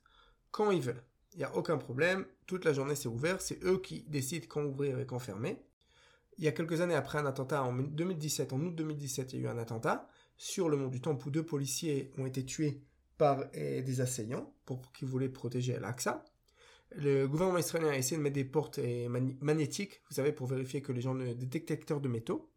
quand 0.52 0.72
ils 0.72 0.82
veulent. 0.82 1.04
Il 1.34 1.40
n'y 1.40 1.44
a 1.44 1.56
aucun 1.56 1.78
problème, 1.78 2.26
toute 2.46 2.66
la 2.66 2.74
journée 2.74 2.96
c'est 2.96 3.08
ouvert, 3.08 3.42
c'est 3.42 3.64
eux 3.64 3.80
qui 3.80 4.04
décident 4.04 4.48
quand 4.50 4.64
ouvrir 4.64 5.00
et 5.00 5.06
quand 5.06 5.20
fermer. 5.20 5.62
Il 6.38 6.44
y 6.44 6.48
a 6.48 6.52
quelques 6.52 6.82
années 6.82 6.96
après 6.96 7.18
un 7.18 7.26
attentat, 7.26 7.64
en 7.64 7.74
2017, 7.74 8.54
en 8.54 8.62
août 8.62 8.76
2017, 8.76 9.34
il 9.34 9.42
y 9.42 9.46
a 9.46 9.50
eu 9.50 9.52
un 9.52 9.58
attentat, 9.58 10.08
sur 10.38 10.70
le 10.70 10.78
mont 10.78 10.88
du 10.88 11.02
Temple 11.02 11.28
où 11.28 11.32
deux 11.32 11.46
policiers 11.46 12.12
ont 12.18 12.26
été 12.26 12.46
tués 12.46 12.82
par 13.18 13.46
eh, 13.54 13.82
des 13.82 14.02
assaillants 14.02 14.54
pour, 14.66 14.92
qui 14.94 15.06
voulaient 15.06 15.30
protéger 15.30 15.76
Al-Aqsa. 15.76 16.24
Le 16.96 17.28
gouvernement 17.28 17.58
israélien 17.58 17.90
a 17.90 17.98
essayé 17.98 18.18
de 18.18 18.22
mettre 18.22 18.36
des 18.36 18.46
portes 18.46 18.78
eh, 18.78 19.10
magnétiques, 19.10 20.02
vous 20.10 20.16
savez, 20.16 20.32
pour 20.32 20.48
vérifier 20.48 20.82
que 20.82 20.92
les 20.92 21.02
gens 21.02 21.16
ne, 21.16 21.34
des 21.34 21.46
détecteurs 21.46 22.00
de 22.00 22.08
métaux. 22.08 22.50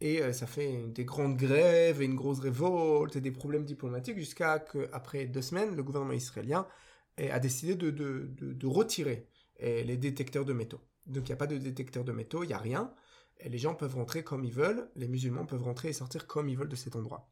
Et 0.00 0.22
euh, 0.22 0.32
ça 0.32 0.46
fait 0.46 0.86
des 0.88 1.04
grandes 1.04 1.36
grèves 1.36 2.00
et 2.00 2.04
une 2.04 2.14
grosse 2.14 2.40
révolte 2.40 3.16
et 3.16 3.20
des 3.20 3.30
problèmes 3.30 3.64
diplomatiques 3.64 4.18
jusqu'à 4.18 4.58
que, 4.58 4.88
après 4.92 5.26
deux 5.26 5.42
semaines, 5.42 5.76
le 5.76 5.82
gouvernement 5.82 6.14
israélien 6.14 6.66
eh, 7.18 7.30
a 7.30 7.38
décidé 7.38 7.74
de, 7.74 7.90
de, 7.90 8.28
de, 8.38 8.66
retirer 8.66 9.28
les 9.60 9.96
détecteurs 9.96 10.44
de 10.44 10.52
métaux. 10.52 10.80
Donc 11.06 11.28
il 11.28 11.30
n'y 11.30 11.34
a 11.34 11.36
pas 11.36 11.46
de 11.46 11.56
détecteur 11.56 12.04
de 12.04 12.12
métaux, 12.12 12.42
il 12.42 12.48
n'y 12.48 12.52
a 12.52 12.58
rien. 12.58 12.92
Et 13.40 13.48
les 13.48 13.58
gens 13.58 13.74
peuvent 13.74 13.94
rentrer 13.94 14.22
comme 14.22 14.44
ils 14.44 14.52
veulent, 14.52 14.88
les 14.96 15.08
musulmans 15.08 15.46
peuvent 15.46 15.62
rentrer 15.62 15.88
et 15.88 15.92
sortir 15.92 16.26
comme 16.26 16.48
ils 16.48 16.56
veulent 16.56 16.68
de 16.68 16.76
cet 16.76 16.96
endroit. 16.96 17.30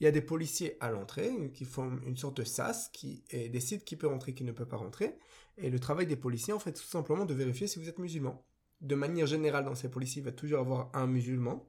Il 0.00 0.04
y 0.04 0.06
a 0.06 0.10
des 0.10 0.22
policiers 0.22 0.76
à 0.80 0.90
l'entrée 0.90 1.30
qui 1.54 1.64
font 1.64 2.00
une 2.06 2.16
sorte 2.16 2.38
de 2.38 2.44
sas 2.44 2.88
qui 2.92 3.24
et 3.30 3.48
décident 3.48 3.84
qui 3.84 3.96
peut 3.96 4.08
rentrer, 4.08 4.34
qui 4.34 4.42
ne 4.44 4.52
peut 4.52 4.66
pas 4.66 4.76
rentrer. 4.76 5.16
Et 5.58 5.70
le 5.70 5.78
travail 5.78 6.06
des 6.06 6.16
policiers, 6.16 6.52
en 6.52 6.58
fait, 6.58 6.72
tout 6.72 6.82
simplement 6.82 7.24
de 7.24 7.34
vérifier 7.34 7.66
si 7.68 7.78
vous 7.78 7.88
êtes 7.88 7.98
musulman. 7.98 8.44
De 8.80 8.94
manière 8.96 9.26
générale, 9.26 9.64
dans 9.64 9.76
ces 9.76 9.90
policiers, 9.90 10.20
il 10.22 10.24
va 10.24 10.32
toujours 10.32 10.58
avoir 10.58 10.90
un 10.94 11.06
musulman 11.06 11.68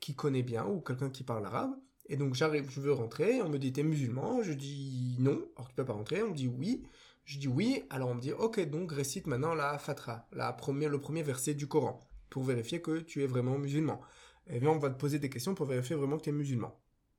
qui 0.00 0.14
connaît 0.14 0.42
bien 0.42 0.64
ou 0.66 0.80
quelqu'un 0.80 1.10
qui 1.10 1.24
parle 1.24 1.44
arabe. 1.44 1.74
Et 2.06 2.16
donc 2.16 2.34
j'arrive, 2.34 2.70
je 2.70 2.80
veux 2.80 2.92
rentrer, 2.92 3.40
on 3.42 3.48
me 3.48 3.58
dit 3.58 3.72
t'es 3.72 3.82
musulman, 3.82 4.42
je 4.42 4.52
dis 4.52 5.16
non, 5.20 5.42
alors 5.56 5.68
tu 5.68 5.74
peux 5.74 5.84
pas 5.84 5.94
rentrer, 5.94 6.22
on 6.22 6.30
me 6.30 6.34
dit 6.34 6.48
oui, 6.48 6.82
je 7.24 7.38
dis 7.38 7.48
oui, 7.48 7.84
alors 7.88 8.10
on 8.10 8.14
me 8.14 8.20
dit 8.20 8.32
ok 8.32 8.60
donc 8.68 8.92
récite 8.92 9.26
maintenant 9.26 9.54
la 9.54 9.78
fatra, 9.78 10.28
la 10.32 10.52
première, 10.52 10.90
le 10.90 11.00
premier 11.00 11.22
verset 11.22 11.54
du 11.54 11.66
Coran, 11.66 12.00
pour 12.34 12.42
vérifier 12.42 12.82
que 12.82 12.98
tu 12.98 13.22
es 13.22 13.28
vraiment 13.28 13.56
musulman. 13.58 14.00
Et 14.48 14.58
bien 14.58 14.70
on 14.70 14.78
va 14.78 14.90
te 14.90 14.98
poser 14.98 15.20
des 15.20 15.30
questions 15.30 15.54
pour 15.54 15.66
vérifier 15.66 15.94
vraiment 15.94 16.18
que 16.18 16.24
tu 16.24 16.30
es 16.30 16.32
musulman. 16.32 16.76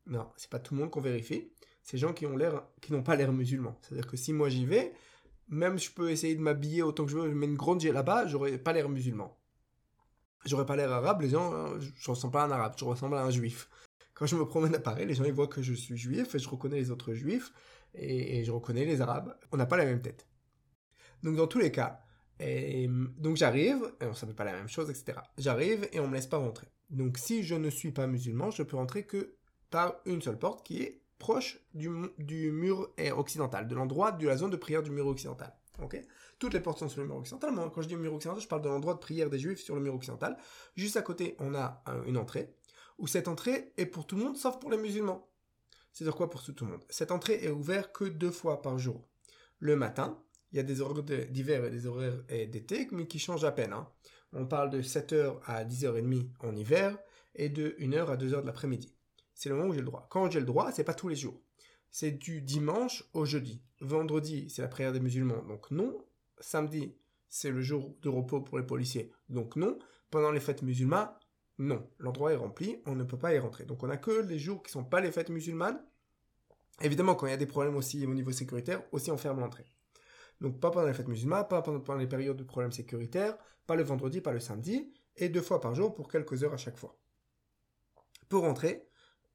Non, 0.08 0.28
c'est 0.36 0.50
pas 0.50 0.60
tout 0.60 0.76
le 0.76 0.82
monde 0.82 0.92
qu'on 0.92 1.00
vérifie, 1.00 1.54
c'est 1.84 1.98
gens 1.98 2.12
qui 2.12 2.26
ont 2.26 2.36
l'air, 2.36 2.64
qui 2.82 2.92
n'ont 2.92 3.02
pas 3.02 3.16
l'air 3.16 3.32
musulmans. 3.32 3.80
C'est-à-dire 3.82 4.08
que 4.08 4.18
si 4.18 4.34
moi 4.34 4.50
j'y 4.50 4.66
vais, 4.66 4.92
même 5.48 5.80
je 5.80 5.90
peux 5.90 6.12
essayer 6.12 6.36
de 6.36 6.42
m'habiller 6.42 6.82
autant 6.82 7.06
que 7.06 7.12
je 7.12 7.18
veux, 7.18 7.30
je 7.30 7.34
mets 7.34 7.46
une 7.46 7.56
grande 7.56 7.82
là-bas, 7.82 8.28
j'aurais 8.28 8.58
pas 8.58 8.74
l'air 8.74 8.90
musulman. 8.90 9.40
J'aurais 10.44 10.66
pas 10.66 10.76
l'air 10.76 10.92
arabe, 10.92 11.22
les 11.22 11.30
gens, 11.30 11.54
euh, 11.54 11.80
je 11.80 12.12
ressemble 12.12 12.34
pas 12.34 12.44
à 12.44 12.48
un 12.48 12.52
arabe, 12.52 12.74
je 12.78 12.84
ressemble 12.84 13.16
à 13.16 13.24
un 13.24 13.32
juif. 13.32 13.70
Quand 14.16 14.26
je 14.26 14.36
me 14.36 14.46
promène 14.46 14.76
à 14.76 14.80
Paris, 14.80 15.06
les 15.06 15.14
gens 15.14 15.24
ils 15.24 15.32
voient 15.32 15.48
que 15.48 15.62
je 15.62 15.74
suis 15.74 15.96
juif 15.96 16.36
et 16.36 16.40
je 16.40 16.50
reconnais 16.50 16.76
les 16.76 16.92
autres 16.92 17.14
juifs 17.14 17.54
et, 17.94 18.44
je 18.44 18.52
reconnais 18.52 18.84
les 18.84 19.00
arabes. 19.00 19.34
On 19.54 19.56
n'a 19.58 19.66
pas 19.66 19.78
la 19.78 19.86
même 19.86 20.02
tête. 20.02 20.28
Donc 21.24 21.38
dans 21.38 21.48
tous 21.48 21.60
les 21.60 21.72
cas, 21.72 22.05
et, 22.40 22.88
donc 23.18 23.38
j'arrive, 23.38 23.78
on 24.02 24.28
ne 24.28 24.34
pas 24.34 24.44
la 24.44 24.54
même 24.54 24.68
chose, 24.68 24.90
etc. 24.90 25.20
J'arrive 25.38 25.88
et 25.92 26.00
on 26.00 26.08
me 26.08 26.16
laisse 26.16 26.28
pas 26.28 26.38
rentrer. 26.38 26.68
Donc 26.90 27.18
si 27.18 27.44
je 27.44 27.56
ne 27.56 27.70
suis 27.70 27.92
pas 27.92 28.08
musulman, 28.08 28.52
je 28.52 28.64
peux 28.64 28.78
rentrer 28.78 29.06
que 29.06 29.36
par 29.70 29.96
une 30.06 30.22
seule 30.22 30.38
porte 30.38 30.66
qui 30.66 30.82
est 30.82 31.02
proche 31.18 31.60
du, 31.74 31.90
mur 32.52 32.90
occidental, 33.16 33.68
de 33.68 33.76
l'endroit 33.76 34.12
de 34.12 34.28
la 34.28 34.38
zone 34.38 34.52
de 34.52 34.58
prière 34.58 34.84
du 34.84 34.92
mur 34.92 35.08
occidental. 35.08 35.54
Ok? 35.82 36.00
Toutes 36.40 36.54
les 36.54 36.60
portes 36.60 36.80
sont 36.80 36.90
sur 36.90 37.02
le 37.02 37.08
mur 37.08 37.18
occidental. 37.18 37.52
Moi, 37.54 37.72
quand 37.74 37.82
je 37.82 37.88
dis 37.88 37.96
mur 37.96 38.14
occidental, 38.14 38.42
je 38.42 38.48
parle 38.48 38.62
de 38.62 38.70
l'endroit 38.70 38.94
de 38.94 39.00
prière 39.00 39.30
des 39.30 39.40
juifs 39.40 39.60
sur 39.60 39.76
le 39.76 39.82
mur 39.82 39.96
occidental. 39.96 40.38
Juste 40.76 40.98
à 40.98 41.02
côté, 41.02 41.36
on 41.40 41.56
a 41.56 41.84
une 42.06 42.18
entrée 42.18 42.54
où 42.98 43.08
cette 43.08 43.28
entrée 43.28 43.74
est 43.78 43.86
pour 43.86 44.06
tout 44.08 44.16
le 44.16 44.24
monde 44.24 44.38
sauf 44.38 44.60
pour 44.60 44.72
les 44.72 44.78
musulmans. 44.78 45.28
C'est-à-dire 45.92 46.16
quoi 46.16 46.30
pour 46.30 46.44
tout 46.44 46.66
le 46.66 46.72
monde? 46.72 46.84
Cette 46.90 47.12
entrée 47.12 47.44
est 47.44 47.50
ouverte 47.50 47.94
que 47.94 48.06
deux 48.06 48.32
fois 48.32 48.62
par 48.62 48.78
jour. 48.78 49.02
Le 49.60 49.76
matin, 49.76 50.22
il 50.56 50.60
y 50.60 50.62
a 50.62 50.64
des 50.64 50.80
horaires 50.80 51.04
d'hiver 51.04 51.66
et 51.66 51.70
des 51.70 51.86
horaires 51.86 52.24
d'été, 52.30 52.88
mais 52.94 53.08
qui 53.08 53.20
changent 53.20 53.44
à 53.44 53.52
peine. 53.52 53.74
Hein. 53.74 53.90
On 54.32 54.46
parle 54.46 54.70
de 54.70 54.82
7h 54.82 55.42
à 55.44 55.66
10h30 55.66 56.30
en 56.40 56.56
hiver 56.56 56.98
et 57.36 57.50
de 57.50 57.76
1h 57.78 58.08
à 58.08 58.16
2h 58.16 58.40
de 58.42 58.46
l'après-midi. 58.46 58.96
C'est 59.34 59.50
le 59.50 59.56
moment 59.56 59.68
où 59.68 59.74
j'ai 59.74 59.82
le 59.82 59.86
droit. 59.86 60.08
Quand 60.10 60.32
j'ai 60.32 60.40
le 60.40 60.46
droit, 60.46 60.72
c'est 60.72 60.86
pas 60.86 60.94
tous 60.94 61.10
les 61.10 61.18
jours. 61.18 61.42
C'est 61.92 62.12
du 62.12 62.42
dimanche 62.42 63.04
au 63.14 63.26
jeudi. 63.26 63.62
Vendredi, 63.82 64.50
c'est 64.50 64.62
la 64.62 64.70
prière 64.70 64.94
des 64.94 65.02
musulmans, 65.02 65.44
donc 65.44 65.72
non. 65.72 65.98
Samedi, 66.40 66.96
c'est 67.28 67.52
le 67.52 67.62
jour 67.62 67.94
de 68.02 68.08
repos 68.08 68.40
pour 68.40 68.58
les 68.58 68.66
policiers, 68.66 69.12
donc 69.28 69.58
non. 69.58 69.78
Pendant 70.10 70.32
les 70.32 70.40
fêtes 70.40 70.62
musulmanes, 70.62 71.10
non, 71.58 71.86
l'endroit 72.00 72.32
est 72.32 72.38
rempli, 72.38 72.78
on 72.86 72.96
ne 72.96 73.04
peut 73.04 73.20
pas 73.20 73.34
y 73.34 73.40
rentrer. 73.40 73.66
Donc 73.66 73.84
on 73.84 73.88
n'a 73.88 73.98
que 73.98 74.22
les 74.22 74.40
jours 74.40 74.64
qui 74.64 74.70
ne 74.70 74.84
sont 74.84 74.86
pas 74.86 75.02
les 75.02 75.12
fêtes 75.12 75.30
musulmanes. 75.30 75.84
Évidemment, 76.82 77.16
quand 77.16 77.28
il 77.28 77.32
y 77.32 77.34
a 77.34 77.38
des 77.38 77.46
problèmes 77.46 77.76
aussi 77.76 78.06
au 78.06 78.14
niveau 78.14 78.32
sécuritaire, 78.32 78.84
aussi 78.94 79.12
on 79.12 79.18
ferme 79.18 79.42
l'entrée. 79.42 79.66
Donc 80.42 80.60
pas 80.60 80.72
pendant 80.72 80.88
les 80.88 80.94
fêtes 80.94 81.08
musulmanes, 81.08 81.48
pas 81.48 81.62
pendant 81.62 81.96
les 81.96 82.08
périodes 82.08 82.38
de 82.38 82.44
problèmes 82.44 82.72
sécuritaires, 82.72 83.38
pas 83.68 83.76
le 83.76 83.84
vendredi, 83.84 84.22
pas 84.22 84.32
le 84.32 84.40
samedi, 84.40 84.92
et 85.18 85.30
deux 85.30 85.42
fois 85.42 85.62
par 85.62 85.76
jour 85.76 85.94
pour 85.94 86.10
quelques 86.10 86.44
heures 86.44 86.54
à 86.54 86.58
chaque 86.58 86.78
fois. 86.78 86.98
Pour 88.30 88.42
rentrer, 88.42 88.88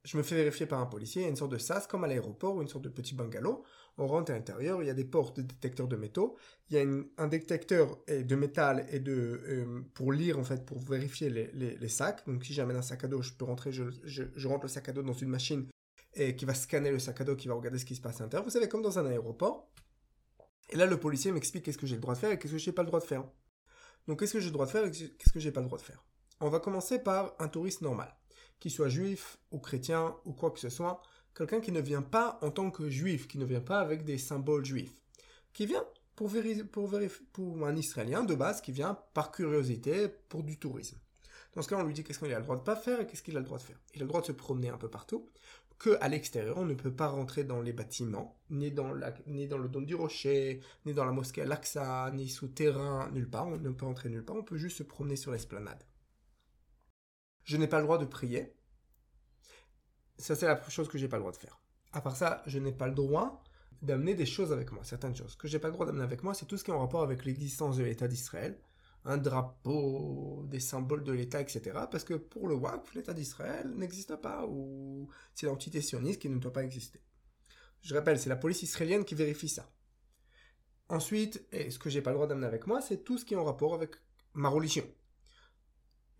je 0.03 0.17
me 0.17 0.23
fais 0.23 0.35
vérifier 0.35 0.65
par 0.65 0.79
un 0.79 0.87
policier, 0.87 1.21
il 1.21 1.25
y 1.25 1.27
a 1.27 1.29
une 1.29 1.35
sorte 1.35 1.51
de 1.51 1.57
sas 1.57 1.85
comme 1.85 2.03
à 2.03 2.07
l'aéroport 2.07 2.55
ou 2.55 2.61
une 2.61 2.67
sorte 2.67 2.83
de 2.83 2.89
petit 2.89 3.13
bungalow. 3.13 3.63
On 3.97 4.07
rentre 4.07 4.31
à 4.31 4.35
l'intérieur, 4.35 4.81
il 4.81 4.87
y 4.87 4.89
a 4.89 4.95
des 4.95 5.05
portes 5.05 5.37
de 5.37 5.43
détecteurs 5.43 5.87
de 5.87 5.95
métaux, 5.95 6.37
il 6.69 6.77
y 6.77 6.79
a 6.79 6.85
un 7.17 7.27
détecteur 7.27 7.99
de 8.07 8.35
métal 8.35 8.87
et 8.89 8.99
de 8.99 9.41
euh, 9.47 9.81
pour 9.93 10.11
lire 10.11 10.39
en 10.39 10.43
fait 10.43 10.65
pour 10.65 10.79
vérifier 10.79 11.29
les, 11.29 11.89
sacs. 11.89 12.25
Donc 12.25 12.43
si 12.43 12.53
j'amène 12.53 12.77
un 12.77 12.81
sac 12.81 13.03
à 13.03 13.07
dos, 13.07 13.21
je 13.21 13.33
peux 13.33 13.45
rentrer, 13.45 13.71
je, 13.71 14.47
rentre 14.47 14.63
le 14.63 14.69
sac 14.69 14.89
à 14.89 14.91
dos 14.91 15.03
dans 15.03 15.13
une 15.13 15.29
machine 15.29 15.67
qui 16.15 16.45
va 16.45 16.53
scanner 16.53 16.91
le 16.91 16.99
sac 16.99 17.21
à 17.21 17.23
dos, 17.23 17.35
qui 17.35 17.47
va 17.47 17.53
regarder 17.53 17.77
ce 17.77 17.85
qui 17.85 17.95
se 17.95 18.01
passe 18.01 18.19
à 18.21 18.23
l'intérieur. 18.23 18.43
Vous 18.43 18.51
savez 18.51 18.67
comme 18.67 18.81
dans 18.81 18.97
un 18.97 19.05
aéroport. 19.05 19.69
Et 20.71 20.77
là 20.77 20.85
le 20.85 20.99
policier 20.99 21.31
m'explique 21.31 21.65
qu'est-ce 21.65 21.77
que 21.77 21.87
j'ai 21.87 21.95
le 21.95 22.01
droit 22.01 22.15
de 22.15 22.19
faire 22.19 22.31
et 22.31 22.39
qu'est-ce 22.39 22.53
que 22.53 22.57
j'ai 22.57 22.71
pas 22.71 22.83
le 22.83 22.87
droit 22.87 22.99
de 22.99 23.05
faire. 23.05 23.23
Donc 24.07 24.19
qu'est-ce 24.19 24.33
que 24.33 24.39
j'ai 24.39 24.47
le 24.47 24.53
droit 24.53 24.65
de 24.65 24.71
faire 24.71 24.85
et 24.85 24.91
qu'est-ce 24.91 25.33
que 25.33 25.39
j'ai 25.39 25.51
pas 25.51 25.61
le 25.61 25.67
droit 25.67 25.77
de 25.77 25.83
faire? 25.83 26.03
On 26.39 26.49
va 26.49 26.59
commencer 26.59 26.99
par 26.99 27.35
un 27.39 27.47
touriste 27.47 27.81
normal 27.81 28.15
qu'il 28.61 28.71
soit 28.71 28.89
juif 28.89 29.37
ou 29.51 29.59
chrétien 29.59 30.15
ou 30.23 30.33
quoi 30.33 30.51
que 30.51 30.59
ce 30.59 30.69
soit, 30.69 31.01
quelqu'un 31.35 31.59
qui 31.59 31.71
ne 31.71 31.81
vient 31.81 32.03
pas 32.03 32.39
en 32.41 32.51
tant 32.51 32.71
que 32.71 32.89
juif, 32.89 33.27
qui 33.27 33.37
ne 33.37 33.45
vient 33.45 33.59
pas 33.59 33.79
avec 33.79 34.05
des 34.05 34.17
symboles 34.17 34.63
juifs, 34.63 35.01
qui 35.51 35.65
vient 35.65 35.83
pour, 36.15 36.31
pour, 36.71 37.67
un 37.67 37.75
Israélien 37.75 38.23
de 38.23 38.35
base, 38.35 38.61
qui 38.61 38.71
vient 38.71 38.97
par 39.13 39.31
curiosité 39.31 40.07
pour 40.29 40.43
du 40.43 40.59
tourisme. 40.59 40.97
Dans 41.55 41.63
ce 41.63 41.67
cas, 41.67 41.77
on 41.77 41.83
lui 41.83 41.93
dit 41.93 42.03
qu'est-ce 42.03 42.19
qu'il 42.19 42.33
a 42.33 42.37
le 42.37 42.43
droit 42.43 42.55
de 42.55 42.61
pas 42.61 42.75
faire 42.75 43.01
et 43.01 43.07
qu'est-ce 43.07 43.23
qu'il 43.23 43.35
a 43.35 43.39
le 43.39 43.45
droit 43.45 43.57
de 43.57 43.63
faire? 43.63 43.79
Il 43.95 44.01
a 44.01 44.05
le 44.05 44.07
droit 44.07 44.21
de 44.21 44.27
se 44.27 44.31
promener 44.31 44.69
un 44.69 44.77
peu 44.77 44.89
partout, 44.89 45.27
que 45.81 45.97
à 45.99 46.09
l'extérieur, 46.09 46.59
on 46.59 46.65
ne 46.65 46.75
peut 46.75 46.93
pas 46.93 47.07
rentrer 47.07 47.43
dans 47.43 47.59
les 47.59 47.73
bâtiments, 47.73 48.37
ni 48.51 48.69
dans, 48.69 48.93
la, 48.93 49.15
ni 49.25 49.47
dans 49.47 49.57
le 49.57 49.67
dôme 49.67 49.87
du 49.87 49.95
rocher, 49.95 50.61
ni 50.85 50.93
dans 50.93 51.05
la 51.05 51.11
mosquée 51.11 51.41
Al-Aqsa, 51.41 52.11
ni 52.11 52.29
souterrain, 52.29 53.09
nulle 53.13 53.27
part. 53.27 53.47
On 53.47 53.57
ne 53.57 53.71
peut 53.71 53.87
rentrer 53.87 54.09
nulle 54.09 54.23
part, 54.23 54.35
on 54.35 54.43
peut 54.43 54.57
juste 54.57 54.77
se 54.77 54.83
promener 54.83 55.15
sur 55.15 55.31
l'esplanade. 55.31 55.83
Je 57.45 57.57
n'ai 57.57 57.65
pas 57.65 57.79
le 57.79 57.85
droit 57.85 57.97
de 57.97 58.05
prier. 58.05 58.53
Ça, 60.19 60.35
c'est 60.35 60.45
la 60.45 60.61
chose 60.69 60.87
que 60.87 60.99
j'ai 60.99 61.07
pas 61.07 61.17
le 61.17 61.21
droit 61.21 61.31
de 61.31 61.37
faire. 61.37 61.59
À 61.93 62.01
part 62.01 62.15
ça, 62.15 62.43
je 62.45 62.59
n'ai 62.59 62.71
pas 62.71 62.87
le 62.87 62.93
droit 62.93 63.43
d'amener 63.81 64.13
des 64.13 64.27
choses 64.27 64.53
avec 64.53 64.71
moi, 64.71 64.83
certaines 64.83 65.15
choses. 65.15 65.31
Ce 65.31 65.37
que 65.37 65.47
j'ai 65.47 65.57
pas 65.57 65.69
le 65.69 65.73
droit 65.73 65.87
d'amener 65.87 66.03
avec 66.03 66.21
moi, 66.21 66.35
c'est 66.35 66.45
tout 66.45 66.57
ce 66.57 66.63
qui 66.63 66.69
est 66.69 66.75
en 66.75 66.79
rapport 66.79 67.01
avec 67.01 67.25
l'existence 67.25 67.77
de 67.77 67.83
l'État 67.83 68.07
d'Israël, 68.07 68.55
un 69.05 69.17
drapeau, 69.17 70.45
des 70.47 70.59
symboles 70.59 71.03
de 71.03 71.11
l'État, 71.11 71.41
etc. 71.41 71.61
Parce 71.89 72.03
que 72.03 72.13
pour 72.13 72.47
le 72.47 72.55
WAC, 72.55 72.93
l'État 72.95 73.13
d'Israël 73.13 73.71
n'existe 73.75 74.15
pas, 74.15 74.45
ou 74.47 75.09
c'est 75.33 75.47
l'entité 75.47 75.81
sioniste 75.81 76.21
qui 76.21 76.29
ne 76.29 76.39
doit 76.39 76.53
pas 76.53 76.63
exister. 76.63 77.01
Je 77.81 77.95
rappelle, 77.95 78.19
c'est 78.19 78.29
la 78.29 78.35
police 78.35 78.61
israélienne 78.61 79.05
qui 79.05 79.15
vérifie 79.15 79.49
ça. 79.49 79.69
Ensuite, 80.89 81.45
et 81.51 81.71
ce 81.71 81.79
que 81.79 81.89
j'ai 81.89 82.01
pas 82.01 82.11
le 82.11 82.15
droit 82.15 82.27
d'amener 82.27 82.47
avec 82.47 82.67
moi, 82.67 82.81
c'est 82.81 83.03
tout 83.03 83.17
ce 83.17 83.25
qui 83.25 83.33
est 83.33 83.37
en 83.37 83.45
rapport 83.45 83.73
avec 83.73 83.95
ma 84.33 84.49
religion 84.49 84.85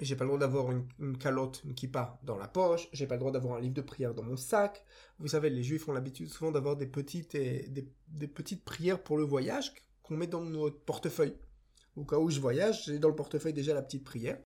j'ai 0.01 0.15
pas 0.15 0.23
le 0.23 0.29
droit 0.29 0.39
d'avoir 0.39 0.71
une, 0.71 1.17
calotte, 1.17 1.61
une 1.63 1.75
kippa 1.75 2.19
dans 2.23 2.37
la 2.37 2.47
poche, 2.47 2.89
j'ai 2.91 3.07
pas 3.07 3.15
le 3.15 3.19
droit 3.19 3.31
d'avoir 3.31 3.57
un 3.57 3.61
livre 3.61 3.73
de 3.73 3.81
prière 3.81 4.13
dans 4.13 4.23
mon 4.23 4.35
sac. 4.35 4.83
Vous 5.19 5.27
savez, 5.27 5.49
les 5.49 5.63
juifs 5.63 5.87
ont 5.87 5.93
l'habitude 5.93 6.29
souvent 6.29 6.51
d'avoir 6.51 6.75
des 6.75 6.87
petites, 6.87 7.35
des, 7.35 8.27
petites 8.27 8.63
prières 8.63 9.01
pour 9.01 9.17
le 9.17 9.23
voyage 9.23 9.73
qu'on 10.03 10.17
met 10.17 10.27
dans 10.27 10.41
notre 10.41 10.79
portefeuille. 10.79 11.35
Au 11.95 12.05
cas 12.05 12.17
où 12.17 12.29
je 12.29 12.39
voyage, 12.39 12.85
j'ai 12.85 12.99
dans 12.99 13.09
le 13.09 13.15
portefeuille 13.15 13.53
déjà 13.53 13.73
la 13.73 13.81
petite 13.81 14.03
prière. 14.03 14.39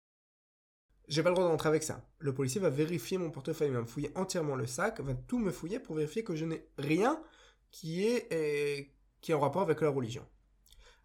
J'ai 1.07 1.21
pas 1.21 1.29
le 1.29 1.35
droit 1.35 1.47
d'entrer 1.47 1.69
avec 1.69 1.83
ça. 1.83 2.03
Le 2.17 2.33
policier 2.33 2.59
va 2.59 2.69
vérifier 2.69 3.17
mon 3.17 3.29
portefeuille, 3.29 3.69
va 3.69 3.81
me 3.81 3.85
fouiller 3.85 4.11
entièrement 4.15 4.55
le 4.55 4.65
sac, 4.65 4.99
va 5.01 5.13
tout 5.13 5.37
me 5.37 5.51
fouiller 5.51 5.79
pour 5.79 5.95
vérifier 5.95 6.23
que 6.23 6.35
je 6.35 6.45
n'ai 6.45 6.67
rien 6.77 7.21
qui 7.69 8.05
est, 8.05 8.27
eh, 8.31 8.91
qui 9.21 9.31
est 9.31 9.35
en 9.35 9.39
rapport 9.39 9.61
avec 9.61 9.81
la 9.81 9.89
religion. 9.89 10.25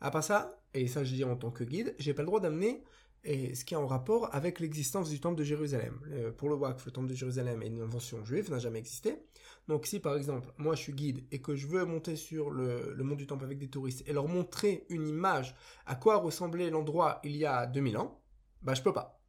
À 0.01 0.11
part 0.11 0.25
ça, 0.25 0.63
et 0.73 0.87
ça 0.87 1.05
je 1.05 1.15
dis 1.15 1.25
en 1.25 1.37
tant 1.37 1.51
que 1.51 1.65
guide, 1.65 1.95
j'ai 1.99 2.15
pas 2.15 2.23
le 2.23 2.27
droit 2.27 2.41
d'amener 2.41 2.83
et 3.23 3.55
ce 3.55 3.65
qui 3.65 3.75
est 3.75 3.77
en 3.77 3.87
rapport 3.87 4.35
avec 4.35 4.61
l'existence 4.61 5.11
du 5.11 5.21
temple 5.21 5.37
de 5.37 5.45
Jérusalem. 5.45 6.01
Euh, 6.11 6.33
pour 6.33 6.49
le 6.49 6.55
WAC, 6.55 6.85
le 6.87 6.91
temple 6.91 7.09
de 7.09 7.15
Jérusalem 7.15 7.63
est 7.63 7.67
une 7.67 7.83
invention 7.83 8.25
juive, 8.25 8.51
n'a 8.51 8.59
jamais 8.59 8.79
existé. 8.79 9.19
Donc 9.69 9.87
si 9.87 10.01
par 10.01 10.17
exemple, 10.17 10.53
moi 10.57 10.75
je 10.75 10.81
suis 10.81 10.93
guide 10.95 11.27
et 11.31 11.43
que 11.43 11.55
je 11.55 11.67
veux 11.67 11.85
monter 11.85 12.17
sur 12.17 12.51
le, 12.51 12.97
mont 12.99 13.17
du 13.17 13.27
temple 13.27 13.45
avec 13.45 13.59
des 13.59 13.69
touristes 13.69 14.03
et 14.07 14.13
leur 14.13 14.27
montrer 14.27 14.87
une 14.89 15.07
image 15.07 15.55
à 15.87 15.97
quoi 15.97 16.17
ressemblait 16.17 16.71
l'endroit 16.71 17.21
il 17.25 17.37
y 17.37 17.45
a 17.45 17.67
2000 17.67 17.99
ans, 17.99 18.23
bah 18.63 18.75
je 18.75 18.83
peux 18.83 18.93
pas. 18.93 19.23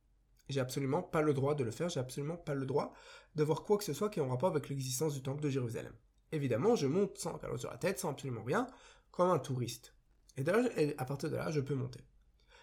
J'ai 0.50 0.60
absolument 0.60 1.02
pas 1.02 1.22
le 1.22 1.34
droit 1.34 1.56
de 1.56 1.64
le 1.64 1.72
faire, 1.72 1.90
j'ai 1.90 2.00
absolument 2.00 2.38
pas 2.38 2.54
le 2.54 2.66
droit 2.66 2.94
de 3.36 3.44
voir 3.44 3.64
quoi 3.64 3.78
que 3.78 3.84
ce 3.84 3.94
soit 3.94 4.10
qui 4.10 4.20
est 4.20 4.24
en 4.24 4.30
rapport 4.30 4.50
avec 4.50 4.70
l'existence 4.70 5.14
du 5.14 5.22
temple 5.22 5.42
de 5.42 5.50
Jérusalem. 5.50 5.94
Évidemment, 6.32 6.76
je 6.76 6.88
monte 6.88 7.18
sans 7.18 7.38
calotte 7.38 7.60
sur 7.60 7.70
la 7.70 7.78
tête, 7.78 8.00
sans 8.00 8.12
absolument 8.12 8.44
rien, 8.44 8.68
comme 9.12 9.30
un 9.30 9.40
touriste. 9.40 9.94
Et, 10.38 10.44
et 10.78 10.98
à 10.98 11.06
partir 11.06 11.30
de 11.30 11.36
là, 11.36 11.52
je 11.52 11.60
peux 11.60 11.76
monter. 11.76 12.00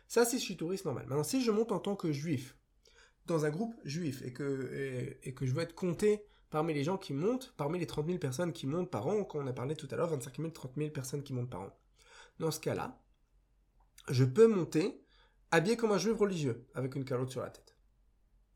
Ça, 0.08 0.24
si 0.24 0.40
je 0.40 0.54
touriste 0.54 0.86
normal. 0.86 1.06
Maintenant, 1.06 1.22
si 1.22 1.42
je 1.44 1.50
monte 1.50 1.70
en 1.70 1.78
tant 1.78 1.94
que 1.94 2.12
juif, 2.12 2.56
dans 3.26 3.44
un 3.44 3.50
groupe 3.50 3.74
juif, 3.84 4.22
et 4.22 4.32
que, 4.32 5.18
et, 5.22 5.34
que 5.34 5.46
je 5.46 5.52
veux 5.52 5.60
être 5.60 5.74
compté 5.74 6.24
parmi 6.48 6.72
les 6.72 6.82
gens 6.82 6.96
qui 6.96 7.12
montent, 7.12 7.52
parmi 7.58 7.78
les 7.78 7.86
30 7.86 8.06
000 8.06 8.18
personnes 8.18 8.54
qui 8.54 8.66
montent 8.66 8.90
par 8.90 9.06
an, 9.06 9.22
qu'on 9.24 9.46
a 9.46 9.52
parlé 9.52 9.76
tout 9.76 9.86
à 9.90 9.96
l'heure, 9.96 10.08
25 10.08 10.38
000, 10.38 10.50
30 10.50 10.72
000 10.78 10.90
personnes 10.90 11.22
qui 11.22 11.34
montent 11.34 11.50
par 11.50 11.60
an. 11.60 11.78
Dans 12.38 12.50
ce 12.50 12.58
cas-là, 12.58 12.98
je 14.08 14.24
peux 14.24 14.46
monter 14.46 15.04
habillé 15.50 15.76
comme 15.76 15.92
un 15.92 15.98
juif 15.98 16.16
religieux, 16.16 16.66
avec 16.74 16.94
une 16.96 17.04
calotte 17.04 17.30
sur 17.30 17.42
la 17.42 17.50
tête. 17.50 17.76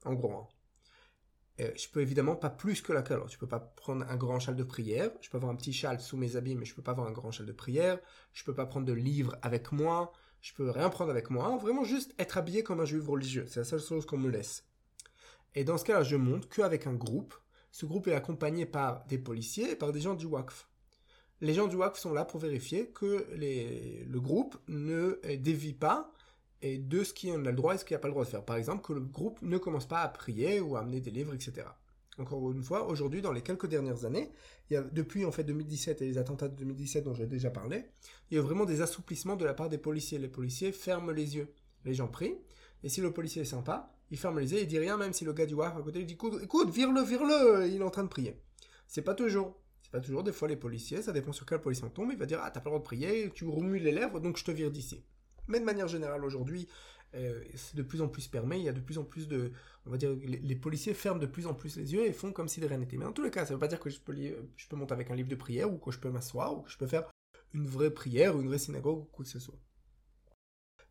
En 0.06 0.14
gros. 0.14 0.32
Hein. 0.32 0.48
je 1.58 1.86
peux 1.88 2.00
évidemment 2.00 2.34
pas 2.34 2.48
plus 2.48 2.80
que 2.80 2.94
la 2.94 3.02
calotte. 3.02 3.30
Je 3.30 3.38
peux 3.38 3.46
pas 3.46 3.60
prendre 3.60 4.06
un 4.08 4.16
grand 4.16 4.40
châle 4.40 4.56
de 4.56 4.64
prière. 4.64 5.10
Je 5.20 5.28
peux 5.28 5.36
avoir 5.36 5.52
un 5.52 5.56
petit 5.56 5.74
châle 5.74 6.00
sous 6.00 6.16
mes 6.16 6.36
habits, 6.36 6.54
mais 6.54 6.64
je 6.64 6.74
peux 6.74 6.82
pas 6.82 6.92
avoir 6.92 7.06
un 7.06 7.12
grand 7.12 7.30
châle 7.30 7.46
de 7.46 7.52
prière. 7.52 8.00
Je 8.32 8.42
peux 8.42 8.54
pas 8.54 8.64
prendre 8.64 8.86
de 8.86 8.92
livres 8.94 9.36
avec 9.42 9.70
moi 9.70 10.12
je 10.42 10.52
peux 10.52 10.68
rien 10.70 10.90
prendre 10.90 11.10
avec 11.10 11.30
moi, 11.30 11.56
vraiment 11.56 11.84
juste 11.84 12.14
être 12.18 12.36
habillé 12.36 12.62
comme 12.62 12.80
un 12.80 12.84
juif 12.84 13.08
religieux, 13.08 13.46
c'est 13.48 13.60
la 13.60 13.64
seule 13.64 13.80
chose 13.80 14.04
qu'on 14.04 14.18
me 14.18 14.28
laisse. 14.28 14.66
Et 15.54 15.64
dans 15.64 15.78
ce 15.78 15.84
cas-là, 15.84 16.02
je 16.02 16.16
monte 16.16 16.48
qu'avec 16.48 16.86
un 16.86 16.94
groupe. 16.94 17.34
Ce 17.70 17.86
groupe 17.86 18.08
est 18.08 18.14
accompagné 18.14 18.66
par 18.66 19.06
des 19.06 19.18
policiers 19.18 19.70
et 19.70 19.76
par 19.76 19.92
des 19.92 20.00
gens 20.00 20.14
du 20.14 20.26
WACF. 20.26 20.68
Les 21.40 21.54
gens 21.54 21.68
du 21.68 21.76
WACF 21.76 21.98
sont 21.98 22.12
là 22.12 22.24
pour 22.24 22.40
vérifier 22.40 22.88
que 22.88 23.26
le 23.32 24.20
groupe 24.20 24.58
ne 24.68 25.18
dévie 25.36 25.72
pas 25.72 26.12
de 26.62 27.02
ce 27.02 27.12
qui 27.12 27.32
en 27.32 27.44
a 27.44 27.50
le 27.50 27.56
droit 27.56 27.74
et 27.74 27.78
ce 27.78 27.84
qui 27.84 27.92
n'a 27.92 27.98
pas 27.98 28.08
le 28.08 28.12
droit 28.12 28.24
de 28.24 28.30
faire. 28.30 28.44
Par 28.44 28.56
exemple, 28.56 28.82
que 28.82 28.92
le 28.92 29.00
groupe 29.00 29.40
ne 29.42 29.58
commence 29.58 29.86
pas 29.86 30.02
à 30.02 30.08
prier 30.08 30.60
ou 30.60 30.76
à 30.76 30.80
amener 30.80 31.00
des 31.00 31.10
livres, 31.10 31.34
etc. 31.34 31.66
Encore 32.18 32.52
une 32.52 32.62
fois, 32.62 32.86
aujourd'hui, 32.88 33.22
dans 33.22 33.32
les 33.32 33.40
quelques 33.40 33.66
dernières 33.66 34.04
années, 34.04 34.30
il 34.68 34.74
y 34.74 34.76
a, 34.76 34.82
depuis 34.82 35.24
en 35.24 35.32
fait 35.32 35.44
2017 35.44 36.02
et 36.02 36.06
les 36.06 36.18
attentats 36.18 36.48
de 36.48 36.56
2017 36.56 37.04
dont 37.04 37.14
j'ai 37.14 37.26
déjà 37.26 37.50
parlé, 37.50 37.86
il 38.30 38.36
y 38.36 38.38
a 38.38 38.42
vraiment 38.42 38.66
des 38.66 38.82
assouplissements 38.82 39.36
de 39.36 39.44
la 39.44 39.54
part 39.54 39.70
des 39.70 39.78
policiers. 39.78 40.18
Les 40.18 40.28
policiers 40.28 40.72
ferment 40.72 41.10
les 41.10 41.36
yeux. 41.36 41.48
Les 41.84 41.94
gens 41.94 42.08
prient, 42.08 42.36
et 42.84 42.88
si 42.88 43.00
le 43.00 43.12
policier 43.12 43.42
est 43.42 43.46
sympa, 43.46 43.92
il 44.10 44.18
ferme 44.18 44.38
les 44.38 44.52
yeux, 44.52 44.60
il 44.60 44.66
dit 44.66 44.78
rien, 44.78 44.96
même 44.96 45.12
si 45.12 45.24
le 45.24 45.32
gars 45.32 45.46
du 45.46 45.54
WAF 45.54 45.76
à 45.76 45.82
côté 45.82 45.98
lui 45.98 46.06
dit 46.06 46.18
écoute, 46.42 46.70
vire-le, 46.70 47.02
vire-le, 47.02 47.66
il 47.68 47.80
est 47.80 47.84
en 47.84 47.90
train 47.90 48.04
de 48.04 48.08
prier. 48.08 48.40
C'est 48.86 49.02
pas 49.02 49.14
toujours. 49.14 49.58
C'est 49.82 49.90
pas 49.90 50.00
toujours, 50.00 50.22
des 50.22 50.32
fois 50.32 50.48
les 50.48 50.56
policiers, 50.56 51.02
ça 51.02 51.12
dépend 51.12 51.32
sur 51.32 51.46
quel 51.46 51.60
policier 51.60 51.84
on 51.86 51.90
tombe, 51.90 52.10
il 52.12 52.18
va 52.18 52.26
dire 52.26 52.40
ah 52.42 52.50
t'as 52.50 52.60
pas 52.60 52.70
le 52.70 52.76
droit 52.76 52.80
de 52.80 52.84
prier, 52.84 53.30
tu 53.34 53.46
remues 53.46 53.78
les 53.78 53.90
lèvres, 53.90 54.20
donc 54.20 54.36
je 54.36 54.44
te 54.44 54.50
vire 54.50 54.70
d'ici. 54.70 55.02
Mais 55.48 55.58
de 55.58 55.64
manière 55.64 55.88
générale 55.88 56.24
aujourd'hui, 56.24 56.68
euh, 57.14 57.44
c'est 57.54 57.76
de 57.76 57.82
plus 57.82 58.00
en 58.00 58.08
plus 58.08 58.26
permis, 58.28 58.58
il 58.58 58.64
y 58.64 58.68
a 58.68 58.72
de 58.72 58.80
plus 58.80 58.98
en 58.98 59.04
plus 59.04 59.28
de, 59.28 59.52
on 59.86 59.90
va 59.90 59.98
dire, 59.98 60.16
les, 60.24 60.56
policiers 60.56 60.94
ferment 60.94 61.20
de 61.20 61.26
plus 61.26 61.46
en 61.46 61.54
plus 61.54 61.76
les 61.76 61.92
yeux 61.92 62.06
et 62.06 62.12
font 62.12 62.32
comme 62.32 62.48
si 62.48 62.60
de 62.60 62.66
rien 62.66 62.78
n'était. 62.78 62.96
Mais 62.96 63.04
en 63.04 63.12
tous 63.12 63.22
les 63.22 63.30
cas, 63.30 63.44
ça 63.44 63.50
ne 63.50 63.56
veut 63.56 63.60
pas 63.60 63.68
dire 63.68 63.80
que 63.80 63.90
je 63.90 64.00
peux, 64.00 64.14
je 64.56 64.68
peux 64.68 64.76
monter 64.76 64.94
avec 64.94 65.10
un 65.10 65.14
livre 65.14 65.28
de 65.28 65.34
prière 65.34 65.72
ou 65.72 65.78
que 65.78 65.90
je 65.90 65.98
peux 65.98 66.10
m'asseoir 66.10 66.56
ou 66.56 66.62
que 66.62 66.70
je 66.70 66.78
peux 66.78 66.86
faire 66.86 67.10
une 67.52 67.66
vraie 67.66 67.90
prière 67.90 68.34
ou 68.34 68.40
une 68.40 68.48
vraie 68.48 68.58
synagogue 68.58 69.00
ou 69.00 69.04
quoi 69.04 69.24
que 69.24 69.30
ce 69.30 69.38
soit. 69.38 69.58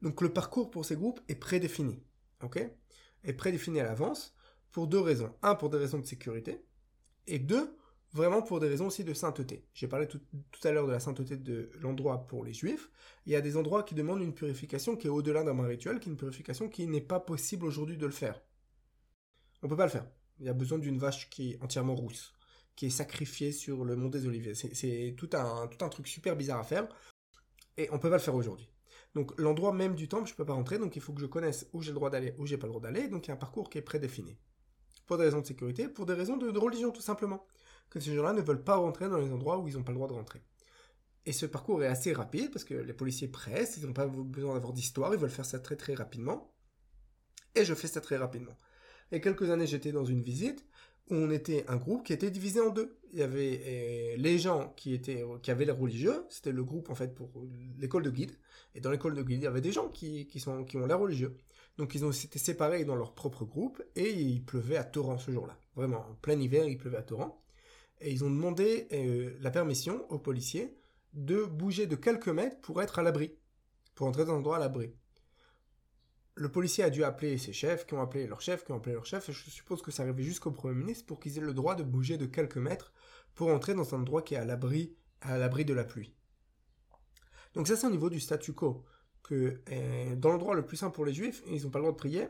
Donc 0.02 0.22
le 0.22 0.32
parcours 0.34 0.72
pour 0.72 0.86
ces 0.86 0.96
groupes 0.96 1.22
est 1.28 1.36
prédéfini, 1.36 2.04
ok? 2.44 2.60
Est 3.24 3.34
prédéfini 3.34 3.80
à 3.80 3.84
l'avance 3.84 4.36
pour 4.72 4.88
deux 4.88 5.00
raisons. 5.00 5.34
Un, 5.42 5.56
pour 5.56 5.70
des 5.70 5.78
raisons 5.78 6.00
de 6.00 6.06
sécurité, 6.06 6.64
et 7.28 7.40
deux, 7.40 7.78
vraiment 8.14 8.42
pour 8.42 8.60
des 8.60 8.68
raisons 8.68 8.88
aussi 8.88 9.04
de 9.04 9.14
sainteté. 9.14 9.66
J'ai 9.74 9.88
parlé 9.88 10.08
tout, 10.08 10.20
à 10.64 10.72
l'heure 10.72 10.88
de 10.88 10.92
la 10.92 11.00
sainteté 11.00 11.38
de 11.38 11.70
l'endroit 11.80 12.28
pour 12.28 12.44
les 12.44 12.54
juifs. 12.54 12.90
Il 13.26 13.32
y 13.32 13.36
a 13.36 13.42
des 13.42 13.58
endroits 13.58 13.84
qui 13.84 13.96
demandent 13.96 14.22
une 14.22 14.34
purification 14.34 14.96
qui 14.96 15.08
est 15.08 15.10
au-delà 15.10 15.44
d'un 15.44 15.60
rituel, 15.64 16.00
qui 16.00 16.10
est 16.10 16.12
une 16.12 16.18
purification 16.18 16.70
qui 16.70 16.88
n'est 16.88 17.02
pas 17.02 17.20
possible 17.20 17.66
aujourd'hui 17.66 17.98
de 17.98 18.06
le 18.06 18.12
faire. 18.12 18.42
On 19.64 19.68
peut 19.68 19.78
pas 19.78 19.86
le 19.86 19.92
faire. 19.92 20.06
Il 20.40 20.46
y 20.46 20.50
a 20.50 20.54
besoin 20.54 20.80
d'une 20.80 20.98
vache 20.98 21.30
qui 21.30 21.52
est 21.52 21.64
entièrement 21.64 21.96
rousse, 21.96 22.34
qui 22.76 22.88
est 22.88 22.92
sacrifiée 22.92 23.52
sur 23.52 23.86
le 23.86 23.96
mont 23.96 24.10
des 24.10 24.26
Oliviers. 24.26 24.56
C'est 24.56 25.14
tout 25.18 25.30
un, 25.34 25.68
truc 25.68 26.08
super 26.08 26.36
bizarre 26.36 26.60
à 26.60 26.64
faire, 26.64 26.88
et 27.78 27.88
on 27.92 28.00
peut 28.00 28.10
pas 28.10 28.18
le 28.18 28.22
faire 28.22 28.36
aujourd'hui. 28.36 28.68
Donc 29.14 29.38
l'endroit 29.40 29.74
même 29.74 29.94
du 29.94 30.08
temple, 30.08 30.28
je 30.28 30.34
peux 30.34 30.46
pas 30.46 30.54
rentrer, 30.54 30.80
donc 30.80 30.96
il 30.96 31.02
faut 31.02 31.14
que 31.14 31.22
je 31.22 31.26
connaisse 31.26 31.70
où 31.74 31.82
j'ai 31.82 31.92
le 31.92 31.96
droit 31.96 32.10
d'aller, 32.10 32.34
où 32.38 32.46
j'ai 32.46 32.58
pas 32.58 32.66
le 32.66 32.72
droit 32.72 32.82
d'aller, 32.82 33.08
donc 33.08 33.28
il 33.28 33.30
y 33.30 33.32
a 33.32 33.36
un 33.36 33.38
parcours 33.38 33.70
qui 33.70 33.78
est 33.78 33.82
prédéfini. 33.84 34.38
Pour 35.06 35.18
des 35.18 35.26
raisons 35.26 35.42
de 35.42 35.46
sécurité, 35.46 35.90
pour 35.90 36.06
des 36.06 36.14
raisons 36.14 36.38
de 36.38 36.58
religion 36.58 36.92
tout 36.92 37.02
simplement 37.02 37.46
que 37.92 38.00
ces 38.00 38.16
gens-là 38.16 38.34
ne 38.34 38.42
veulent 38.42 38.64
pas 38.64 38.78
rentrer 38.78 39.08
dans 39.08 39.20
les 39.20 39.32
endroits 39.32 39.60
où 39.60 39.68
ils 39.68 39.76
n'ont 39.76 39.84
pas 39.84 39.92
le 39.92 39.98
droit 39.98 40.08
de 40.08 40.14
rentrer. 40.14 40.42
Et 41.28 41.34
ce 41.34 41.46
parcours 41.46 41.84
est 41.84 41.88
assez 41.88 42.14
rapide 42.14 42.50
parce 42.52 42.64
que 42.64 42.74
les 42.74 42.94
policiers 42.94 43.28
pressent, 43.28 43.78
ils 43.78 43.86
n'ont 43.86 43.94
pas 43.94 44.08
besoin 44.08 44.56
d'avoir 44.56 44.74
d'histoire, 44.74 45.14
ils 45.14 45.20
veulent 45.20 45.30
faire 45.30 45.46
ça 45.46 45.60
très 45.60 45.76
très 45.76 45.94
rapidement. 45.94 46.52
Et 47.54 47.64
je 47.66 47.76
fais 47.76 47.88
ça 47.88 48.02
très 48.02 48.18
rapidement. 48.18 48.58
A 49.12 49.20
quelques 49.20 49.50
années, 49.52 49.68
j'étais 49.68 49.92
dans 49.92 50.06
une 50.06 50.24
visite 50.24 50.66
où 51.10 51.16
on 51.16 51.30
était 51.30 51.66
un 51.68 51.76
groupe 51.76 52.06
qui 52.06 52.14
était 52.14 52.32
divisé 52.32 52.62
en 52.62 52.70
deux. 52.70 52.98
Il 53.12 53.20
y 53.20 53.24
avait 53.24 53.62
euh, 53.66 54.16
les 54.18 54.40
gens 54.40 54.74
qui 54.78 54.94
étaient 54.94 55.26
qui 55.44 55.52
avaient 55.52 55.66
les 55.66 55.72
religieux, 55.72 56.26
c'était 56.30 56.54
le 56.54 56.64
groupe 56.64 56.90
en 56.90 56.96
fait 56.96 57.14
pour 57.14 57.30
l'école 57.78 58.04
de 58.04 58.10
guide. 58.10 58.32
Et 58.74 58.80
dans 58.80 58.90
l'école 58.90 59.16
de 59.16 59.22
guide, 59.22 59.42
il 59.42 59.44
y 59.44 59.48
avait 59.48 59.62
des 59.62 59.74
gens 59.74 59.90
qui, 59.90 60.28
sont, 60.40 60.64
qui 60.64 60.78
ont 60.78 60.86
l'air 60.86 61.00
religieux. 61.00 61.36
Donc 61.78 61.94
ils 61.94 62.06
ont 62.06 62.12
été 62.12 62.40
séparés 62.40 62.86
dans 62.86 62.96
leur 62.96 63.14
propre 63.14 63.44
groupe 63.44 63.84
et 63.98 64.12
il 64.12 64.46
pleuvait 64.46 64.78
à 64.78 64.86
torrent 64.86 65.18
ce 65.18 65.30
jour-là. 65.30 65.58
Vraiment, 65.76 66.06
en 66.10 66.16
plein 66.16 66.40
hiver, 66.40 66.66
il 66.66 66.78
pleuvait 66.78 66.98
à 66.98 67.04
torrent 67.04 67.42
et 68.02 68.12
ils 68.12 68.24
ont 68.24 68.30
demandé 68.30 68.88
euh, 68.92 69.38
la 69.40 69.52
permission 69.52 70.06
aux 70.12 70.20
policiers 70.20 70.76
de 71.14 71.44
bouger 71.44 71.88
de 71.88 71.96
quelques 71.96 72.30
mètres 72.30 72.60
pour 72.62 72.82
être 72.82 73.00
à 73.00 73.04
l'abri, 73.04 73.36
pour 73.96 74.08
entrer 74.08 74.26
dans 74.26 74.34
un 74.34 74.38
endroit 74.38 74.58
à 74.58 74.60
l'abri. 74.60 74.94
Le 76.36 76.50
policier 76.50 76.84
a 76.84 76.90
dû 76.90 77.04
appeler 77.04 77.38
ses 77.38 77.54
chefs, 77.54 77.86
qui 77.86 77.94
ont 77.94 78.02
appelé 78.02 78.26
leur 78.26 78.42
chef, 78.42 78.64
qui 78.66 78.72
ont 78.72 78.78
appelé 78.78 78.94
leur 78.94 79.06
chef, 79.06 79.30
et 79.30 79.34
je 79.34 79.50
suppose 79.50 79.82
que 79.82 79.92
ça 79.92 80.04
arrivait 80.04 80.24
jusqu'au 80.24 80.52
Premier 80.52 80.76
ministre 80.76 81.06
pour 81.06 81.20
qu'ils 81.20 81.38
aient 81.38 81.42
le 81.42 81.54
droit 81.54 81.76
de 81.76 81.84
bouger 81.84 82.18
de 82.18 82.26
quelques 82.26 82.58
mètres 82.58 82.94
pour 83.36 83.50
entrer 83.50 83.74
dans 83.74 83.94
un 83.94 84.00
endroit 84.00 84.22
qui 84.22 84.34
est 84.34 84.38
à 84.38 84.46
l'abri, 84.46 84.96
à 85.22 85.38
l'abri 85.38 85.66
de 85.66 85.74
la 85.74 85.84
pluie. 85.84 86.14
Donc 87.54 87.68
ça 87.68 87.76
c'est 87.76 87.86
au 87.86 87.92
niveau 87.92 88.10
du 88.10 88.20
statu 88.20 88.54
quo, 88.54 88.86
que 89.24 89.62
euh, 89.70 90.16
dans 90.16 90.30
l'endroit 90.30 90.56
le 90.56 90.66
plus 90.66 90.78
simple 90.78 90.96
pour 90.96 91.06
les 91.06 91.14
juifs, 91.14 91.44
ils 91.48 91.64
n'ont 91.64 91.70
pas 91.70 91.80
le 91.80 91.84
droit 91.84 91.92
de 91.92 91.98
prier, 91.98 92.28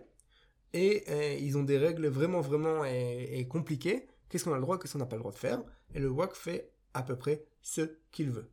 et 0.73 1.03
euh, 1.09 1.35
ils 1.39 1.57
ont 1.57 1.63
des 1.63 1.77
règles 1.77 2.07
vraiment 2.07 2.41
vraiment 2.41 2.83
compliquées, 3.49 4.07
qu'est-ce 4.31 4.45
qu'on 4.45 4.53
a 4.53 4.55
le 4.55 4.61
droit, 4.61 4.79
qu'est-ce 4.79 4.93
qu'on 4.93 4.99
n'a 4.99 5.05
pas 5.05 5.17
le 5.17 5.21
droit 5.21 5.33
de 5.33 5.37
faire, 5.37 5.61
et 5.93 5.99
le 5.99 6.09
WAC 6.09 6.33
fait 6.33 6.71
à 6.93 7.03
peu 7.03 7.17
près 7.17 7.45
ce 7.61 7.81
qu'il 8.11 8.31
veut. 8.31 8.49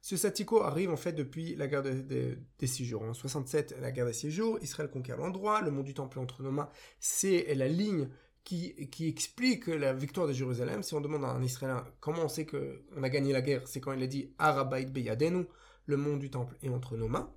Ce 0.00 0.16
statico 0.16 0.62
arrive 0.62 0.90
en 0.90 0.96
fait 0.96 1.12
depuis 1.12 1.54
la 1.54 1.68
guerre 1.68 1.84
des 1.84 2.66
six 2.66 2.84
jours. 2.84 3.02
En 3.02 3.14
67, 3.14 3.76
la 3.80 3.92
guerre 3.92 4.06
des 4.06 4.12
six 4.12 4.32
jours, 4.32 4.58
Israël 4.60 4.90
conquiert 4.90 5.16
l'endroit, 5.16 5.60
le 5.60 5.70
mont 5.70 5.84
du 5.84 5.94
temple 5.94 6.18
entre 6.18 6.42
nos 6.42 6.50
mains, 6.50 6.68
c'est 6.98 7.54
la 7.54 7.68
ligne 7.68 8.08
qui, 8.42 8.74
qui, 8.90 9.06
explique 9.06 9.68
la 9.68 9.92
victoire 9.92 10.26
de 10.26 10.32
Jérusalem. 10.32 10.82
Si 10.82 10.94
on 10.94 11.00
demande 11.00 11.24
à 11.24 11.28
un 11.28 11.42
Israélien 11.42 11.84
comment 12.00 12.24
on 12.24 12.28
sait 12.28 12.46
qu'on 12.46 13.02
a 13.02 13.08
gagné 13.08 13.32
la 13.32 13.42
guerre, 13.42 13.68
c'est 13.68 13.80
quand 13.80 13.92
il 13.92 14.02
a 14.02 14.08
dit 14.08 14.34
Arabait 14.38 14.86
Beyadenu, 14.86 15.46
le 15.86 15.96
mont 15.96 16.16
du 16.16 16.30
temple 16.30 16.56
est 16.62 16.68
entre 16.68 16.96
nos 16.96 17.06
mains. 17.06 17.32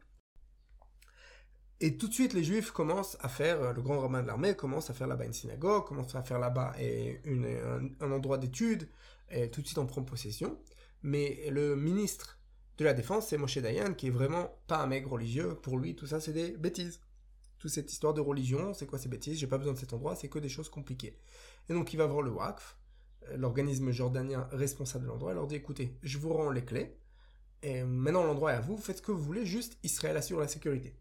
Et 1.81 1.97
tout 1.97 2.07
de 2.07 2.13
suite, 2.13 2.33
les 2.33 2.43
Juifs 2.43 2.71
commencent 2.71 3.17
à 3.19 3.27
faire, 3.27 3.61
euh, 3.61 3.73
le 3.73 3.81
grand 3.81 3.99
rabbin 3.99 4.21
de 4.21 4.27
l'armée 4.27 4.55
commence 4.55 4.89
à 4.89 4.93
faire 4.93 5.07
là-bas 5.07 5.25
une 5.25 5.33
synagogue, 5.33 5.85
commence 5.85 6.15
à 6.15 6.23
faire 6.23 6.39
là-bas 6.39 6.73
un, 6.79 8.11
endroit 8.11 8.37
d'étude, 8.37 8.87
et 9.29 9.49
tout 9.49 9.61
de 9.61 9.65
suite 9.65 9.77
on 9.77 9.85
prend 9.85 10.01
possession. 10.03 10.57
Mais 11.03 11.49
le 11.49 11.75
ministre 11.75 12.39
de 12.77 12.85
la 12.85 12.93
Défense, 12.93 13.27
c'est 13.27 13.37
Moshe 13.37 13.57
Dayan, 13.57 13.93
qui 13.93 14.07
est 14.07 14.11
vraiment 14.11 14.57
pas 14.67 14.77
un 14.77 14.87
mec 14.87 15.05
religieux. 15.05 15.55
Pour 15.55 15.77
lui, 15.77 15.95
tout 15.95 16.07
ça, 16.07 16.19
c'est 16.19 16.33
des 16.33 16.51
bêtises. 16.51 17.01
Toute 17.59 17.71
cette 17.71 17.91
histoire 17.91 18.13
de 18.13 18.21
religion, 18.21 18.73
c'est 18.73 18.85
quoi 18.85 18.99
ces 18.99 19.09
bêtises? 19.09 19.37
J'ai 19.37 19.47
pas 19.47 19.57
besoin 19.57 19.73
de 19.73 19.79
cet 19.79 19.93
endroit, 19.93 20.15
c'est 20.15 20.29
que 20.29 20.39
des 20.39 20.49
choses 20.49 20.69
compliquées. 20.69 21.19
Et 21.69 21.73
donc, 21.73 21.93
il 21.93 21.97
va 21.97 22.05
voir 22.05 22.21
le 22.21 22.31
WACF, 22.31 22.77
euh, 23.29 23.37
l'organisme 23.37 23.91
jordanien 23.91 24.47
responsable 24.51 25.05
de 25.05 25.09
l'endroit, 25.09 25.31
il 25.31 25.35
leur 25.35 25.47
dit 25.47 25.55
écoutez, 25.55 25.97
je 26.03 26.17
vous 26.17 26.33
rends 26.33 26.51
les 26.51 26.63
clés, 26.63 26.97
et 27.63 27.83
maintenant 27.83 28.23
l'endroit 28.23 28.53
est 28.53 28.57
à 28.57 28.61
vous, 28.61 28.77
faites 28.77 28.97
ce 28.97 29.01
que 29.01 29.11
vous 29.11 29.23
voulez, 29.23 29.45
juste 29.45 29.77
Israël 29.83 30.15
assure 30.17 30.39
la 30.39 30.47
sécurité. 30.47 30.95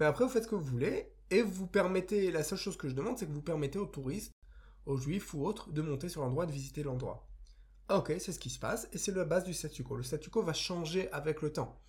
Mais 0.00 0.06
après, 0.06 0.24
vous 0.24 0.30
faites 0.30 0.44
ce 0.44 0.48
que 0.48 0.54
vous 0.54 0.64
voulez, 0.64 1.12
et 1.30 1.42
vous 1.42 1.66
permettez, 1.66 2.30
la 2.30 2.42
seule 2.42 2.58
chose 2.58 2.76
que 2.76 2.88
je 2.88 2.94
demande, 2.94 3.18
c'est 3.18 3.26
que 3.26 3.32
vous 3.32 3.42
permettez 3.42 3.78
aux 3.78 3.86
touristes, 3.86 4.32
aux 4.86 4.96
juifs 4.96 5.34
ou 5.34 5.44
autres, 5.44 5.72
de 5.72 5.82
monter 5.82 6.08
sur 6.08 6.20
l'endroit, 6.22 6.46
de 6.46 6.52
visiter 6.52 6.82
l'endroit. 6.82 7.28
Ok, 7.90 8.12
c'est 8.18 8.32
ce 8.32 8.38
qui 8.38 8.50
se 8.50 8.58
passe, 8.58 8.88
et 8.92 8.98
c'est 8.98 9.14
la 9.14 9.24
base 9.24 9.44
du 9.44 9.52
statu 9.52 9.84
quo. 9.84 9.96
Le 9.96 10.02
statu 10.02 10.30
quo 10.30 10.42
va 10.42 10.52
changer 10.52 11.10
avec 11.12 11.42
le 11.42 11.52
temps. 11.52 11.80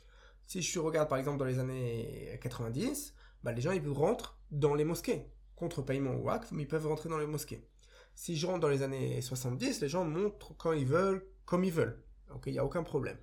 Si 0.45 0.61
je 0.61 0.79
regarde 0.79 1.09
par 1.09 1.17
exemple 1.17 1.39
dans 1.39 1.45
les 1.45 1.59
années 1.59 2.37
90, 2.41 3.13
bah, 3.43 3.51
les 3.51 3.61
gens 3.61 3.71
ils 3.71 3.87
rentrent 3.89 4.37
dans 4.51 4.75
les 4.75 4.83
mosquées. 4.83 5.31
Contre 5.55 5.81
paiement 5.81 6.13
ou 6.15 6.23
WACF, 6.25 6.51
mais 6.51 6.63
ils 6.63 6.67
peuvent 6.67 6.85
rentrer 6.85 7.09
dans 7.09 7.17
les 7.17 7.25
mosquées. 7.25 7.67
Si 8.13 8.35
je 8.35 8.45
rentre 8.45 8.59
dans 8.59 8.69
les 8.69 8.83
années 8.83 9.21
70, 9.21 9.81
les 9.81 9.89
gens 9.89 10.05
montrent 10.05 10.55
quand 10.57 10.73
ils 10.73 10.85
veulent, 10.85 11.25
comme 11.45 11.63
ils 11.63 11.71
veulent. 11.71 12.03
Ok, 12.33 12.43
il 12.47 12.53
n'y 12.53 12.59
a 12.59 12.65
aucun 12.65 12.83
problème. 12.83 13.17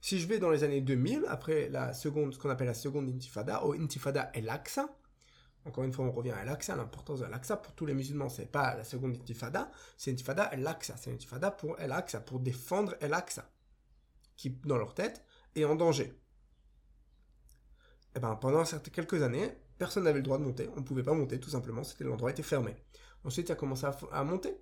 Si 0.00 0.18
je 0.18 0.26
vais 0.26 0.38
dans 0.38 0.50
les 0.50 0.64
années 0.64 0.80
2000, 0.80 1.24
après 1.28 1.68
la 1.68 1.92
seconde, 1.92 2.32
ce 2.32 2.38
qu'on 2.38 2.50
appelle 2.50 2.68
la 2.68 2.74
seconde 2.74 3.08
intifada, 3.08 3.64
ou 3.66 3.72
intifada 3.72 4.30
el-Aqsa, 4.34 4.88
encore 5.66 5.84
une 5.84 5.92
fois, 5.92 6.06
on 6.06 6.10
revient 6.10 6.30
à 6.30 6.44
l'Aqsa, 6.44 6.74
l'importance 6.74 7.20
de 7.20 7.26
l'Aqsa 7.26 7.56
pour 7.56 7.74
tous 7.74 7.84
les 7.84 7.92
musulmans, 7.92 8.30
c'est 8.30 8.50
pas 8.50 8.74
la 8.76 8.84
seconde 8.84 9.14
intifada, 9.14 9.70
c'est 9.96 10.10
intifada 10.10 10.48
el-Aqsa, 10.54 10.96
c'est 10.96 11.12
intifada 11.12 11.50
pour 11.50 11.78
el-Aqsa, 11.78 12.20
pour 12.20 12.40
défendre 12.40 12.94
el-Aqsa, 13.00 13.50
qui, 14.36 14.50
dans 14.64 14.78
leur 14.78 14.94
tête, 14.94 15.22
est 15.54 15.64
en 15.64 15.74
danger. 15.74 16.04
Et 18.12 18.16
eh 18.16 18.20
ben, 18.20 18.34
pendant 18.36 18.64
quelques 18.64 19.22
années, 19.22 19.52
personne 19.78 20.04
n'avait 20.04 20.18
le 20.18 20.24
droit 20.24 20.38
de 20.38 20.44
monter, 20.44 20.68
on 20.74 20.80
ne 20.80 20.84
pouvait 20.84 21.02
pas 21.02 21.12
monter, 21.12 21.38
tout 21.38 21.50
simplement, 21.50 21.84
c'était 21.84 22.04
l'endroit 22.04 22.30
était 22.30 22.42
fermé. 22.42 22.74
Ensuite, 23.22 23.50
il 23.50 23.52
a 23.52 23.54
commencé 23.54 23.86
à, 24.10 24.24
monter, 24.24 24.56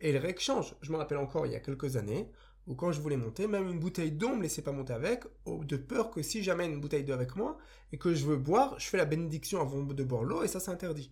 et 0.00 0.12
les 0.12 0.18
règles. 0.18 0.40
Je 0.40 0.92
me 0.92 0.96
rappelle 0.96 1.18
encore, 1.18 1.46
il 1.46 1.52
y 1.52 1.56
a 1.56 1.60
quelques 1.60 1.96
années, 1.96 2.32
ou 2.68 2.74
quand 2.74 2.92
je 2.92 3.00
voulais 3.00 3.16
monter, 3.16 3.46
même 3.46 3.66
une 3.66 3.80
bouteille 3.80 4.12
d'eau, 4.12 4.36
me 4.36 4.42
laissait 4.42 4.60
pas 4.60 4.72
monter 4.72 4.92
avec, 4.92 5.24
de 5.46 5.76
peur 5.78 6.10
que 6.10 6.22
si 6.22 6.42
j'amène 6.42 6.72
une 6.72 6.80
bouteille 6.80 7.02
d'eau 7.02 7.14
avec 7.14 7.34
moi 7.34 7.56
et 7.92 7.98
que 7.98 8.14
je 8.14 8.26
veux 8.26 8.36
boire, 8.36 8.78
je 8.78 8.86
fais 8.86 8.98
la 8.98 9.06
bénédiction 9.06 9.60
avant 9.60 9.82
de 9.82 10.04
boire 10.04 10.22
l'eau 10.22 10.42
et 10.42 10.48
ça 10.48 10.60
c'est 10.60 10.70
interdit. 10.70 11.10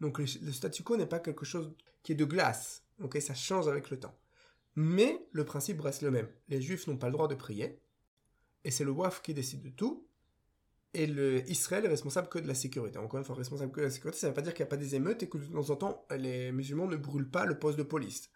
Donc 0.00 0.18
le, 0.18 0.26
statu 0.26 0.82
quo 0.82 0.96
n'est 0.98 1.06
pas 1.06 1.20
quelque 1.20 1.46
chose 1.46 1.74
qui 2.02 2.12
est 2.12 2.16
de 2.16 2.26
glace, 2.26 2.84
ok, 3.02 3.18
ça 3.22 3.34
change 3.34 3.66
avec 3.66 3.88
le 3.88 3.98
temps. 3.98 4.14
Mais 4.76 5.26
le 5.32 5.44
principe 5.44 5.80
reste 5.80 6.02
le 6.02 6.10
même. 6.10 6.28
Les 6.48 6.60
juifs 6.60 6.86
n'ont 6.86 6.98
pas 6.98 7.06
le 7.06 7.12
droit 7.12 7.28
de 7.28 7.34
prier, 7.34 7.80
et 8.64 8.70
c'est 8.70 8.84
le 8.84 8.90
WAF 8.90 9.22
qui 9.22 9.32
décide 9.32 9.62
de 9.62 9.70
tout, 9.70 10.06
et 10.92 11.06
le 11.06 11.48
Israël 11.50 11.86
est 11.86 11.88
responsable 11.88 12.28
que 12.28 12.38
de 12.38 12.46
la 12.46 12.54
sécurité. 12.54 12.98
Encore 12.98 13.18
une 13.18 13.24
fois, 13.24 13.36
responsable 13.36 13.72
que 13.72 13.80
de 13.80 13.86
la 13.86 13.90
sécurité, 13.90 14.18
ça 14.18 14.26
ne 14.26 14.32
veut 14.32 14.34
pas 14.34 14.42
dire 14.42 14.52
qu'il 14.52 14.64
n'y 14.64 14.68
a 14.68 14.70
pas 14.70 14.76
des 14.76 14.94
émeutes 14.94 15.22
et 15.22 15.30
que 15.30 15.38
de 15.38 15.46
temps 15.46 15.70
en 15.70 15.76
temps, 15.76 16.06
les 16.14 16.52
musulmans 16.52 16.88
ne 16.88 16.96
brûlent 16.96 17.30
pas 17.30 17.46
le 17.46 17.58
poste 17.58 17.78
de 17.78 17.82
police. 17.82 18.28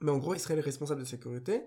Mais 0.00 0.10
en 0.10 0.18
gros, 0.18 0.34
Israël 0.34 0.58
est 0.58 0.62
responsable 0.62 1.00
de 1.00 1.06
sécurité. 1.06 1.62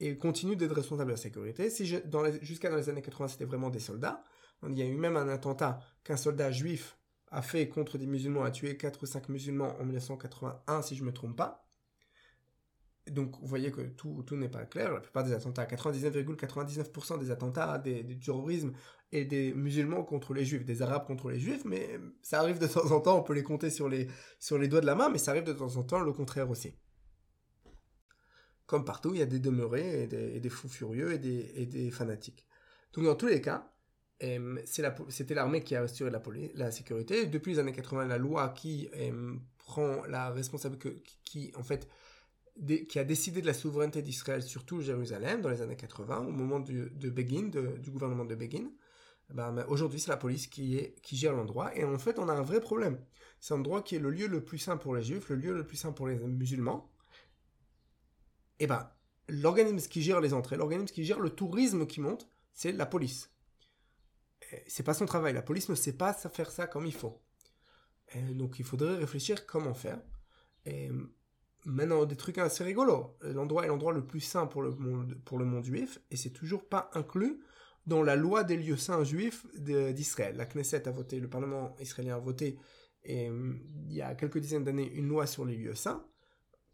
et 0.00 0.16
continuent 0.16 0.56
d'être 0.56 0.74
responsables 0.74 1.10
de 1.10 1.14
la 1.14 1.20
sécurité. 1.20 1.68
Si 1.70 1.86
jusqu'à 1.86 2.70
dans 2.70 2.76
les 2.76 2.88
années 2.88 3.02
80, 3.02 3.28
c'était 3.28 3.44
vraiment 3.44 3.70
des 3.70 3.80
soldats. 3.80 4.24
Il 4.68 4.78
y 4.78 4.82
a 4.82 4.86
eu 4.86 4.96
même 4.96 5.16
un 5.16 5.28
attentat 5.28 5.80
qu'un 6.04 6.16
soldat 6.16 6.50
juif 6.50 6.96
a 7.30 7.42
fait 7.42 7.68
contre 7.68 7.98
des 7.98 8.06
musulmans, 8.06 8.42
a 8.42 8.50
tué 8.50 8.76
4 8.76 9.02
ou 9.02 9.06
5 9.06 9.28
musulmans 9.28 9.76
en 9.78 9.84
1981, 9.84 10.82
si 10.82 10.96
je 10.96 11.02
ne 11.02 11.08
me 11.08 11.12
trompe 11.12 11.36
pas. 11.36 11.66
Donc, 13.10 13.36
vous 13.40 13.46
voyez 13.46 13.70
que 13.70 13.80
tout, 13.82 14.24
n'est 14.32 14.48
pas 14.48 14.64
clair. 14.66 14.92
La 14.92 15.00
plupart 15.00 15.24
des 15.24 15.32
attentats, 15.32 15.64
99,99% 15.64 17.18
des 17.18 17.30
attentats, 17.30 17.78
des, 17.78 18.02
du 18.02 18.18
terrorisme 18.18 18.72
et 19.12 19.24
des 19.24 19.52
musulmans 19.54 20.04
contre 20.04 20.34
les 20.34 20.44
juifs, 20.44 20.64
des 20.64 20.82
arabes 20.82 21.06
contre 21.06 21.30
les 21.30 21.40
juifs, 21.40 21.64
mais 21.64 21.98
ça 22.22 22.40
arrive 22.40 22.58
de 22.58 22.66
temps 22.66 22.92
en 22.92 23.00
temps, 23.00 23.18
on 23.18 23.22
peut 23.22 23.34
les 23.34 23.42
compter 23.42 23.70
sur 23.70 23.88
les 23.88 24.06
doigts 24.68 24.80
de 24.80 24.86
la 24.86 24.94
main, 24.94 25.08
mais 25.08 25.18
ça 25.18 25.32
arrive 25.32 25.44
de 25.44 25.52
temps 25.52 25.76
en 25.76 25.82
temps 25.82 26.00
le 26.00 26.12
contraire 26.12 26.50
aussi. 26.50 26.74
Comme 28.70 28.84
partout, 28.84 29.12
il 29.14 29.18
y 29.18 29.22
a 29.22 29.26
des 29.26 29.40
demeurés 29.40 30.04
et 30.04 30.06
des, 30.06 30.48
fous 30.48 30.68
furieux 30.68 31.12
et 31.12 31.18
des, 31.18 31.90
fanatiques. 31.90 32.46
Donc 32.92 33.04
dans 33.04 33.16
tous 33.16 33.26
les 33.26 33.40
cas, 33.40 33.68
c'était 34.64 35.34
l'armée 35.34 35.64
qui 35.64 35.74
a 35.74 35.82
assuré 35.82 36.12
la, 36.54 36.70
sécurité. 36.70 37.26
Depuis 37.26 37.54
les 37.54 37.58
années 37.58 37.72
80, 37.72 38.06
la 38.06 38.16
loi 38.16 38.50
qui 38.50 38.88
prend 39.58 40.04
la 40.06 40.30
responsabilité, 40.30 41.02
qui 41.24 41.52
a 42.94 43.02
décidé 43.02 43.40
de 43.40 43.46
la 43.46 43.54
souveraineté 43.54 44.02
d'Israël 44.02 44.40
sur 44.40 44.64
tout 44.64 44.82
Jérusalem 44.82 45.40
dans 45.40 45.48
les 45.48 45.62
années 45.62 45.74
80, 45.74 46.18
au 46.28 46.30
moment 46.30 46.60
du, 46.60 46.90
de 46.90 47.10
Begin, 47.10 47.48
du 47.48 47.90
gouvernement 47.90 48.24
de 48.24 48.36
Begin. 48.36 48.70
Eh 49.30 49.34
ben, 49.34 49.64
aujourd'hui, 49.66 49.98
c'est 49.98 50.12
la 50.12 50.16
police 50.16 50.46
qui, 50.46 50.80
qui 51.02 51.16
gère 51.16 51.32
l'endroit. 51.32 51.76
Et 51.76 51.82
en 51.82 51.98
fait, 51.98 52.20
on 52.20 52.28
a 52.28 52.34
un 52.34 52.42
vrai 52.42 52.60
problème. 52.60 53.00
C'est 53.40 53.52
un 53.52 53.56
endroit 53.56 53.82
qui 53.82 53.96
est 53.96 54.00
le 54.00 54.10
lieu 54.10 54.28
le 54.28 54.44
plus 54.44 54.58
sain 54.58 54.76
pour 54.76 54.94
les 54.94 55.02
juifs, 55.02 55.28
le 55.28 55.34
lieu 55.34 55.54
le 55.54 55.66
plus 55.66 55.76
sain 55.76 55.90
pour 55.90 56.06
les 56.06 56.16
musulmans 56.20 56.88
eh 58.60 58.66
ben, 58.66 58.88
l'organisme 59.28 59.88
qui 59.88 60.02
gère 60.02 60.20
les 60.20 60.34
entrées, 60.34 60.56
l'organisme 60.56 60.94
qui 60.94 61.04
gère 61.04 61.18
le 61.18 61.30
tourisme 61.30 61.86
qui 61.86 62.00
monte, 62.00 62.28
c'est 62.52 62.72
la 62.72 62.86
police. 62.86 63.30
C'est 64.66 64.82
pas 64.82 64.94
son 64.94 65.06
travail. 65.06 65.32
La 65.32 65.42
police 65.42 65.68
ne 65.68 65.74
sait 65.74 65.96
pas 65.96 66.12
faire 66.12 66.50
ça 66.50 66.66
comme 66.66 66.86
il 66.86 66.94
faut. 66.94 67.20
donc 68.32 68.58
il 68.58 68.64
faudrait 68.64 68.96
réfléchir 68.96 69.46
comment 69.46 69.74
faire. 69.74 70.00
Et 70.66 70.90
maintenant, 71.64 72.04
des 72.04 72.16
trucs 72.16 72.38
assez 72.38 72.64
rigolos. 72.64 73.16
L'endroit 73.22 73.64
est 73.64 73.68
l'endroit 73.68 73.92
le 73.92 74.04
plus 74.06 74.20
sain 74.20 74.46
pour 74.46 74.62
le 74.62 74.74
monde, 74.74 75.64
juif, 75.64 76.00
et 76.10 76.16
c'est 76.16 76.30
toujours 76.30 76.68
pas 76.68 76.90
inclus 76.94 77.40
dans 77.86 78.02
la 78.02 78.16
loi 78.16 78.44
des 78.44 78.56
lieux 78.56 78.76
saints 78.76 79.04
juifs 79.04 79.46
d'Israël. 79.56 80.36
La 80.36 80.46
Knesset 80.46 80.86
a 80.86 80.90
voté, 80.90 81.18
le 81.18 81.30
Parlement 81.30 81.76
israélien 81.80 82.16
a 82.16 82.18
voté, 82.18 82.58
il 83.04 83.54
y 83.88 84.02
a 84.02 84.14
quelques 84.14 84.38
dizaines 84.38 84.64
d'années, 84.64 84.90
une 84.92 85.08
loi 85.08 85.26
sur 85.26 85.46
les 85.46 85.56
lieux 85.56 85.74
saints 85.74 86.04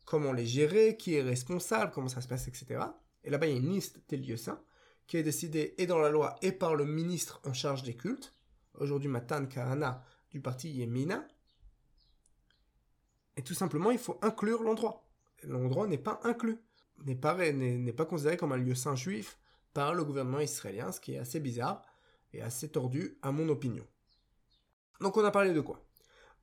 comment 0.06 0.32
les 0.32 0.46
gérer, 0.46 0.96
qui 0.96 1.14
est 1.14 1.22
responsable, 1.22 1.92
comment 1.92 2.08
ça 2.08 2.22
se 2.22 2.28
passe, 2.28 2.48
etc. 2.48 2.80
Et 3.24 3.30
là-bas, 3.30 3.46
il 3.46 3.52
y 3.52 3.56
a 3.56 3.58
une 3.58 3.72
liste 3.72 4.00
des 4.08 4.16
lieux 4.16 4.38
saints 4.38 4.62
qui 5.06 5.18
est 5.18 5.22
décidée 5.22 5.74
et 5.76 5.86
dans 5.86 5.98
la 5.98 6.08
loi 6.08 6.36
et 6.40 6.52
par 6.52 6.74
le 6.74 6.86
ministre 6.86 7.40
en 7.44 7.52
charge 7.52 7.82
des 7.82 7.94
cultes. 7.94 8.34
Aujourd'hui, 8.74 9.08
Matan 9.08 9.46
Kahana 9.46 10.02
du 10.30 10.40
parti 10.40 10.70
Yemina. 10.70 11.26
Et 13.36 13.42
tout 13.42 13.54
simplement, 13.54 13.90
il 13.90 13.98
faut 13.98 14.18
inclure 14.22 14.62
l'endroit. 14.62 15.06
L'endroit 15.42 15.86
n'est 15.86 15.98
pas 15.98 16.20
inclus, 16.24 16.58
n'est 17.04 17.18
n'est 17.52 17.92
pas 17.92 18.06
considéré 18.06 18.36
comme 18.36 18.52
un 18.52 18.56
lieu 18.56 18.74
saint 18.74 18.96
juif 18.96 19.38
par 19.74 19.92
le 19.92 20.04
gouvernement 20.04 20.40
israélien, 20.40 20.90
ce 20.90 21.00
qui 21.00 21.14
est 21.14 21.18
assez 21.18 21.40
bizarre 21.40 21.82
et 22.32 22.40
assez 22.40 22.70
tordu 22.70 23.18
à 23.22 23.32
mon 23.32 23.48
opinion. 23.48 23.86
Donc 25.00 25.16
on 25.16 25.24
a 25.24 25.30
parlé 25.30 25.52
de 25.52 25.60
quoi? 25.60 25.85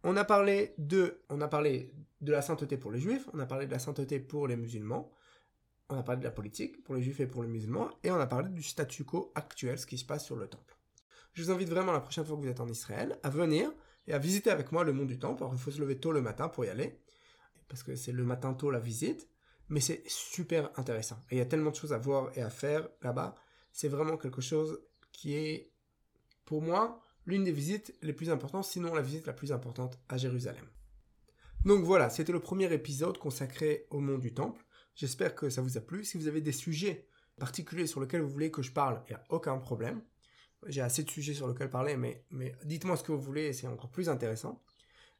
On 0.03 0.17
a 0.17 0.25
parlé 0.25 0.73
de, 0.77 1.21
on 1.29 1.41
a 1.41 1.47
parlé 1.47 1.93
de 2.21 2.31
la 2.31 2.41
sainteté 2.41 2.77
pour 2.77 2.91
les 2.91 2.99
juifs, 2.99 3.27
on 3.33 3.39
a 3.39 3.45
parlé 3.45 3.65
de 3.67 3.71
la 3.71 3.79
sainteté 3.79 4.19
pour 4.19 4.47
les 4.47 4.55
musulmans, 4.55 5.11
on 5.89 5.97
a 5.97 6.03
parlé 6.03 6.19
de 6.19 6.25
la 6.25 6.31
politique 6.31 6.83
pour 6.83 6.95
les 6.95 7.01
juifs 7.01 7.19
et 7.19 7.27
pour 7.27 7.43
les 7.43 7.49
musulmans, 7.49 7.89
et 8.03 8.11
on 8.11 8.19
a 8.19 8.27
parlé 8.27 8.49
du 8.49 8.63
statu 8.63 9.03
quo 9.05 9.31
actuel, 9.35 9.77
ce 9.77 9.85
qui 9.85 9.97
se 9.97 10.05
passe 10.05 10.25
sur 10.25 10.35
le 10.35 10.47
temple. 10.47 10.77
Je 11.33 11.43
vous 11.43 11.51
invite 11.51 11.69
vraiment 11.69 11.91
la 11.91 11.99
prochaine 11.99 12.25
fois 12.25 12.35
que 12.35 12.41
vous 12.41 12.47
êtes 12.47 12.59
en 12.59 12.67
Israël 12.67 13.17
à 13.23 13.29
venir 13.29 13.71
et 14.07 14.13
à 14.13 14.17
visiter 14.17 14.51
avec 14.51 14.71
moi 14.71 14.83
le 14.83 14.93
mont 14.93 15.05
du 15.05 15.17
temple. 15.17 15.43
Alors 15.43 15.53
il 15.53 15.59
faut 15.59 15.71
se 15.71 15.79
lever 15.79 15.99
tôt 15.99 16.11
le 16.11 16.21
matin 16.21 16.49
pour 16.49 16.65
y 16.65 16.69
aller, 16.69 16.99
parce 17.67 17.83
que 17.83 17.95
c'est 17.95 18.11
le 18.11 18.23
matin 18.23 18.53
tôt 18.53 18.71
la 18.71 18.79
visite, 18.79 19.27
mais 19.69 19.79
c'est 19.79 20.03
super 20.07 20.69
intéressant. 20.77 21.17
Il 21.31 21.37
y 21.37 21.41
a 21.41 21.45
tellement 21.45 21.71
de 21.71 21.75
choses 21.75 21.93
à 21.93 21.97
voir 21.97 22.29
et 22.37 22.41
à 22.41 22.49
faire 22.49 22.87
là-bas. 23.01 23.35
C'est 23.71 23.87
vraiment 23.87 24.17
quelque 24.17 24.41
chose 24.41 24.79
qui 25.11 25.35
est, 25.35 25.71
pour 26.45 26.61
moi, 26.61 27.01
l'une 27.25 27.43
des 27.43 27.51
visites 27.51 27.95
les 28.01 28.13
plus 28.13 28.29
importantes, 28.29 28.65
sinon 28.65 28.93
la 28.93 29.01
visite 29.01 29.25
la 29.25 29.33
plus 29.33 29.51
importante 29.51 29.99
à 30.09 30.17
Jérusalem. 30.17 30.65
Donc 31.65 31.85
voilà, 31.85 32.09
c'était 32.09 32.33
le 32.33 32.41
premier 32.41 32.71
épisode 32.73 33.17
consacré 33.17 33.87
au 33.89 33.99
monde 33.99 34.21
du 34.21 34.33
temple. 34.33 34.65
J'espère 34.95 35.33
que 35.33 35.49
ça 35.49 35.61
vous 35.61 35.77
a 35.77 35.81
plu. 35.81 36.03
Si 36.03 36.17
vous 36.17 36.27
avez 36.27 36.41
des 36.41 36.51
sujets 36.51 37.07
particuliers 37.37 37.87
sur 37.87 38.01
lesquels 38.01 38.21
vous 38.21 38.29
voulez 38.29 38.51
que 38.51 38.61
je 38.61 38.71
parle, 38.71 39.01
il 39.07 39.13
n'y 39.13 39.15
a 39.15 39.23
aucun 39.29 39.57
problème. 39.57 40.01
J'ai 40.67 40.81
assez 40.81 41.03
de 41.03 41.09
sujets 41.09 41.33
sur 41.33 41.47
lesquels 41.47 41.69
parler, 41.69 41.97
mais, 41.97 42.25
mais 42.31 42.53
dites-moi 42.65 42.97
ce 42.97 43.03
que 43.03 43.11
vous 43.11 43.21
voulez, 43.21 43.53
c'est 43.53 43.67
encore 43.67 43.89
plus 43.89 44.09
intéressant. 44.09 44.61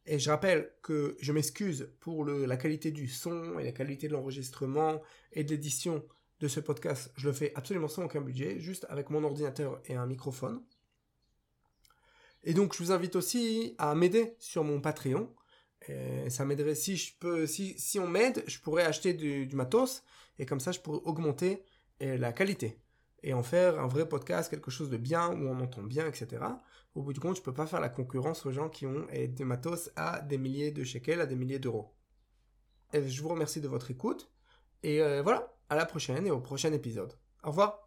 Et 0.06 0.20
je 0.20 0.30
rappelle 0.30 0.70
que 0.82 1.16
je 1.22 1.32
m'excuse 1.32 1.90
pour 2.02 2.26
la 2.26 2.58
qualité 2.58 2.92
du 2.92 3.08
son 3.08 3.58
et 3.58 3.64
la 3.64 3.72
qualité 3.72 4.10
de 4.10 4.14
l'enregistrement 4.14 5.02
et 5.32 5.46
de 5.46 5.50
l'édition 5.50 6.06
de 6.42 6.48
ce 6.50 6.60
podcast. 6.60 7.12
Je 7.16 7.28
le 7.28 7.34
fais 7.34 7.54
absolument 7.56 7.88
sans 7.88 8.04
aucun 8.04 8.20
budget, 8.20 8.60
juste 8.60 8.86
avec 8.90 9.10
mon 9.10 9.24
ordinateur 9.24 9.82
et 9.86 9.96
un 9.96 10.06
microphone. 10.06 10.62
Et 12.44 12.54
donc 12.54 12.74
je 12.74 12.84
vous 12.84 12.92
invite 12.92 13.16
aussi 13.16 13.76
à 13.78 13.96
m'aider 13.96 14.36
sur 14.40 14.64
mon 14.64 14.82
Patreon 14.82 15.34
ça 16.30 16.46
m'aiderait 16.46 16.76
si 16.76 16.96
je 16.96 17.14
peux, 17.20 17.48
si, 17.48 17.78
si 17.78 18.00
on 18.00 18.08
m'aide, 18.08 18.44
je 18.48 18.60
pourrais 18.60 18.84
acheter 18.84 19.14
du, 19.14 19.50
matos 19.54 20.04
et 20.40 20.46
comme 20.46 20.60
ça 20.60 20.72
je 20.72 20.80
pourrais 20.80 21.02
augmenter 21.04 21.64
la 22.00 22.34
qualité 22.34 22.80
et 23.24 23.34
en 23.34 23.44
faire 23.44 23.80
un 23.80 23.88
vrai 23.88 24.08
podcast, 24.08 24.50
quelque 24.50 24.72
chose 24.72 24.90
de 24.90 24.98
bien 24.98 25.30
où 25.30 25.48
on 25.48 25.60
entend 25.62 25.82
bien, 25.84 26.06
etc. 26.06 26.44
Au 26.94 27.02
bout 27.02 27.14
du 27.14 27.20
compte, 27.20 27.38
je 27.38 27.42
peux 27.42 27.54
pas 27.54 27.66
faire 27.66 27.80
la 27.80 27.90
concurrence 27.90 28.46
aux 28.46 28.52
gens 28.52 28.70
qui 28.70 28.86
ont 28.86 29.08
des 29.12 29.46
matos 29.46 29.90
à 29.96 30.20
des 30.22 30.38
milliers 30.38 30.72
de 30.72 30.84
shekels, 30.84 31.22
à 31.22 31.26
des 31.26 31.36
milliers 31.36 31.60
d'euros. 31.60 31.96
Je 32.94 33.22
vous 33.22 33.30
remercie 33.30 33.62
de 33.62 33.68
votre 33.68 33.90
écoute 33.90 34.30
et 34.84 35.02
euh, 35.02 35.22
voilà, 35.24 35.56
à 35.70 35.76
la 35.76 35.86
prochaine 35.86 36.28
et 36.28 36.32
au 36.32 36.42
prochain 36.42 36.74
épisode. 36.74 37.14
Au 37.44 37.50
revoir. 37.50 37.83